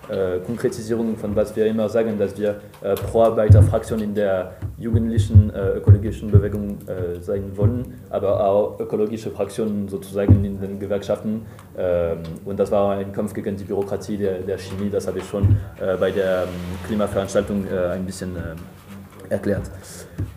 äh, 0.09 0.39
Konkretisierung 0.45 1.17
von 1.17 1.35
was 1.35 1.55
wir 1.55 1.65
immer 1.65 1.89
sagen, 1.89 2.17
dass 2.17 2.37
wir 2.37 2.61
äh, 2.81 2.95
Pro-Arbeiter-Fraktion 2.95 3.99
in 3.99 4.15
der 4.15 4.53
jugendlichen 4.77 5.49
äh, 5.53 5.71
ökologischen 5.71 6.31
Bewegung 6.31 6.77
äh, 6.87 7.21
sein 7.21 7.51
wollen, 7.55 7.95
aber 8.09 8.47
auch 8.47 8.79
ökologische 8.79 9.31
Fraktionen 9.31 9.89
sozusagen 9.89 10.45
in 10.45 10.61
den 10.61 10.79
Gewerkschaften. 10.79 11.45
Ähm, 11.77 12.19
und 12.45 12.57
das 12.57 12.71
war 12.71 12.95
ein 12.97 13.11
Kampf 13.11 13.33
gegen 13.33 13.57
die 13.57 13.65
Bürokratie 13.65 14.15
der, 14.15 14.39
der 14.39 14.57
Chemie, 14.57 14.89
das 14.89 15.07
habe 15.07 15.19
ich 15.19 15.25
schon 15.25 15.57
äh, 15.81 15.97
bei 15.97 16.11
der 16.11 16.43
ähm, 16.43 16.49
Klimaveranstaltung 16.85 17.65
äh, 17.67 17.89
ein 17.89 18.05
bisschen 18.05 18.31
erklärt. 19.29 19.63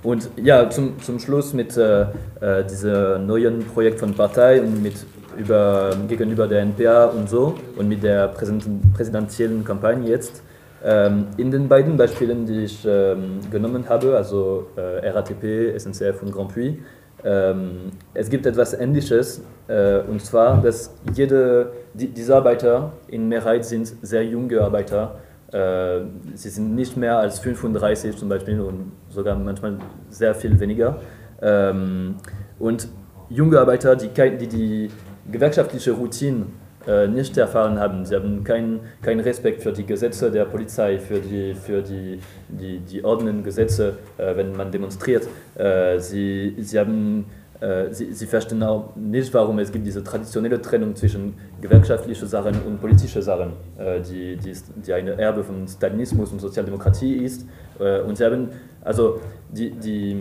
Und 0.03 0.31
ja, 0.37 0.69
zum, 0.69 1.01
zum 1.01 1.21
Schluss 1.21 1.53
mit 1.53 1.79
diesem 1.79 3.27
neuen 3.27 3.65
Projekt 3.67 4.01
von 4.01 4.15
Partei 4.15 4.61
und 4.61 4.83
mit 4.83 4.95
über, 5.41 5.91
gegenüber 6.09 6.47
der 6.47 6.62
NPA 6.62 7.07
und 7.07 7.28
so 7.28 7.55
und 7.76 7.88
mit 7.88 8.03
der 8.03 8.28
präsidentiellen 8.28 9.64
Kampagne 9.64 10.09
jetzt. 10.09 10.43
Ähm, 10.82 11.26
in 11.36 11.51
den 11.51 11.68
beiden 11.68 11.97
Beispielen, 11.97 12.47
die 12.47 12.64
ich 12.64 12.86
ähm, 12.86 13.41
genommen 13.51 13.88
habe, 13.88 14.16
also 14.16 14.68
äh, 14.76 15.09
RATP, 15.09 15.78
SNCF 15.78 16.22
und 16.22 16.32
Grand 16.32 16.55
Puy, 16.55 16.78
ähm, 17.22 17.91
es 18.14 18.30
gibt 18.30 18.47
etwas 18.47 18.72
Ähnliches, 18.72 19.43
äh, 19.68 20.01
und 20.01 20.22
zwar, 20.22 20.61
dass 20.62 20.95
jede, 21.14 21.70
die, 21.93 22.09
diese 22.09 22.34
Arbeiter 22.34 22.93
in 23.09 23.28
Mehrheit 23.28 23.64
sind 23.64 23.93
sehr 24.03 24.24
junge 24.24 24.61
Arbeiter. 24.61 25.16
Äh, 25.53 26.01
sie 26.34 26.49
sind 26.49 26.74
nicht 26.74 26.97
mehr 26.97 27.18
als 27.18 27.41
35 27.41 28.16
zum 28.16 28.28
Beispiel 28.28 28.61
und 28.61 28.93
sogar 29.11 29.36
manchmal 29.36 29.78
sehr 30.09 30.34
viel 30.34 30.59
weniger. 30.59 30.97
Ähm, 31.43 32.16
und 32.59 32.88
junge 33.28 33.59
Arbeiter, 33.61 33.97
die, 33.97 34.09
die, 34.09 34.49
die 34.49 34.91
gewerkschaftliche 35.31 35.93
Routine 35.93 36.47
äh, 36.87 37.07
nicht 37.09 37.37
erfahren 37.37 37.78
haben. 37.78 38.05
Sie 38.05 38.14
haben 38.14 38.43
keinen 38.43 38.81
kein 39.03 39.20
Respekt 39.20 39.62
für 39.62 39.72
die 39.72 39.85
Gesetze 39.85 40.31
der 40.31 40.47
Polizei, 40.47 40.99
für 40.99 41.20
die, 41.20 41.55
für 41.55 41.83
die, 41.83 42.20
die, 42.49 42.78
die 42.78 43.05
ordnenden 43.05 43.45
Gesetze, 43.45 43.99
äh, 44.16 44.35
wenn 44.37 44.57
man 44.57 44.70
demonstriert. 44.70 45.28
Äh, 45.57 45.99
sie, 45.99 46.55
sie, 46.59 46.78
haben, 46.78 47.26
äh, 47.61 47.93
sie, 47.93 48.12
sie 48.12 48.26
verstehen 48.26 48.62
auch 48.62 48.97
nicht, 48.97 49.33
warum 49.35 49.59
es 49.59 49.70
gibt 49.70 49.87
diese 49.87 50.03
traditionelle 50.03 50.61
Trennung 50.62 50.97
zwischen 50.97 51.35
gewerkschaftlichen 51.61 52.26
Sachen 52.26 52.55
und 52.62 52.81
politischen 52.81 53.20
Sachen, 53.20 53.53
äh, 53.78 54.01
die, 54.01 54.37
die, 54.37 54.53
die 54.87 54.93
eine 54.93 55.12
Erbe 55.12 55.45
von 55.45 55.68
Stalinismus 55.68 56.33
und 56.33 56.41
Sozialdemokratie 56.41 57.16
ist. 57.16 57.47
Äh, 57.78 58.01
und 58.01 58.16
sie 58.16 58.24
haben, 58.24 58.49
also 58.83 59.20
die, 59.51 59.70
die 59.70 60.16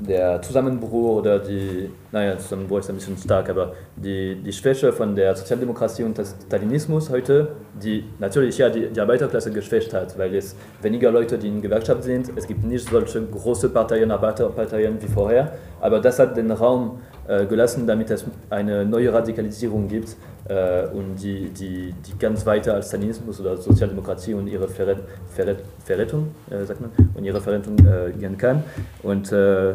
der 0.00 0.40
Zusammenbruch 0.42 1.18
oder 1.18 1.38
die, 1.38 1.90
naja, 2.12 2.38
Zusammenbruch 2.38 2.78
ist 2.78 2.90
ein 2.90 2.96
bisschen 2.96 3.16
stark, 3.16 3.48
aber 3.50 3.72
die, 3.96 4.36
die 4.36 4.52
Schwäche 4.52 4.92
von 4.92 5.14
der 5.14 5.34
Sozialdemokratie 5.34 6.04
und 6.04 6.16
des 6.16 6.36
Stalinismus 6.46 7.10
heute, 7.10 7.48
die 7.82 8.04
natürlich 8.18 8.58
ja 8.58 8.68
die, 8.68 8.88
die 8.88 9.00
Arbeiterklasse 9.00 9.50
geschwächt 9.50 9.92
hat, 9.92 10.16
weil 10.18 10.34
es 10.34 10.54
weniger 10.82 11.10
Leute, 11.10 11.38
die 11.38 11.48
in 11.48 11.60
Gewerkschaft 11.60 12.04
sind, 12.04 12.30
es 12.36 12.46
gibt 12.46 12.64
nicht 12.64 12.88
solche 12.88 13.22
große 13.22 13.68
Parteien, 13.70 14.10
Arbeiterparteien 14.10 15.00
wie 15.02 15.08
vorher, 15.08 15.52
aber 15.80 16.00
das 16.00 16.18
hat 16.18 16.36
den 16.36 16.50
Raum 16.50 17.00
gelassen, 17.48 17.86
damit 17.86 18.10
es 18.10 18.24
eine 18.48 18.86
neue 18.86 19.12
Radikalisierung 19.12 19.86
gibt 19.86 20.16
äh, 20.48 20.86
und 20.86 21.16
die, 21.16 21.50
die, 21.50 21.92
die 22.06 22.18
ganz 22.18 22.44
weiter 22.46 22.74
als 22.74 22.88
Stalinismus 22.88 23.40
oder 23.40 23.56
Sozialdemokratie 23.56 24.34
und 24.34 24.46
ihre 24.46 24.68
Verret, 24.68 24.98
Verret, 25.28 25.58
Verrettung, 25.84 26.28
äh, 26.50 26.64
sagt 26.64 26.80
man, 26.80 26.90
und 27.14 27.24
ihre 27.24 27.40
Verrettung 27.40 27.76
äh, 27.78 28.12
gehen 28.12 28.36
kann. 28.36 28.62
Und 29.02 29.30
äh, 29.30 29.74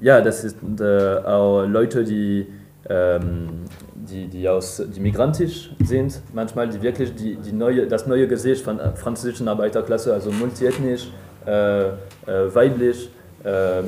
ja, 0.00 0.20
das 0.20 0.42
sind 0.42 0.80
äh, 0.80 1.18
auch 1.24 1.64
Leute, 1.66 2.04
die, 2.04 2.46
ähm, 2.88 3.64
die, 3.94 4.28
die, 4.28 4.48
aus, 4.48 4.80
die 4.94 5.00
migrantisch 5.00 5.70
sind, 5.84 6.20
manchmal 6.32 6.68
die 6.68 6.80
wirklich 6.80 7.14
die, 7.14 7.34
die 7.34 7.52
neue, 7.52 7.88
das 7.88 8.06
neue 8.06 8.28
Gesicht 8.28 8.62
von 8.62 8.78
französischen 8.94 9.48
Arbeiterklasse, 9.48 10.12
also 10.12 10.30
multiethnisch, 10.30 11.10
weiblich, 11.44 13.06
äh, 13.06 13.17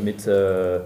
mit 0.03 0.27
äh, 0.27 0.77
äh, 0.77 0.81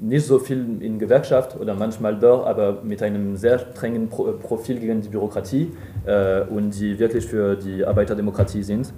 nicht 0.00 0.26
so 0.26 0.38
viel 0.38 0.82
in 0.82 0.98
Gewerkschaft 0.98 1.56
oder 1.58 1.74
manchmal 1.74 2.16
doch, 2.18 2.46
aber 2.46 2.78
mit 2.82 3.02
einem 3.02 3.36
sehr 3.36 3.58
strengen 3.58 4.08
Pro 4.08 4.32
Profil 4.32 4.80
gegen 4.80 5.00
die 5.02 5.08
Bürokratie 5.08 5.72
äh, 6.06 6.42
und 6.42 6.70
die 6.78 6.98
wirklich 6.98 7.26
für 7.26 7.56
die 7.56 7.84
Arbeiterdemokratie 7.84 8.62
sind. 8.62 8.92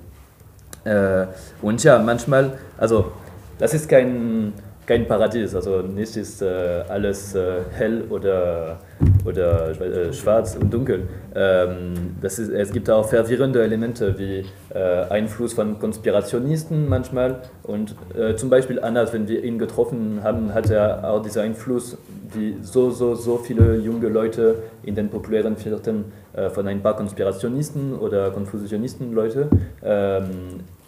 Äh, 0.85 1.27
und 1.61 1.83
ja, 1.85 1.99
manchmal, 1.99 2.59
also 2.79 3.13
das 3.59 3.75
ist 3.75 3.89
kein 3.89 4.53
kein 4.87 5.07
Paradies. 5.07 5.55
Also 5.55 5.83
nicht 5.83 6.17
ist 6.17 6.43
äh, 6.43 6.85
alles 6.89 7.35
äh, 7.35 7.61
hell 7.73 8.05
oder, 8.11 8.79
oder 9.25 9.71
äh, 9.81 10.13
schwarz 10.13 10.57
und 10.61 10.73
dunkel. 10.73 11.09
Ähm, 11.35 12.17
das 12.21 12.39
ist, 12.39 12.51
es 12.51 12.73
gibt 12.73 12.91
auch 12.91 13.09
verwirrende 13.09 13.63
Elemente 13.63 14.19
wie 14.19 14.45
äh, 14.75 15.05
Einfluss 15.09 15.53
von 15.53 15.79
Konspirationisten 15.79 16.89
manchmal. 16.89 17.43
Und 17.63 17.95
äh, 18.17 18.35
zum 18.35 18.51
Beispiel 18.51 18.81
Annas, 18.81 19.13
wenn 19.13 19.29
wir 19.29 19.45
ihn 19.45 19.59
getroffen 19.59 20.21
haben, 20.23 20.53
hat 20.53 20.71
er 20.71 21.09
auch 21.09 21.23
diesen 21.23 21.43
Einfluss, 21.43 21.97
wie 22.35 22.57
so, 22.63 22.91
so, 22.91 23.15
so 23.15 23.39
viele 23.39 23.77
junge 23.77 24.09
Leute 24.09 24.57
in 24.83 24.95
den 24.95 25.11
populären 25.11 25.57
Vierteln 25.57 26.07
äh, 26.33 26.51
von 26.51 26.67
ein 26.67 26.83
paar 26.83 26.97
Konspirationisten 26.97 27.95
oder 27.97 28.31
Konfusionisten 28.31 29.13
Leute. 29.13 29.49
Ähm, 29.85 30.25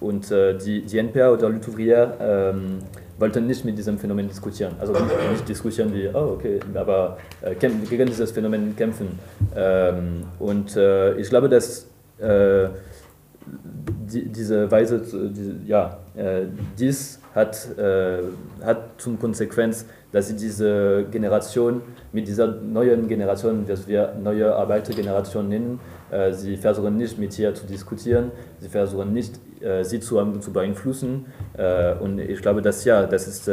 und 0.01 0.31
die, 0.31 0.83
die 0.83 0.99
NPA 0.99 1.31
oder 1.31 1.49
Lutouvrière 1.49 2.11
ähm, 2.21 2.81
wollten 3.19 3.47
nicht 3.47 3.65
mit 3.65 3.79
diesem 3.79 3.99
Phänomen 3.99 4.29
diskutieren. 4.29 4.75
Also 4.79 4.93
nicht 5.31 5.49
diskutieren 5.49 5.93
wie, 5.95 6.09
oh 6.09 6.35
okay, 6.35 6.61
aber 6.75 7.19
äh, 7.43 7.55
gegen 7.55 8.07
dieses 8.07 8.33
Phänomen 8.33 8.75
kämpfen. 8.77 9.19
Ähm, 9.55 10.25
und 10.39 10.77
äh, 10.77 11.15
ich 11.15 11.29
glaube, 11.29 11.49
dass 11.49 11.87
äh, 12.19 12.69
die, 13.47 14.29
diese 14.29 14.71
Weise, 14.71 15.01
die, 15.01 15.67
ja, 15.67 15.99
äh, 16.17 16.43
dies 16.79 17.21
hat, 17.35 17.79
äh, 17.79 18.23
hat 18.65 19.01
zum 19.01 19.19
Konsequenz, 19.19 19.87
dass 20.13 20.29
sie 20.29 20.37
diese 20.37 21.05
Generation 21.11 21.83
mit 22.13 22.29
dieser 22.29 22.47
neuen 22.47 23.09
Generation, 23.09 23.65
was 23.69 23.89
wir 23.89 24.15
neue 24.23 24.55
Arbeitergeneration 24.55 25.49
nennen, 25.49 25.81
äh, 26.11 26.33
sie 26.33 26.57
versuchen 26.57 26.97
nicht 26.97 27.19
mit 27.19 27.37
ihr 27.39 27.55
zu 27.55 27.67
diskutieren, 27.67 28.31
sie 28.61 28.69
versuchen 28.69 29.13
nicht 29.13 29.41
sie 29.83 30.01
zu, 30.01 30.23
zu 30.41 30.53
beeinflussen. 30.53 31.27
Äh, 31.57 31.95
und 31.95 32.19
ich 32.19 32.41
glaube, 32.43 32.63
dass 32.63 32.85
ja, 32.85 33.07
das 33.07 33.29
ist 33.29 33.51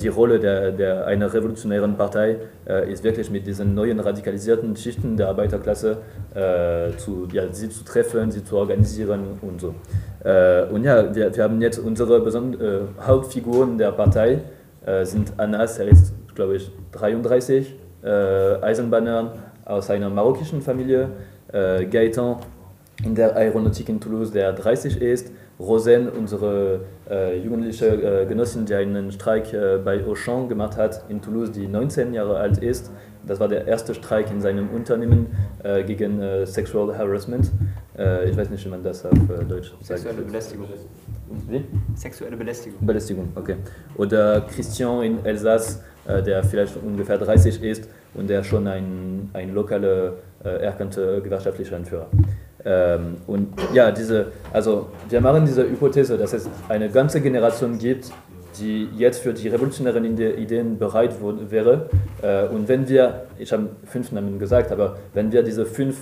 die 0.00 0.08
Rolle 0.08 0.38
der, 0.38 0.70
der 0.70 1.06
einer 1.06 1.32
revolutionären 1.32 1.96
Partei 1.96 2.36
ist 2.88 3.02
wirklich 3.02 3.30
mit 3.30 3.48
diesen 3.48 3.74
neuen 3.74 3.98
radikalisierten 3.98 4.76
Schichten 4.76 5.16
der 5.16 5.28
Arbeiterklasse 5.28 5.96
zu, 6.98 7.26
ja, 7.32 7.52
sie 7.52 7.68
zu 7.68 7.82
treffen, 7.82 8.30
sie 8.30 8.44
zu 8.44 8.58
organisieren 8.58 9.40
und 9.42 9.60
so. 9.60 9.74
und 10.70 10.84
ja, 10.84 11.12
wir, 11.12 11.34
wir 11.34 11.42
haben 11.42 11.60
jetzt 11.60 11.80
unsere 11.80 12.18
äh, 12.18 12.80
Hauptfiguren 13.04 13.76
der 13.76 13.90
Partei 13.90 14.40
sind 15.02 15.32
Anas, 15.36 15.80
er 15.80 15.88
ist 15.88 16.14
glaube 16.36 16.56
ich 16.56 16.70
33, 16.92 17.74
Eisenbahner, 18.04 19.32
aus 19.66 19.90
einer 19.90 20.08
marokkischen 20.08 20.62
Familie, 20.62 21.08
äh, 21.52 21.84
Gaëtan 21.84 22.36
in 23.04 23.14
der 23.14 23.36
Aeronautik 23.36 23.88
in 23.88 24.00
Toulouse, 24.00 24.32
der 24.32 24.52
30 24.52 25.00
ist, 25.00 25.30
Rosen, 25.58 26.08
unsere 26.08 26.80
äh, 27.10 27.38
jugendliche 27.38 27.86
äh, 27.86 28.26
Genossin, 28.26 28.66
die 28.66 28.74
einen 28.74 29.10
Streik 29.10 29.52
äh, 29.52 29.78
bei 29.82 30.04
Auchan 30.04 30.48
gemacht 30.48 30.76
hat 30.76 31.02
in 31.08 31.22
Toulouse, 31.22 31.50
die 31.52 31.66
19 31.66 32.12
Jahre 32.12 32.36
alt 32.36 32.58
ist. 32.58 32.90
Das 33.26 33.40
war 33.40 33.48
der 33.48 33.66
erste 33.66 33.94
Streik 33.94 34.30
in 34.30 34.40
seinem 34.40 34.68
Unternehmen 34.70 35.26
äh, 35.64 35.82
gegen 35.82 36.20
äh, 36.20 36.46
Sexual 36.46 36.96
Harassment. 36.96 37.50
Äh, 37.98 38.30
ich 38.30 38.36
weiß 38.36 38.50
nicht, 38.50 38.64
wie 38.64 38.68
man 38.68 38.82
das 38.82 39.04
auf 39.04 39.18
Deutsch 39.48 39.72
sagt. 39.80 40.00
Sexuelle 40.00 40.22
Belästigung. 40.22 40.66
Wie? 41.48 41.64
Sexuelle 41.96 42.36
Belästigung. 42.36 42.86
Belästigung, 42.86 43.28
okay. 43.34 43.56
Oder 43.96 44.42
Christian 44.42 45.02
in 45.02 45.24
Elsass, 45.24 45.82
der 46.06 46.44
vielleicht 46.44 46.76
ungefähr 46.76 47.18
30 47.18 47.60
ist 47.64 47.88
und 48.14 48.30
der 48.30 48.44
schon 48.44 48.68
ein, 48.68 49.28
ein 49.32 49.52
lokaler, 49.52 50.12
erkannter 50.44 51.20
gewerkschaftlicher 51.20 51.74
Anführer. 51.74 52.06
Ähm, 52.66 53.18
und 53.28 53.54
ja, 53.72 53.92
diese, 53.92 54.32
also 54.52 54.88
wir 55.08 55.20
machen 55.20 55.46
diese 55.46 55.62
Hypothese, 55.62 56.18
dass 56.18 56.32
es 56.32 56.48
eine 56.68 56.90
ganze 56.90 57.20
Generation 57.20 57.78
gibt, 57.78 58.10
die 58.58 58.88
jetzt 58.96 59.20
für 59.20 59.32
die 59.32 59.48
revolutionären 59.48 60.04
Ideen 60.04 60.76
bereit 60.76 61.14
wäre. 61.48 61.88
Äh, 62.22 62.48
und 62.48 62.68
wenn 62.68 62.88
wir, 62.88 63.26
ich 63.38 63.52
habe 63.52 63.68
fünf 63.84 64.10
Namen 64.10 64.38
gesagt, 64.40 64.72
aber 64.72 64.96
wenn 65.14 65.30
wir 65.30 65.44
diese 65.44 65.64
fünf 65.64 65.98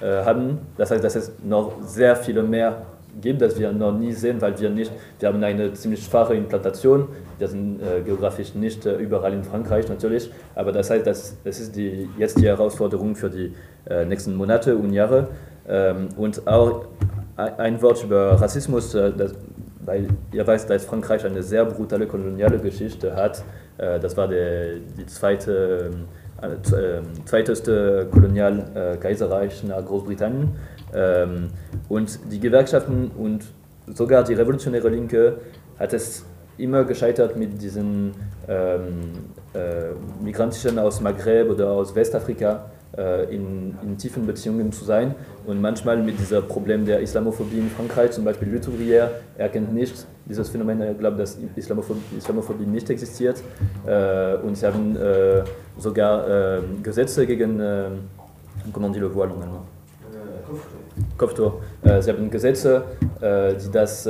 äh, 0.00 0.24
haben, 0.24 0.60
das 0.76 0.92
heißt, 0.92 1.02
dass 1.02 1.16
es 1.16 1.32
noch 1.42 1.82
sehr 1.82 2.14
viele 2.14 2.44
mehr 2.44 2.82
gibt, 3.20 3.40
das 3.40 3.58
wir 3.58 3.72
noch 3.72 3.96
nie 3.96 4.12
sehen, 4.12 4.40
weil 4.40 4.58
wir 4.58 4.70
nicht, 4.70 4.92
wir 5.18 5.28
haben 5.28 5.42
eine 5.42 5.72
ziemlich 5.72 6.04
schwache 6.04 6.34
Implantation, 6.34 7.08
wir 7.38 7.48
sind 7.48 7.80
äh, 7.80 8.02
geografisch 8.02 8.54
nicht 8.54 8.86
äh, 8.86 8.96
überall 8.96 9.32
in 9.32 9.44
Frankreich 9.44 9.88
natürlich, 9.88 10.30
aber 10.54 10.72
das 10.72 10.90
heißt, 10.90 11.06
das, 11.06 11.36
das 11.44 11.60
ist 11.60 11.76
die, 11.76 12.08
jetzt 12.18 12.38
die 12.38 12.46
Herausforderung 12.46 13.14
für 13.16 13.30
die 13.30 13.54
äh, 13.88 14.04
nächsten 14.04 14.34
Monate 14.34 14.76
und 14.76 14.92
Jahre. 14.92 15.28
Ähm, 15.68 16.08
und 16.16 16.46
auch 16.46 16.86
ein 17.36 17.80
Wort 17.82 18.04
über 18.04 18.40
Rassismus, 18.40 18.94
äh, 18.94 19.12
das, 19.12 19.34
weil 19.84 20.08
ihr 20.32 20.46
weißt, 20.46 20.68
dass 20.70 20.84
Frankreich 20.84 21.24
eine 21.24 21.42
sehr 21.42 21.64
brutale 21.64 22.06
koloniale 22.06 22.58
Geschichte 22.58 23.14
hat. 23.14 23.42
Äh, 23.78 23.98
das 24.00 24.16
war 24.16 24.28
der, 24.28 24.76
die 24.96 25.06
zweite, 25.06 25.90
äh, 26.42 26.46
äh 26.46 27.02
zweiteste 27.24 28.06
Kolonialkaiserreich 28.10 29.64
nach 29.64 29.84
Großbritannien. 29.84 30.50
Ähm, 30.94 31.48
und 31.88 32.18
die 32.30 32.40
Gewerkschaften 32.40 33.10
und 33.16 33.44
sogar 33.94 34.22
die 34.24 34.34
revolutionäre 34.34 34.88
Linke 34.88 35.38
hat 35.78 35.92
es 35.92 36.24
immer 36.56 36.84
gescheitert 36.84 37.36
mit 37.36 37.60
diesen 37.60 38.12
ähm, 38.48 39.10
äh, 39.54 39.92
Migrantischen 40.22 40.78
aus 40.78 41.00
Maghreb 41.00 41.50
oder 41.50 41.70
aus 41.70 41.94
Westafrika 41.94 42.52
äh, 42.52 42.73
in, 43.30 43.74
in, 43.82 43.98
tiefen 43.98 44.26
Beziehungen 44.26 44.70
zu 44.70 44.84
sein 44.84 45.14
und 45.46 45.60
manchmal 45.60 46.00
mit 46.02 46.18
diesem 46.18 46.46
Problem 46.46 46.84
der 46.84 47.00
Islamophobie 47.00 47.58
in 47.58 47.68
Frankreich, 47.68 48.12
zum 48.12 48.24
Beispiel 48.24 48.48
Le 48.48 49.10
erkennt 49.36 49.74
nicht 49.74 50.06
dieses 50.26 50.48
Phänomen, 50.48 50.80
er 50.80 50.94
glaubt, 50.94 51.18
dass 51.18 51.38
Islamophobie, 51.56 52.00
Islamophobie 52.16 52.66
nicht 52.66 52.88
existiert 52.90 53.42
äh, 53.86 54.36
und 54.36 54.56
sie 54.56 54.66
haben 54.66 54.96
äh, 54.96 55.42
sogar 55.78 56.28
äh, 56.28 56.60
Gesetze 56.82 57.26
gegen, 57.26 57.60
äh, 57.60 57.88
comment 58.72 58.94
dit 58.94 59.02
le 59.02 59.14
voile 59.14 59.30
normalement 59.30 59.64
Kopftuch. 61.18 61.54
Äh, 61.82 62.00
sie 62.00 62.10
haben 62.10 62.30
Gesetze, 62.30 62.84
die 63.20 63.70
das 63.72 64.08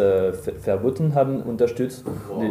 verboten 0.60 1.14
haben, 1.14 1.40
unterstützt. 1.42 2.04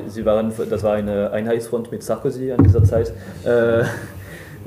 Sie 0.07 0.25
waren, 0.25 0.51
das 0.69 0.81
war 0.81 0.93
eine 0.93 1.29
Einheitsfront 1.31 1.91
mit 1.91 2.01
Sarkozy 2.01 2.51
an 2.51 2.63
dieser 2.63 2.84
Zeit. 2.84 3.13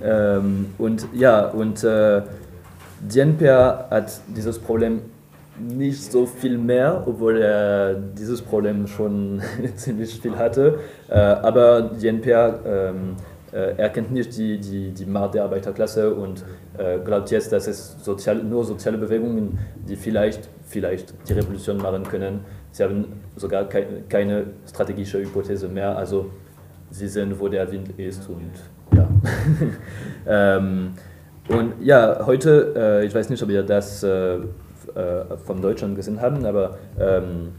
Ähm, 0.07 0.67
und 0.79 1.09
ja, 1.13 1.47
und 1.47 1.83
äh, 1.83 2.23
DNPR 3.01 3.89
hat 3.91 4.21
dieses 4.29 4.59
Problem 4.59 5.03
nicht 5.59 6.13
so 6.13 6.27
viel 6.27 6.59
mehr, 6.59 7.03
obwohl 7.07 7.39
er 7.39 7.95
dieses 7.95 8.41
Problem 8.43 8.87
schon 8.87 9.43
ziemlich 9.77 10.21
viel 10.21 10.37
hatte. 10.37 10.79
Äh, 11.09 11.15
aber 11.19 11.83
DNPR 11.83 12.61
ähm, 12.65 13.17
äh, 13.53 13.77
erkennt 13.79 14.13
nicht 14.13 14.37
die, 14.37 14.59
die, 14.59 14.91
die 14.93 15.07
Macht 15.07 15.35
der 15.35 15.45
Arbeiterklasse 15.45 16.15
und 16.15 16.45
äh, 16.79 16.99
glaubt 16.99 17.31
jetzt, 17.31 17.53
dass 17.53 17.67
es 17.67 17.97
sozial, 18.03 18.37
nur 18.37 18.65
soziale 18.65 18.99
Bewegungen, 18.99 19.59
die 19.89 19.97
vielleicht, 19.97 20.49
vielleicht 20.67 21.15
die 21.29 21.33
Revolution 21.33 21.79
machen 21.79 22.05
können. 22.05 22.41
Sie 22.71 22.85
haben 22.85 23.23
sogar 23.35 23.65
keine, 23.69 24.03
keine 24.09 24.45
strategische 24.69 25.19
Hypothese 25.19 25.69
mehr. 25.69 25.97
Also 25.97 26.31
sie 26.91 27.09
sehen, 27.09 27.35
wo 27.39 27.49
der 27.49 27.71
Wind 27.73 27.99
ist 27.99 28.29
und 28.29 28.53
ähm, 30.27 30.93
und 31.49 31.75
ja, 31.81 32.27
heute, 32.27 32.75
äh, 32.77 33.07
ich 33.07 33.15
weiß 33.15 33.31
nicht, 33.31 33.43
ob 33.43 33.51
ihr 33.51 33.63
das 33.63 34.03
äh, 34.03 34.37
äh 34.37 34.41
von 35.45 35.61
Deutschland 35.61 35.97
gesehen 35.97 36.21
habt, 36.21 36.45
aber 36.45 36.79
ähm, 36.99 37.53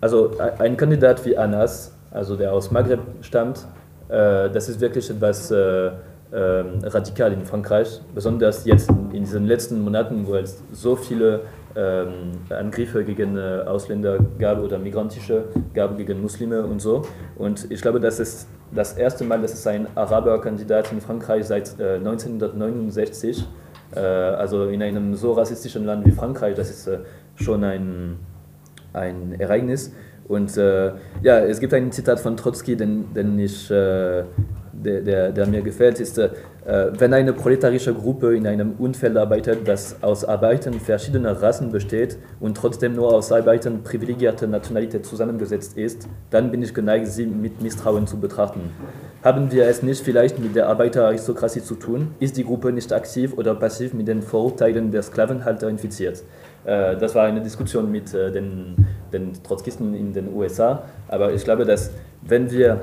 also 0.00 0.32
ein 0.58 0.76
Kandidat 0.76 1.24
wie 1.24 1.36
Anas, 1.36 1.92
also 2.10 2.36
der 2.36 2.52
aus 2.52 2.70
Maghreb 2.70 3.00
stammt, 3.20 3.66
äh, 4.08 4.48
das 4.50 4.68
ist 4.68 4.80
wirklich 4.80 5.10
etwas 5.10 5.50
äh, 5.50 5.90
ähm, 6.32 6.80
radikal 6.82 7.32
in 7.32 7.44
Frankreich, 7.44 8.00
besonders 8.14 8.64
jetzt 8.64 8.90
in 9.12 9.20
diesen 9.20 9.46
letzten 9.46 9.80
Monaten, 9.80 10.26
wo 10.26 10.34
es 10.34 10.62
so 10.72 10.94
viele 10.94 11.40
ähm, 11.78 12.32
Angriffe 12.50 13.04
gegen 13.04 13.36
äh, 13.36 13.62
Ausländer 13.64 14.18
gab 14.38 14.60
oder 14.60 14.78
migrantische 14.78 15.44
gab 15.74 15.96
gegen 15.96 16.20
Muslime 16.20 16.66
und 16.66 16.80
so. 16.80 17.02
Und 17.36 17.70
ich 17.70 17.80
glaube, 17.80 18.00
das 18.00 18.18
ist 18.18 18.48
das 18.74 18.94
erste 18.94 19.24
Mal, 19.24 19.40
dass 19.40 19.54
es 19.54 19.66
ein 19.66 19.86
Araberkandidat 19.94 20.90
in 20.92 21.00
Frankreich 21.00 21.44
seit 21.44 21.78
äh, 21.78 21.94
1969, 21.94 23.46
äh, 23.94 24.00
also 24.00 24.64
in 24.68 24.82
einem 24.82 25.14
so 25.14 25.32
rassistischen 25.32 25.84
Land 25.84 26.04
wie 26.04 26.10
Frankreich, 26.10 26.56
das 26.56 26.68
ist 26.68 26.88
äh, 26.88 26.98
schon 27.36 27.62
ein, 27.62 28.16
ein 28.92 29.36
Ereignis. 29.38 29.92
Und 30.26 30.56
äh, 30.56 30.92
ja, 31.22 31.38
es 31.38 31.60
gibt 31.60 31.72
ein 31.72 31.92
Zitat 31.92 32.20
von 32.20 32.36
Trotzki, 32.36 32.76
den, 32.76 33.14
den 33.14 33.38
ich 33.38 33.70
äh, 33.70 34.24
der, 34.72 35.00
der, 35.00 35.32
der 35.32 35.46
mir 35.46 35.62
gefällt, 35.62 36.00
ist, 36.00 36.20
wenn 36.68 37.14
eine 37.14 37.32
proletarische 37.32 37.94
Gruppe 37.94 38.36
in 38.36 38.46
einem 38.46 38.72
Umfeld 38.72 39.16
arbeitet, 39.16 39.66
das 39.66 40.02
aus 40.02 40.26
Arbeitern 40.26 40.74
verschiedener 40.74 41.40
Rassen 41.40 41.72
besteht 41.72 42.18
und 42.40 42.58
trotzdem 42.58 42.94
nur 42.94 43.14
aus 43.14 43.32
Arbeitern 43.32 43.82
privilegierter 43.82 44.46
Nationalität 44.46 45.06
zusammengesetzt 45.06 45.78
ist, 45.78 46.06
dann 46.28 46.50
bin 46.50 46.62
ich 46.62 46.74
geneigt, 46.74 47.06
sie 47.06 47.24
mit 47.24 47.62
Misstrauen 47.62 48.06
zu 48.06 48.20
betrachten. 48.20 48.70
Haben 49.22 49.50
wir 49.50 49.66
es 49.66 49.82
nicht 49.82 50.04
vielleicht 50.04 50.38
mit 50.38 50.54
der 50.54 50.68
Arbeiteraristokratie 50.68 51.62
zu 51.62 51.74
tun? 51.74 52.14
Ist 52.20 52.36
die 52.36 52.44
Gruppe 52.44 52.70
nicht 52.70 52.92
aktiv 52.92 53.32
oder 53.38 53.54
passiv 53.54 53.94
mit 53.94 54.06
den 54.06 54.20
Vorurteilen 54.20 54.90
der 54.90 55.02
Sklavenhalter 55.02 55.68
infiziert? 55.68 56.22
Äh, 56.64 56.96
das 56.98 57.14
war 57.14 57.24
eine 57.24 57.40
Diskussion 57.40 57.90
mit 57.90 58.12
äh, 58.12 58.30
den, 58.30 58.76
den 59.10 59.32
Trotzkisten 59.42 59.94
in 59.94 60.12
den 60.12 60.34
USA, 60.34 60.84
aber 61.08 61.32
ich 61.32 61.44
glaube, 61.44 61.64
dass 61.64 61.90
wenn 62.20 62.50
wir 62.50 62.80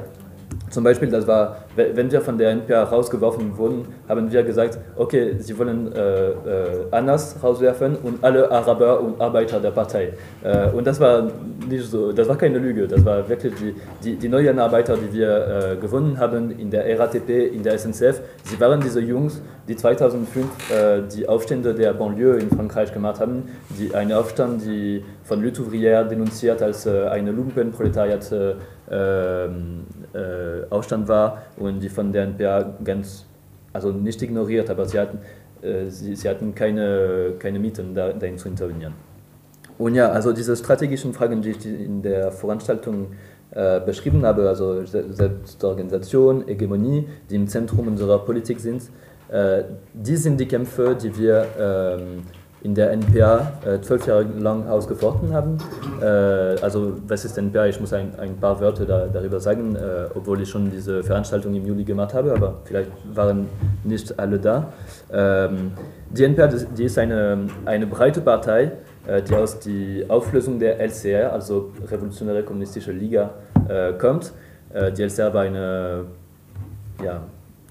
zum 0.69 0.83
Beispiel, 0.83 1.09
das 1.09 1.27
war, 1.27 1.57
wenn 1.75 2.11
wir 2.11 2.21
von 2.21 2.37
der 2.37 2.51
NPA 2.51 2.83
rausgeworfen 2.83 3.57
wurden, 3.57 3.85
haben 4.07 4.31
wir 4.31 4.43
gesagt, 4.43 4.77
okay, 4.95 5.35
sie 5.39 5.57
wollen 5.57 5.93
äh, 5.93 6.29
äh, 6.29 6.33
Anas 6.91 7.37
rauswerfen 7.41 7.95
und 8.03 8.23
alle 8.23 8.49
Araber 8.49 8.99
und 8.99 9.19
Arbeiter 9.21 9.59
der 9.59 9.71
Partei. 9.71 10.13
Äh, 10.43 10.69
und 10.71 10.85
das 10.85 10.99
war 10.99 11.29
nicht 11.69 11.85
so, 11.85 12.11
das 12.11 12.27
war 12.27 12.37
keine 12.37 12.57
Lüge, 12.57 12.87
das 12.87 13.03
war 13.05 13.27
wirklich 13.27 13.53
die, 13.55 13.75
die, 14.03 14.15
die 14.15 14.29
neuen 14.29 14.59
Arbeiter, 14.59 14.97
die 14.97 15.13
wir 15.13 15.73
äh, 15.73 15.75
gewonnen 15.77 16.17
haben 16.19 16.51
in 16.51 16.69
der 16.69 16.99
RATP, 16.99 17.29
in 17.53 17.63
der 17.63 17.77
SNCF. 17.77 18.21
Sie 18.43 18.59
waren 18.59 18.81
diese 18.81 19.01
Jungs, 19.01 19.41
die 19.67 19.75
2005 19.75 20.71
äh, 20.71 21.01
die 21.15 21.27
Aufstände 21.27 21.73
der 21.73 21.93
Banlieue 21.93 22.37
in 22.37 22.49
Frankreich 22.49 22.93
gemacht 22.93 23.19
haben, 23.19 23.43
die 23.77 23.93
einen 23.93 24.13
Aufstand, 24.13 24.63
die 24.65 25.03
von 25.23 25.43
Le 25.43 25.51
denunziert 25.51 26.61
als 26.61 26.85
äh, 26.85 27.07
eine 27.07 27.31
Lumpenproletariat 27.31 28.31
ähm, 28.89 29.85
äh, 30.16 30.66
Aufstand 30.70 31.07
war 31.07 31.43
und 31.57 31.82
die 31.82 31.89
von 31.89 32.11
der 32.11 32.24
NPA 32.24 32.74
ganz, 32.84 33.26
also 33.74 33.91
nicht 33.91 34.22
ignoriert, 34.22 34.70
aber 34.70 34.86
sie 34.86 34.99
hatten, 34.99 35.20
äh, 35.61 35.89
sie, 35.89 36.16
sie 36.16 36.30
hatten 36.30 36.55
keine, 36.55 37.34
keine 37.39 37.59
Mieten, 37.59 37.93
da, 37.93 38.13
dahin 38.13 38.38
zu 38.38 38.47
intervenieren. 38.47 38.93
Und 39.78 39.95
ja, 39.95 40.09
also 40.09 40.32
diese 40.32 40.55
strategischen 40.55 41.13
Fragen, 41.13 41.41
die 41.41 41.51
ich 41.51 41.66
in 41.66 42.01
der 42.01 42.32
Veranstaltung 42.32 43.07
äh, 43.51 43.80
beschrieben 43.82 44.26
habe, 44.26 44.47
also 44.47 44.86
Selbstorganisation, 44.86 46.47
Hegemonie, 46.47 47.07
die 47.30 47.36
im 47.36 47.47
Zentrum 47.47 47.88
unserer 47.88 48.20
Politik 48.20 48.59
sind, 48.59 48.84
äh, 49.30 49.63
die 49.93 50.16
sind 50.16 50.39
die 50.39 50.47
Kämpfe, 50.47 50.95
die 50.95 51.18
wir 51.18 51.45
ähm, 51.59 52.24
in 52.66 52.74
der 52.74 52.91
NPA 52.91 53.53
äh, 53.63 53.80
zwölf 53.82 54.07
Jahre 54.07 54.24
lang 54.24 54.68
ausgefochten 54.68 55.32
haben. 55.34 55.59
Äh, 56.01 56.05
also 56.05 56.93
was 57.07 57.24
ist 57.24 57.38
NPA? 57.38 57.68
Ich 57.68 57.80
muss 57.80 57.93
ein, 57.93 58.18
ein 58.18 58.38
paar 58.38 58.59
Wörter 58.59 58.86
da, 58.86 59.05
darüber 59.05 59.39
sagen, 59.39 59.76
äh, 59.76 60.07
obwohl 60.16 60.41
ich 60.41 60.49
schon 60.49 60.72
diese 60.72 61.03
Veranstaltung 61.03 61.53
im 61.53 61.63
Juli 61.63 61.84
gemacht 61.84 62.16
habe, 62.16 62.34
aber 62.34 62.55
vielleicht 62.63 62.89
waren 63.13 63.47
nicht 63.84 64.18
alle 64.18 64.39
da. 64.39 64.74
Ähm, 65.13 65.74
die 66.09 66.24
NPA 66.24 66.47
die 66.47 66.86
ist 66.86 66.97
eine, 66.97 67.47
eine 67.66 67.86
breite 67.86 68.22
Partei, 68.22 68.72
die 69.30 69.36
aus 69.36 69.59
der 69.59 70.09
Auflösung 70.09 70.57
der 70.57 70.80
LCR, 70.80 71.32
also 71.32 71.72
Revolutionäre 71.91 72.41
Kommunistische 72.41 72.91
Liga, 72.91 73.32
kommt. 73.99 74.32
Die 74.97 75.03
LCR 75.03 75.34
war 75.34 75.43
eine 75.43 76.05
ja, 77.03 77.22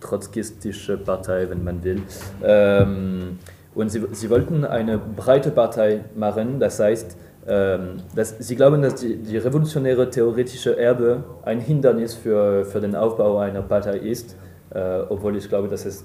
trotzkistische 0.01 0.99
Partei, 0.99 1.49
wenn 1.49 1.65
man 1.65 1.83
will. 1.83 2.03
Ähm, 2.45 3.39
und 3.75 3.91
sie, 3.91 4.03
sie 4.13 4.31
wollten 4.31 4.65
eine 4.65 4.99
breite 4.99 5.51
Partei 5.51 6.01
machen, 6.15 6.61
das 6.61 6.79
heißt, 6.79 7.17
ähm, 7.47 7.97
dass, 8.15 8.39
sie 8.39 8.57
glauben, 8.57 8.81
dass 8.81 8.97
die, 8.97 9.17
die 9.17 9.37
revolutionäre 9.37 10.09
theoretische 10.09 10.79
Erbe 10.79 11.25
ein 11.45 11.61
Hindernis 11.61 12.15
für, 12.15 12.65
für 12.65 12.81
den 12.81 12.95
Aufbau 12.95 13.39
einer 13.39 13.63
Partei 13.63 13.99
ist, 13.99 14.37
äh, 14.71 15.01
obwohl 15.09 15.37
ich 15.37 15.49
glaube, 15.49 15.69
dass 15.69 15.85
es 15.85 16.05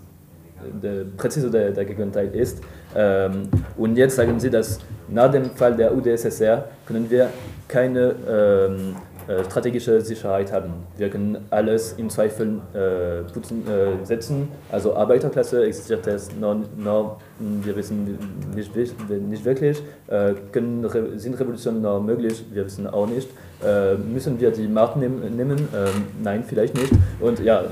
der, 0.83 1.05
präzise 1.15 1.49
der, 1.49 1.71
der 1.71 1.85
Gegenteil 1.85 2.35
ist. 2.35 2.61
Ähm, 2.95 3.43
und 3.77 3.95
jetzt 3.95 4.15
sagen 4.15 4.39
sie, 4.39 4.49
dass 4.49 4.79
nach 5.07 5.31
dem 5.31 5.45
Fall 5.51 5.75
der 5.75 5.95
UdSSR 5.95 6.65
können 6.85 7.09
wir 7.09 7.29
keine 7.67 8.15
ähm, 8.27 8.95
äh, 8.95 9.08
strategische 9.43 10.01
Sicherheit 10.01 10.51
haben. 10.51 10.73
Wir 10.97 11.09
können 11.09 11.45
alles 11.49 11.93
in 11.93 12.09
Zweifel 12.09 12.61
äh, 12.73 13.31
putzen, 13.31 13.63
äh, 13.67 14.05
setzen. 14.05 14.47
Also 14.71 14.95
Arbeiterklasse 14.95 15.65
existiert 15.65 16.07
es 16.07 16.29
noch, 16.39 16.57
noch 16.77 17.17
wir 17.39 17.75
wissen 17.75 18.17
nicht, 18.55 18.75
nicht 18.75 19.45
wirklich. 19.45 19.81
Äh, 20.07 20.33
können, 20.51 20.87
sind 21.19 21.39
Revolutionen 21.39 21.81
noch 21.81 22.01
möglich? 22.01 22.43
Wir 22.51 22.65
wissen 22.65 22.87
auch 22.87 23.07
nicht. 23.07 23.29
Äh, 23.63 23.95
müssen 23.95 24.39
wir 24.39 24.51
die 24.51 24.67
Macht 24.67 24.95
nehmen? 24.95 25.35
nehmen? 25.35 25.57
Ähm, 25.75 26.07
nein, 26.23 26.43
vielleicht 26.47 26.75
nicht. 26.75 26.93
Und 27.19 27.39
ja, 27.39 27.63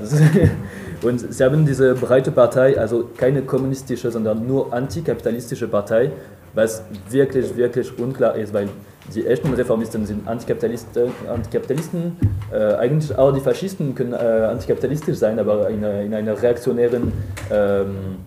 und 1.02 1.32
sie 1.32 1.44
haben 1.44 1.64
diese 1.64 1.94
breite 1.94 2.30
Partei, 2.30 2.78
also 2.78 3.08
keine 3.16 3.42
kommunistische, 3.42 4.10
sondern 4.10 4.46
nur 4.46 4.72
antikapitalistische 4.72 5.66
Partei, 5.66 6.10
was 6.54 6.82
wirklich, 7.08 7.56
wirklich 7.56 7.98
unklar 7.98 8.34
ist, 8.36 8.52
weil 8.52 8.68
die 9.14 9.26
echten 9.26 9.52
Reformisten 9.54 10.04
sind 10.06 10.28
Antikapitalisten. 10.28 11.10
Antikapitalisten. 11.28 12.16
Äh, 12.52 12.74
eigentlich 12.74 13.16
auch 13.16 13.32
die 13.32 13.40
Faschisten 13.40 13.94
können 13.94 14.12
äh, 14.12 14.16
antikapitalistisch 14.16 15.16
sein, 15.16 15.38
aber 15.38 15.68
in, 15.70 15.82
in 15.82 16.14
einer 16.14 16.40
reaktionären 16.40 17.12
ähm, 17.50 18.18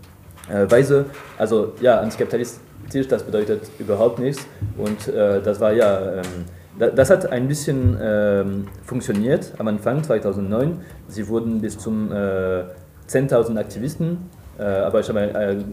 äh, 0.49 0.69
Weise. 0.69 1.05
Also 1.37 1.73
ja, 1.81 1.99
antikapitalistisch, 1.99 3.07
das 3.07 3.23
bedeutet 3.23 3.61
überhaupt 3.77 4.19
nichts. 4.19 4.45
Und 4.77 5.07
äh, 5.07 5.41
das 5.41 5.59
war 5.59 5.71
ja, 5.73 6.15
ähm, 6.15 6.93
das 6.95 7.09
hat 7.09 7.31
ein 7.31 7.47
bisschen 7.47 7.97
ähm, 8.01 8.67
funktioniert 8.83 9.53
am 9.59 9.67
Anfang 9.67 10.03
2009. 10.03 10.79
Sie 11.07 11.27
wurden 11.27 11.61
bis 11.61 11.77
zum 11.77 12.11
10.000 12.11 13.55
äh, 13.55 13.59
Aktivisten, 13.59 14.13
äh, 14.13 14.40
aber 14.61 14.99
ich 14.99 15.09
habe 15.09 15.63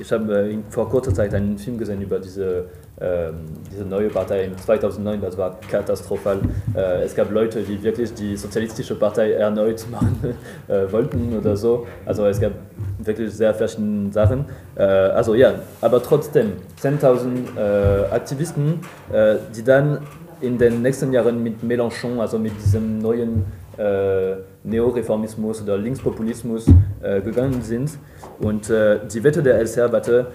ich 0.00 0.12
habe 0.12 0.58
vor 0.70 0.88
kurzer 0.88 1.12
Zeit 1.12 1.34
einen 1.34 1.58
Film 1.58 1.76
gesehen 1.78 2.00
über 2.02 2.18
diese 2.18 2.66
ähm, 3.02 3.46
diese 3.72 3.84
neue 3.84 4.08
Partei 4.10 4.44
in 4.44 4.56
2009, 4.56 5.20
das 5.20 5.36
war 5.36 5.58
katastrophal. 5.68 6.38
Äh, 6.76 7.02
es 7.02 7.16
gab 7.16 7.32
Leute, 7.32 7.62
die 7.62 7.82
wirklich 7.82 8.14
die 8.14 8.36
sozialistische 8.36 8.94
Partei 8.94 9.32
erneut 9.32 9.84
machen 9.90 10.36
äh, 10.68 10.92
wollten 10.92 11.36
oder 11.36 11.56
so. 11.56 11.84
Also 12.06 12.26
es 12.26 12.40
gab 12.40 12.52
wirklich 12.98 13.32
sehr 13.32 13.54
verschiedene 13.54 14.12
Sachen. 14.12 14.44
Äh, 14.76 14.84
also 14.84 15.34
ja, 15.34 15.54
aber 15.80 16.00
trotzdem 16.00 16.52
10.000 16.80 18.10
Aktivisten, 18.12 18.80
die 19.56 19.64
dann 19.64 19.98
in 20.40 20.58
den 20.58 20.82
nächsten 20.82 21.12
Jahren 21.12 21.42
mit 21.42 21.62
Mélenchon, 21.62 22.20
also 22.20 22.38
mit 22.38 22.52
diesem 22.56 22.98
neuen 22.98 23.44
äh, 23.78 24.34
Neoreformismus 24.64 25.62
oder 25.62 25.76
Linkspopulismus 25.76 26.66
äh, 27.02 27.20
gegangen 27.20 27.62
sind. 27.62 27.98
Und 28.40 28.70
äh, 28.70 29.00
die 29.06 29.22
Wette 29.22 29.42
der 29.42 29.58
LCR-Wette 29.60 30.26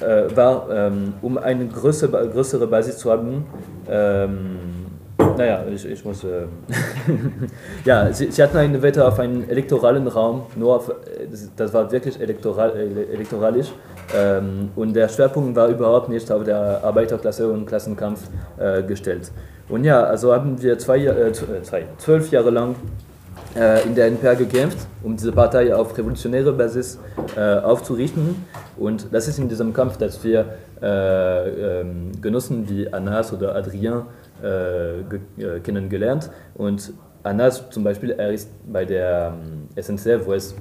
äh, 0.00 0.36
war, 0.36 0.68
ähm, 0.70 1.14
um 1.22 1.38
eine 1.38 1.66
größere, 1.66 2.28
größere 2.28 2.66
Basis 2.66 2.98
zu 2.98 3.10
haben, 3.10 3.46
ähm, 3.90 4.58
naja, 5.36 5.64
ich, 5.72 5.84
ich 5.84 6.04
muss. 6.04 6.24
Äh, 6.24 6.46
ja, 7.84 8.12
sie, 8.12 8.30
sie, 8.30 8.42
hatten 8.42 8.56
eine 8.56 8.80
Wette 8.82 9.06
auf 9.06 9.18
einen 9.18 9.48
elektoralen 9.48 10.06
Raum, 10.06 10.42
nur 10.56 10.76
auf, 10.76 10.92
das 11.56 11.72
war 11.72 11.90
wirklich 11.90 12.20
elektoral, 12.20 12.76
elektoralisch. 12.76 13.72
Ähm, 14.16 14.70
und 14.74 14.94
der 14.94 15.08
Schwerpunkt 15.08 15.54
war 15.56 15.68
überhaupt 15.68 16.08
nicht 16.08 16.30
auf 16.30 16.44
der 16.44 16.82
Arbeiterklasse 16.82 17.50
und 17.50 17.66
Klassenkampf 17.66 18.28
äh, 18.58 18.82
gestellt. 18.82 19.30
Und 19.68 19.84
ja, 19.84 20.02
also 20.02 20.32
haben 20.32 20.60
wir 20.62 20.78
zwei, 20.78 21.04
äh, 21.04 21.32
zwei, 21.32 21.84
zwölf 21.98 22.30
Jahre 22.30 22.50
lang 22.50 22.74
äh, 23.54 23.86
in 23.86 23.94
der 23.94 24.06
NPR 24.06 24.36
gekämpft, 24.36 24.78
um 25.02 25.16
diese 25.16 25.32
Partei 25.32 25.74
auf 25.74 25.96
revolutionäre 25.96 26.52
Basis 26.52 26.98
äh, 27.36 27.58
aufzurichten. 27.58 28.44
Und 28.76 29.08
das 29.12 29.28
ist 29.28 29.38
in 29.38 29.48
diesem 29.48 29.72
Kampf, 29.72 29.96
dass 29.98 30.22
wir 30.24 30.44
äh, 30.80 31.80
ähm, 31.80 32.12
Genossen 32.20 32.68
wie 32.68 32.92
Anas 32.92 33.32
oder 33.32 33.54
Adrien 33.54 34.02
äh, 34.42 35.00
äh, 35.00 35.60
kennengelernt. 35.62 36.30
Und 36.54 36.92
Anas 37.22 37.68
zum 37.70 37.84
Beispiel, 37.84 38.10
er 38.12 38.32
ist 38.32 38.50
bei 38.70 38.84
der 38.84 39.34
ähm, 39.34 39.68
SNCF, 39.80 40.26
wo 40.26 40.32
es 40.32 40.54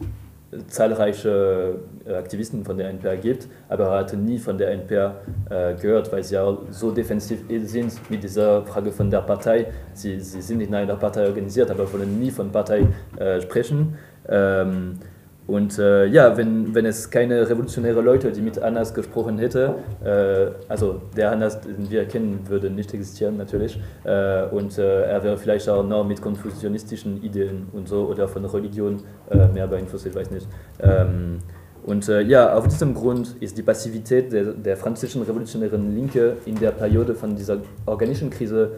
zahlreiche 0.67 1.79
äh, 2.05 2.13
Aktivisten 2.13 2.63
von 2.63 2.77
der 2.77 2.89
NPR 2.89 3.17
gibt, 3.17 3.47
aber 3.67 3.85
er 3.85 3.99
hatte 3.99 4.17
nie 4.17 4.37
von 4.37 4.57
der 4.57 4.71
NPR 4.71 5.15
äh, 5.49 5.75
gehört, 5.75 6.11
weil 6.11 6.23
sie 6.23 6.35
ja 6.35 6.57
so 6.69 6.91
defensiv 6.91 7.39
sind 7.65 8.09
mit 8.09 8.23
dieser 8.23 8.63
Frage 8.63 8.91
von 8.91 9.09
der 9.09 9.21
Partei. 9.21 9.67
Sie, 9.93 10.19
sie 10.19 10.41
sind 10.41 10.61
in 10.61 10.73
einer 10.73 10.95
Partei 10.95 11.27
organisiert, 11.27 11.69
aber 11.69 11.91
wollen 11.91 12.19
nie 12.19 12.31
von 12.31 12.51
Partei 12.51 12.87
äh, 13.17 13.41
sprechen. 13.41 13.97
Ähm, 14.29 14.99
und 15.47 15.79
äh, 15.79 16.05
ja, 16.07 16.35
wenn, 16.35 16.75
wenn 16.75 16.85
es 16.85 17.09
keine 17.09 17.49
revolutionären 17.49 18.03
Leute, 18.03 18.33
die 18.33 18.41
mit 18.41 18.59
Anas 18.61 18.93
gesprochen 18.93 19.39
hätte, 19.39 19.75
äh, 20.03 20.51
also 20.69 21.01
der 21.15 21.31
Anas, 21.31 21.61
den 21.61 21.89
wir 21.89 22.03
kennen, 22.05 22.41
würde 22.47 22.69
nicht 22.69 22.93
existieren 22.93 23.37
natürlich. 23.37 23.79
Äh, 24.03 24.43
und 24.47 24.77
äh, 24.77 25.03
er 25.03 25.23
wäre 25.23 25.37
vielleicht 25.37 25.69
auch 25.69 25.87
noch 25.87 26.05
mit 26.05 26.21
konfusionistischen 26.21 27.23
Ideen 27.23 27.67
und 27.71 27.87
so 27.87 28.07
oder 28.07 28.27
von 28.27 28.43
Religion 28.43 28.97
äh, 29.31 29.47
mehr 29.47 29.67
beeinflusst, 29.67 30.05
ich 30.05 30.15
weiß 30.15 30.31
nicht. 30.31 30.47
Ähm, 30.81 31.39
und 31.85 32.09
äh, 32.09 32.19
ja, 32.23 32.53
auf 32.53 32.67
diesem 32.67 32.93
Grund 32.93 33.37
ist 33.39 33.57
die 33.57 33.61
Passivität 33.61 34.33
der, 34.33 34.51
der, 34.51 34.75
französischen 34.75 35.21
revolutionären 35.21 35.95
Linke 35.95 36.35
in 36.45 36.55
der 36.55 36.71
Periode 36.71 37.15
von 37.15 37.33
dieser 37.33 37.59
organischen 37.85 38.29
Krise 38.29 38.71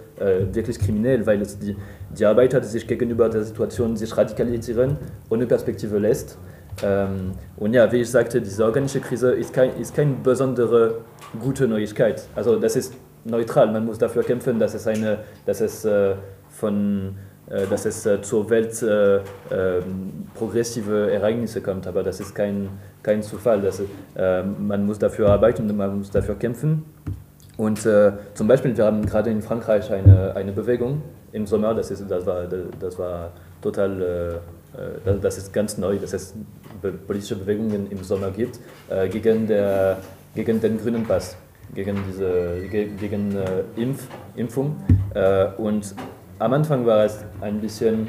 wirklich 0.52 0.78
kriminell, 0.78 1.26
weil 1.26 1.42
es 1.42 1.58
die, 1.58 1.76
die 2.16 2.26
Arbeiter, 2.26 2.60
die 2.60 2.68
sich 2.68 2.86
gegenüber 2.86 3.28
der 3.28 3.42
Situation 3.42 3.98
sich 3.98 4.16
radikalisieren, 4.16 4.98
ohne 5.32 5.48
Perspektive 5.48 5.98
lässt. 5.98 6.38
Ähm, 6.84 7.34
und 7.58 7.74
ja, 7.74 7.92
wie 7.92 7.98
ich 7.98 8.10
sagte, 8.10 8.42
diese 8.42 8.64
organische 8.64 9.00
Krise 9.00 9.32
ist, 9.32 9.54
kein, 9.54 9.76
ist 9.78 9.96
keine 9.96 10.14
besondere 10.24 11.00
gute 11.40 11.68
Neuigkeit. 11.68 12.24
Also 12.36 12.58
das 12.58 12.76
ist 12.76 12.94
neutral, 13.26 13.72
man 13.72 13.86
muss 13.86 13.98
dafür 13.98 14.24
kämpfen, 14.24 14.60
dass 14.60 14.74
es, 14.74 14.88
eine, 14.88 15.20
dass 15.46 15.62
es, 15.62 15.86
äh, 15.86 16.16
von, 16.50 17.16
äh, 17.50 17.66
dass 17.68 17.86
es 17.86 18.06
äh, 18.06 18.22
zur 18.22 18.50
Welt 18.50 18.82
äh, 18.82 19.18
ähm, 19.52 20.28
progressive 20.36 21.12
Ereignisse 21.12 21.62
kommt, 21.62 21.88
aber 21.88 22.04
das 22.04 22.20
ist 22.20 22.34
kein, 22.34 22.70
kein 23.04 23.22
Zufall. 23.22 23.62
Das, 23.62 23.82
äh, 24.16 24.44
man 24.44 24.86
muss 24.86 25.00
dafür 25.00 25.30
arbeiten, 25.30 25.76
man 25.76 26.00
muss 26.00 26.12
dafür 26.12 26.36
kämpfen. 26.36 26.86
Und 27.58 27.80
zum 28.36 28.48
Beispiel, 28.48 28.78
wir 28.78 28.86
haben 28.86 29.06
gerade 29.06 29.30
in 29.30 29.42
Frankreich 29.42 29.92
eine, 29.92 30.34
eine 30.34 30.54
Bewegung 30.54 31.02
im 31.34 31.46
Sommer, 31.46 31.74
das, 31.74 31.92
ist, 31.92 32.10
das, 32.10 32.26
war, 32.26 32.46
das 32.80 32.98
war 32.98 33.32
total 33.62 34.40
äh, 34.74 35.18
das 35.22 35.38
ist 35.38 35.54
ganz 35.54 35.78
neu, 35.78 35.98
dass 35.98 36.14
es 36.14 36.34
politische 37.08 37.36
Bewegungen 37.36 37.90
im 37.92 38.04
Sommer 38.04 38.32
gibt, 38.32 38.60
äh, 38.90 39.08
gegen, 39.10 39.48
der, 39.48 39.98
gegen 40.36 40.62
den 40.62 40.78
grünen 40.80 41.06
Pass, 41.06 41.36
gegen 41.74 41.98
diese 42.08 42.62
gegen 42.70 43.36
äh, 43.36 43.64
Impf, 43.82 44.08
Impfung. 44.36 44.76
Und 45.58 45.96
am 46.40 46.54
Anfang 46.54 46.86
war 46.86 47.06
es 47.06 47.20
ein 47.42 47.60
bisschen, 47.60 48.08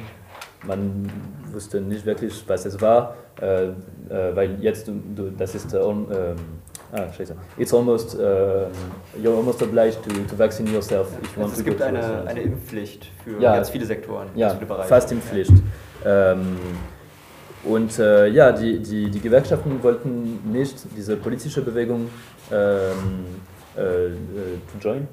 man 0.66 1.11
wusste 1.52 1.80
nicht 1.80 2.04
wirklich, 2.06 2.44
was 2.46 2.66
es 2.66 2.80
war, 2.80 3.16
weil 3.38 4.58
jetzt, 4.61 4.86
du, 4.88 5.30
das 5.36 5.54
ist 5.54 5.74
um, 5.74 6.06
Ah, 6.92 7.12
scheiße. 7.12 7.36
It's 7.56 7.72
almost, 7.72 8.16
uh, 8.16 8.66
you're 9.22 9.36
almost 9.36 9.62
obliged 9.62 10.02
to, 10.02 10.11
to 10.11 10.36
vaccine 10.36 10.66
yourself 10.72 11.06
if 11.22 11.36
you 11.36 11.42
want 11.42 11.52
also 11.52 11.54
to 11.54 11.61
Es 11.61 11.64
gibt 11.64 11.82
eine, 11.82 12.24
eine 12.26 12.40
Impfpflicht 12.40 13.06
für 13.22 13.40
ja, 13.40 13.54
ganz 13.54 13.70
viele 13.70 13.86
Sektoren, 13.86 14.28
ja, 14.34 14.50
viele 14.50 14.66
Bereiche. 14.66 14.88
fast 14.88 15.12
Impfpflicht. 15.12 15.52
Ähm, 16.05 16.57
und 17.64 17.98
äh, 17.98 18.28
ja, 18.28 18.53
die, 18.53 18.78
die, 18.78 19.11
die 19.11 19.20
Gewerkschaften 19.20 19.82
wollten 19.82 20.38
nicht 20.51 20.76
diese 20.96 21.16
politische 21.16 21.61
Bewegung 21.61 22.09
ähm, 22.51 23.26
äh, 23.76 24.07
äh 24.07 24.11
to 24.72 24.78
join, 24.80 25.03
äh, 25.03 25.07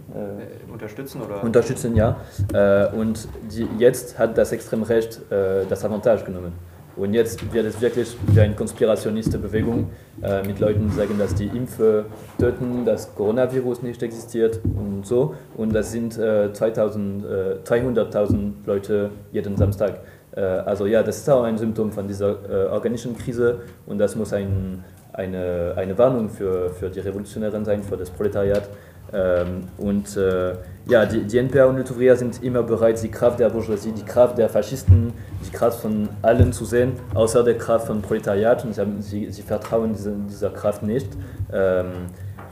unterstützen 0.72 1.22
oder? 1.22 1.44
unterstützen 1.44 1.94
ja. 1.96 2.16
Äh, 2.54 2.88
und 2.96 3.28
die, 3.52 3.68
jetzt 3.78 4.18
hat 4.18 4.38
das 4.38 4.54
Extremrecht 4.54 5.20
äh, 5.30 5.66
das 5.68 5.84
Avantage 5.84 6.24
genommen. 6.24 6.54
Und 6.96 7.14
jetzt 7.14 7.54
wird 7.54 7.66
es 7.68 7.80
wirklich 7.80 8.18
wie 8.28 8.42
eine 8.42 8.56
konspirationiste 8.56 9.38
Bewegung 9.38 9.92
äh, 10.24 10.42
mit 10.48 10.60
Leuten, 10.60 10.90
die 10.90 10.96
sagen, 10.96 11.20
dass 11.20 11.36
die 11.36 11.46
Impfe 11.46 12.06
töten, 12.40 12.86
dass 12.86 13.14
Coronavirus 13.14 13.84
nicht 13.84 14.02
existiert 14.02 14.60
und 14.64 15.06
so. 15.06 15.36
Und 15.56 15.76
das 15.76 15.92
sind 15.92 16.18
300.000 16.18 18.54
Leute 18.66 19.12
jeden 19.32 19.56
Samstag. 19.58 19.92
äh, 19.92 20.00
also 20.42 20.86
ja, 20.86 21.04
das 21.04 21.18
ist 21.18 21.30
auch 21.30 21.44
ein 21.44 21.58
Symptom 21.58 21.92
von 21.92 22.08
dieser 22.08 22.38
äh, 22.50 22.68
organischen 22.68 23.18
Krise 23.18 23.60
und 23.86 23.98
das 23.98 24.16
muss 24.16 24.34
ein, 24.34 24.84
eine, 25.14 25.74
eine 25.76 25.98
Warnung 25.98 26.30
für, 26.30 26.70
für 26.70 26.90
die 26.90 27.00
Revolutionären 27.00 27.66
sein, 27.66 27.82
für 27.84 27.98
das 27.98 28.10
Proletariat. 28.10 28.70
Ähm, 29.14 29.64
und 29.78 30.18
äh, 30.18 30.54
ja, 30.88 31.06
die, 31.06 31.22
die 31.24 31.38
NPA 31.38 31.66
und 31.66 31.78
Lutovria 31.78 32.16
sind 32.16 32.44
immer 32.44 32.62
bereit, 32.64 33.02
die 33.02 33.10
Kraft 33.10 33.40
der 33.40 33.50
Bourgeoisie, 33.50 33.94
die 33.94 34.04
Kraft 34.04 34.38
der 34.38 34.50
Faschisten, 34.50 35.14
die 35.46 35.52
Kraft 35.52 35.80
von 35.80 36.10
allen 36.22 36.52
zu 36.52 36.66
sehen, 36.66 36.94
außer 37.14 37.44
der 37.44 37.58
Kraft 37.58 37.88
von 37.88 38.02
Proletariat. 38.02 38.66
Und 38.66 38.74
sie, 38.74 38.84
sie, 39.00 39.32
sie 39.32 39.42
vertrauen 39.42 39.94
diese, 39.94 40.14
dieser 40.30 40.50
Kraft 40.50 40.84
nicht. 40.84 41.08
Ähm, 41.54 42.08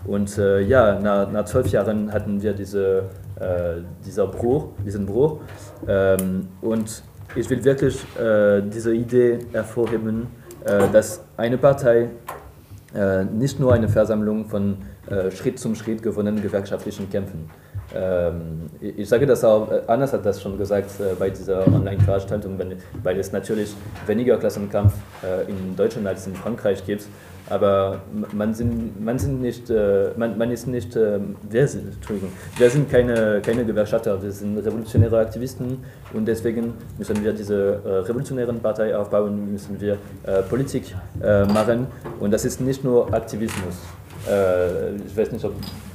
und 0.05 0.37
äh, 0.37 0.61
ja, 0.61 0.99
nach, 0.99 1.31
nach 1.31 1.45
zwölf 1.45 1.67
Jahren 1.67 2.11
hatten 2.13 2.41
wir 2.41 2.53
diese, 2.53 3.03
äh, 3.39 3.81
dieser 4.05 4.27
Bruch, 4.27 4.69
diesen 4.85 5.05
Bruch. 5.05 5.39
Ähm, 5.87 6.47
und 6.61 7.03
ich 7.35 7.49
will 7.49 7.63
wirklich 7.63 7.97
äh, 8.17 8.61
diese 8.61 8.93
Idee 8.93 9.39
hervorheben, 9.51 10.27
äh, 10.63 10.89
dass 10.91 11.21
eine 11.37 11.57
Partei 11.57 12.09
äh, 12.95 13.25
nicht 13.25 13.59
nur 13.59 13.73
eine 13.73 13.89
Versammlung 13.89 14.45
von 14.45 14.77
äh, 15.09 15.29
Schritt 15.31 15.59
zum 15.59 15.75
Schritt 15.75 16.01
gewonnenen 16.01 16.41
gewerkschaftlichen 16.41 17.09
Kämpfen. 17.09 17.49
Ähm, 17.93 18.69
ich 18.79 19.07
sage 19.09 19.25
das 19.25 19.43
auch, 19.43 19.69
äh, 19.69 19.81
Anders 19.87 20.13
hat 20.13 20.25
das 20.25 20.41
schon 20.41 20.57
gesagt 20.57 20.91
bei 21.19 21.29
dieser 21.29 21.67
Online-Veranstaltung, 21.67 22.57
weil 23.03 23.19
es 23.19 23.31
natürlich 23.31 23.75
weniger 24.07 24.37
Klassenkampf 24.37 24.93
in 25.47 25.75
Deutschland 25.75 26.07
als 26.07 26.25
in 26.25 26.35
Frankreich 26.35 26.85
gibt. 26.85 27.05
Aber 27.49 28.01
man, 28.33 28.53
sind, 28.53 29.03
man, 29.03 29.19
sind 29.19 29.41
nicht, 29.41 29.69
man, 30.17 30.37
man 30.37 30.49
ist 30.51 30.67
nicht, 30.67 30.95
wir 30.95 31.67
sind, 31.67 31.97
wir 32.57 32.69
sind 32.69 32.89
keine, 32.89 33.41
keine 33.41 33.63
Gewerkschafter, 33.63 34.21
wir 34.21 34.31
sind 34.31 34.57
revolutionäre 34.57 35.19
Aktivisten 35.19 35.77
und 36.13 36.25
deswegen 36.25 36.73
müssen 36.97 37.23
wir 37.23 37.33
diese 37.33 37.79
revolutionären 37.85 38.59
Partei 38.59 38.97
aufbauen, 38.97 39.51
müssen 39.51 39.79
wir 39.79 39.97
Politik 40.49 40.95
machen 41.53 41.85
und 42.19 42.31
das 42.31 42.45
ist 42.45 42.61
nicht 42.61 42.83
nur 42.83 43.13
Aktivismus. 43.13 43.75
Äh, 44.29 44.95
ich 44.95 45.15
weiß 45.15 45.31
nicht, 45.31 45.45
ob 45.45 45.53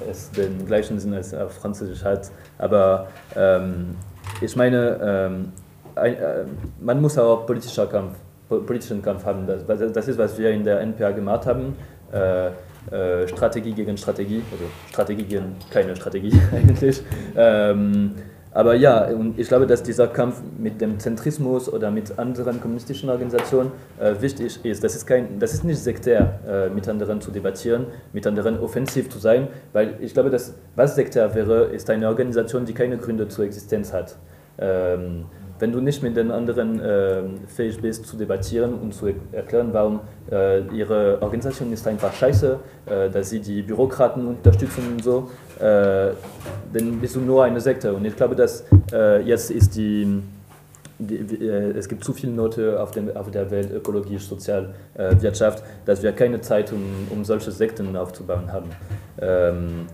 es 0.09 0.30
den 0.30 0.64
gleichen 0.66 0.98
Sinn 1.01 1.14
als 1.14 1.34
auf 1.34 1.53
Französisch 1.55 2.05
hat, 2.05 2.30
aber 2.59 3.09
ähm, 3.34 3.96
ich 4.40 4.55
meine, 4.55 4.98
ähm, 5.03 5.53
äh, 5.96 6.44
man 6.80 7.01
muss 7.01 7.18
auch 7.18 7.46
politischer 7.46 7.86
Kampf, 7.86 8.16
politischen 8.51 9.03
Kampf 9.03 9.24
haben. 9.24 9.46
Das, 9.46 9.64
das 9.66 10.09
ist, 10.09 10.18
was 10.18 10.38
wir 10.38 10.51
in 10.51 10.64
der 10.64 10.80
NPA 10.80 11.12
gemacht 11.12 11.46
haben. 11.46 11.76
Äh, 12.12 12.51
äh, 12.90 13.28
Strategie 13.28 13.72
gegen 13.72 13.96
Strategie, 13.96 14.42
also 14.51 14.64
Strategie 14.88 15.24
gegen 15.24 15.57
keine 15.70 15.94
Strategie 15.94 16.32
eigentlich. 16.53 17.03
Ähm, 17.36 18.14
aber 18.53 18.74
ja, 18.74 19.05
und 19.05 19.38
ich 19.38 19.46
glaube, 19.46 19.66
dass 19.66 19.82
dieser 19.82 20.09
Kampf 20.09 20.42
mit 20.59 20.80
dem 20.80 20.98
Zentrismus 20.98 21.72
oder 21.72 21.90
mit 21.90 22.18
anderen 22.18 22.61
kommunistischen 22.61 23.09
Organisationen 23.09 23.70
äh, 24.01 24.14
wichtig 24.20 24.64
ist. 24.64 24.82
Das 24.82 24.96
ist, 24.96 25.07
kein, 25.07 25.38
das 25.38 25.55
ist 25.55 25.62
nicht 25.62 25.78
sektär, 25.78 26.40
äh, 26.48 26.68
mit 26.68 26.88
anderen 26.88 27.20
zu 27.20 27.30
debattieren, 27.30 27.86
mit 28.12 28.26
anderen 28.26 28.59
offensiv 28.59 29.09
zu 29.09 29.20
sein, 29.20 29.46
weil 29.72 29.94
ich 30.01 30.14
glaube, 30.14 30.30
dass 30.30 30.55
was 30.74 30.96
sektär 30.96 31.32
wäre, 31.34 31.66
ist 31.66 31.88
eine 31.90 32.09
Organisation, 32.09 32.64
die 32.64 32.72
keine 32.72 32.96
Gründe 32.98 33.28
zur 33.28 33.44
Existenz 33.44 33.92
hat. 33.92 34.16
Ähm, 34.59 35.26
wenn 35.61 35.72
du 35.72 35.80
nicht 35.80 36.02
mit 36.02 36.16
den 36.16 36.30
anderen 36.30 36.80
äh, 36.80 37.22
fähig 37.46 37.80
bist 37.80 38.06
zu 38.06 38.16
debattieren 38.16 38.74
und 38.74 38.94
zu 38.94 39.12
erklären, 39.30 39.68
warum 39.72 40.00
äh, 40.30 40.66
ihre 40.74 41.20
Organisation 41.20 41.72
ist 41.72 41.86
einfach 41.86 42.12
scheiße, 42.12 42.58
äh, 42.86 43.11
dass 43.11 43.30
sie 43.30 43.40
die 43.40 43.62
Bürokraten 43.62 44.26
unterstützen 44.26 44.82
und 44.92 45.04
so, 45.04 45.30
äh, 45.58 46.12
dann 46.72 46.98
bist 47.00 47.14
du 47.14 47.20
nur 47.20 47.44
eine 47.44 47.61
Sekte. 47.61 47.92
Und 47.92 48.04
ich 48.06 48.16
glaube, 48.16 48.34
dass 48.34 48.64
äh, 48.92 49.22
jetzt 49.22 49.50
ist 49.50 49.76
die, 49.76 50.22
die 50.98 51.16
äh, 51.16 51.72
es 51.76 51.88
gibt 51.88 52.04
zu 52.04 52.14
viele 52.14 52.32
Note 52.32 52.80
auf, 52.80 52.92
dem, 52.92 53.14
auf 53.14 53.30
der 53.30 53.50
Welt, 53.50 53.70
ökologisch, 53.70 54.26
sozial, 54.26 54.74
Wirtschaft, 54.94 55.62
dass 55.84 56.02
wir 56.02 56.12
keine 56.12 56.40
Zeit, 56.40 56.72
um, 56.72 56.82
um 57.11 57.24
solche 57.24 57.50
Sekten 57.50 57.96
aufzubauen 57.96 58.50
haben. 58.52 58.70
Ähm, 59.20 59.86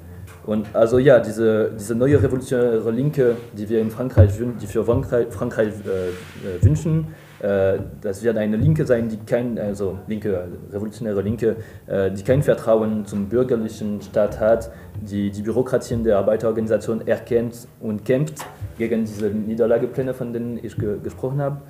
und 0.46 0.68
also 0.74 0.98
ja, 0.98 1.18
diese, 1.18 1.72
diese 1.78 1.94
neue 1.94 2.22
revolutionäre 2.22 2.90
Linke, 2.90 3.36
die 3.52 3.68
wir 3.68 3.80
in 3.80 3.90
Frankreich, 3.90 4.30
die 4.60 4.66
für 4.66 4.84
Frankreich, 4.84 5.26
Frankreich 5.30 5.68
äh, 5.68 6.64
wünschen, 6.64 7.08
äh, 7.40 7.78
das 8.00 8.22
wird 8.22 8.36
eine 8.38 8.56
Linke 8.56 8.86
sein, 8.86 9.08
die 9.08 9.18
kein, 9.18 9.58
also 9.58 9.98
linke, 10.06 10.48
revolutionäre 10.72 11.20
Linke, 11.20 11.56
äh, 11.86 12.10
die 12.12 12.22
kein 12.22 12.42
Vertrauen 12.42 13.04
zum 13.06 13.28
bürgerlichen 13.28 14.00
Staat 14.00 14.38
hat, 14.38 14.70
die 15.02 15.30
die 15.30 15.42
Bürokratien 15.42 16.04
der 16.04 16.18
Arbeiterorganisation 16.18 17.06
erkennt 17.06 17.66
und 17.80 18.04
kämpft 18.04 18.46
gegen 18.78 19.04
diese 19.04 19.26
Niederlagepläne, 19.26 20.14
von 20.14 20.32
denen 20.32 20.60
ich 20.62 20.76
ge 20.76 20.98
gesprochen 21.02 21.40
habe. 21.40 21.60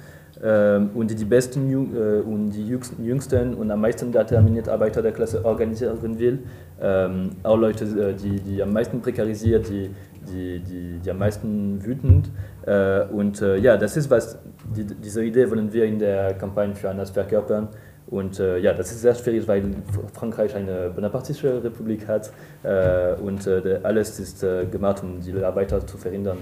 Ähm, 0.46 0.90
und 0.94 1.10
die 1.10 1.16
die 1.16 1.24
besten 1.24 1.68
äh, 1.72 2.20
und 2.20 2.50
die 2.50 2.64
jüngsten 2.68 3.54
und 3.54 3.68
am 3.68 3.80
meisten 3.80 4.12
determinierte 4.12 4.72
Arbeiter 4.72 5.02
der 5.02 5.10
Klasse 5.10 5.44
organisieren 5.44 5.98
will. 6.20 6.38
Ähm, 6.80 7.30
auch 7.42 7.56
Leute, 7.56 7.84
äh, 7.84 8.14
die, 8.14 8.38
die 8.40 8.62
am 8.62 8.72
meisten 8.72 9.00
prekarisiert, 9.00 9.68
die, 9.68 9.90
die, 10.30 10.60
die, 10.60 11.00
die 11.04 11.10
am 11.10 11.18
meisten 11.18 11.84
wütend. 11.84 12.30
Äh, 12.64 13.06
und 13.06 13.40
ja, 13.40 13.76
das 13.76 13.96
ist 13.96 14.08
was, 14.08 14.38
die, 14.76 14.84
diese 14.84 15.24
Idee 15.24 15.50
wollen 15.50 15.72
wir 15.72 15.84
in 15.84 15.98
der 15.98 16.34
Kampagne 16.34 16.76
für 16.76 16.90
anders 16.90 17.10
verkörpern. 17.10 17.68
Und 18.06 18.38
äh, 18.38 18.58
ja, 18.58 18.72
das 18.72 18.92
ist 18.92 19.00
sehr 19.00 19.16
schwierig, 19.16 19.48
weil 19.48 19.64
Frankreich 20.12 20.54
eine 20.54 20.90
bonapartische 20.90 21.64
Republik 21.64 22.06
hat 22.06 22.30
äh, 22.62 23.14
und 23.20 23.48
äh, 23.48 23.80
alles 23.82 24.20
ist 24.20 24.46
gemacht, 24.70 25.02
um 25.02 25.20
die 25.20 25.42
Arbeiter 25.42 25.84
zu 25.84 25.98
verhindern, 25.98 26.38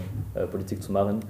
Politik 0.50 0.82
zu 0.82 0.92
machen, 0.92 1.20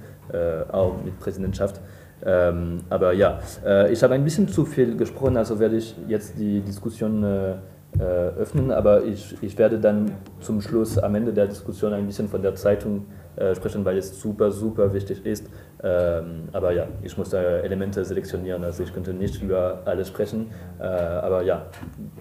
auch 0.71 0.95
mit 1.03 1.17
Präsidentschaft. 1.19 1.79
Ähm, 2.25 2.79
aber 2.89 3.13
ja, 3.13 3.39
äh, 3.65 3.91
ich 3.91 4.01
habe 4.03 4.15
ein 4.15 4.23
bisschen 4.23 4.47
zu 4.47 4.65
viel 4.65 4.97
gesprochen, 4.97 5.37
also 5.37 5.59
werde 5.59 5.77
ich 5.77 5.95
jetzt 6.07 6.39
die 6.39 6.61
Diskussion 6.61 7.23
äh, 7.23 7.51
äh, 7.99 8.03
öffnen, 8.39 8.71
aber 8.71 9.03
ich, 9.03 9.35
ich 9.41 9.57
werde 9.57 9.79
dann 9.79 10.11
zum 10.39 10.59
Schluss 10.59 10.97
am 10.97 11.15
Ende 11.15 11.31
der 11.31 11.47
Diskussion 11.47 11.93
ein 11.93 12.05
bisschen 12.05 12.27
von 12.27 12.41
der 12.41 12.55
Zeitung 12.55 13.05
äh, 13.35 13.53
sprechen, 13.55 13.85
weil 13.85 13.97
es 13.97 14.19
super, 14.19 14.51
super 14.51 14.93
wichtig 14.93 15.25
ist. 15.25 15.47
Ähm, 15.83 16.49
aber 16.51 16.71
ja, 16.71 16.87
ich 17.03 17.17
muss 17.17 17.29
da 17.29 17.41
Elemente 17.41 18.03
selektionieren, 18.03 18.63
also 18.63 18.83
ich 18.83 18.93
könnte 18.93 19.13
nicht 19.13 19.41
über 19.41 19.81
alles 19.85 20.07
sprechen, 20.07 20.47
äh, 20.79 20.83
aber 20.83 21.43
ja, 21.43 21.67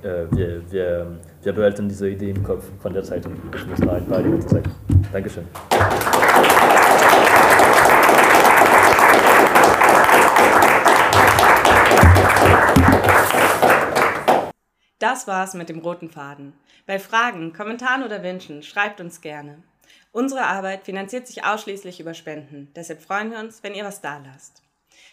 äh, 0.02 0.24
wir, 0.30 0.60
wir, 0.70 1.06
wir 1.42 1.52
behalten 1.52 1.88
diese 1.88 2.08
Idee 2.08 2.30
im 2.30 2.42
Kopf 2.42 2.64
von 2.80 2.92
der 2.92 3.02
Zeitung. 3.02 3.32
Ich 3.54 3.66
muss 3.66 3.78
noch 3.78 3.94
ein 3.94 4.06
paar 4.06 4.18
Elemente 4.18 4.46
zeigen. 4.46 4.70
Dankeschön. 5.12 5.44
Das 15.04 15.26
war's 15.26 15.52
mit 15.52 15.68
dem 15.68 15.80
roten 15.80 16.08
Faden. 16.08 16.54
Bei 16.86 16.98
Fragen, 16.98 17.52
Kommentaren 17.52 18.04
oder 18.04 18.22
Wünschen 18.22 18.62
schreibt 18.62 19.02
uns 19.02 19.20
gerne. 19.20 19.62
Unsere 20.12 20.46
Arbeit 20.46 20.84
finanziert 20.84 21.26
sich 21.26 21.44
ausschließlich 21.44 22.00
über 22.00 22.14
Spenden, 22.14 22.72
deshalb 22.74 23.02
freuen 23.02 23.30
wir 23.30 23.38
uns, 23.38 23.62
wenn 23.62 23.74
ihr 23.74 23.84
was 23.84 24.00
da 24.00 24.16
lasst. 24.16 24.62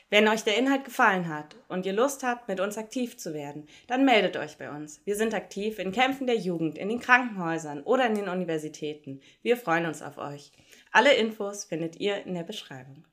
Wenn 0.10 0.30
euch 0.30 0.46
der 0.46 0.58
Inhalt 0.58 0.86
gefallen 0.86 1.28
hat 1.28 1.58
und 1.68 1.86
ihr 1.86 1.92
Lust 1.92 2.24
habt, 2.24 2.48
mit 2.48 2.62
uns 2.62 2.78
aktiv 2.78 3.18
zu 3.18 3.34
werden, 3.34 3.68
dann 3.88 4.06
meldet 4.06 4.38
euch 4.38 4.58
bei 4.58 4.72
uns. 4.72 5.02
Wir 5.04 5.18
sind 5.18 5.34
aktiv 5.34 5.78
in 5.78 5.92
Kämpfen 5.92 6.26
der 6.26 6.38
Jugend, 6.38 6.78
in 6.78 6.88
den 6.88 7.02
Krankenhäusern 7.02 7.84
oder 7.84 8.08
in 8.08 8.16
den 8.16 8.30
Universitäten. 8.30 9.20
Wir 9.42 9.58
freuen 9.58 9.88
uns 9.88 10.02
auf 10.02 10.18
euch. 10.18 10.54
Alle 10.94 11.16
Infos 11.16 11.66
findet 11.66 11.98
ihr 11.98 12.26
in 12.26 12.34
der 12.34 12.44
Beschreibung. 12.44 13.04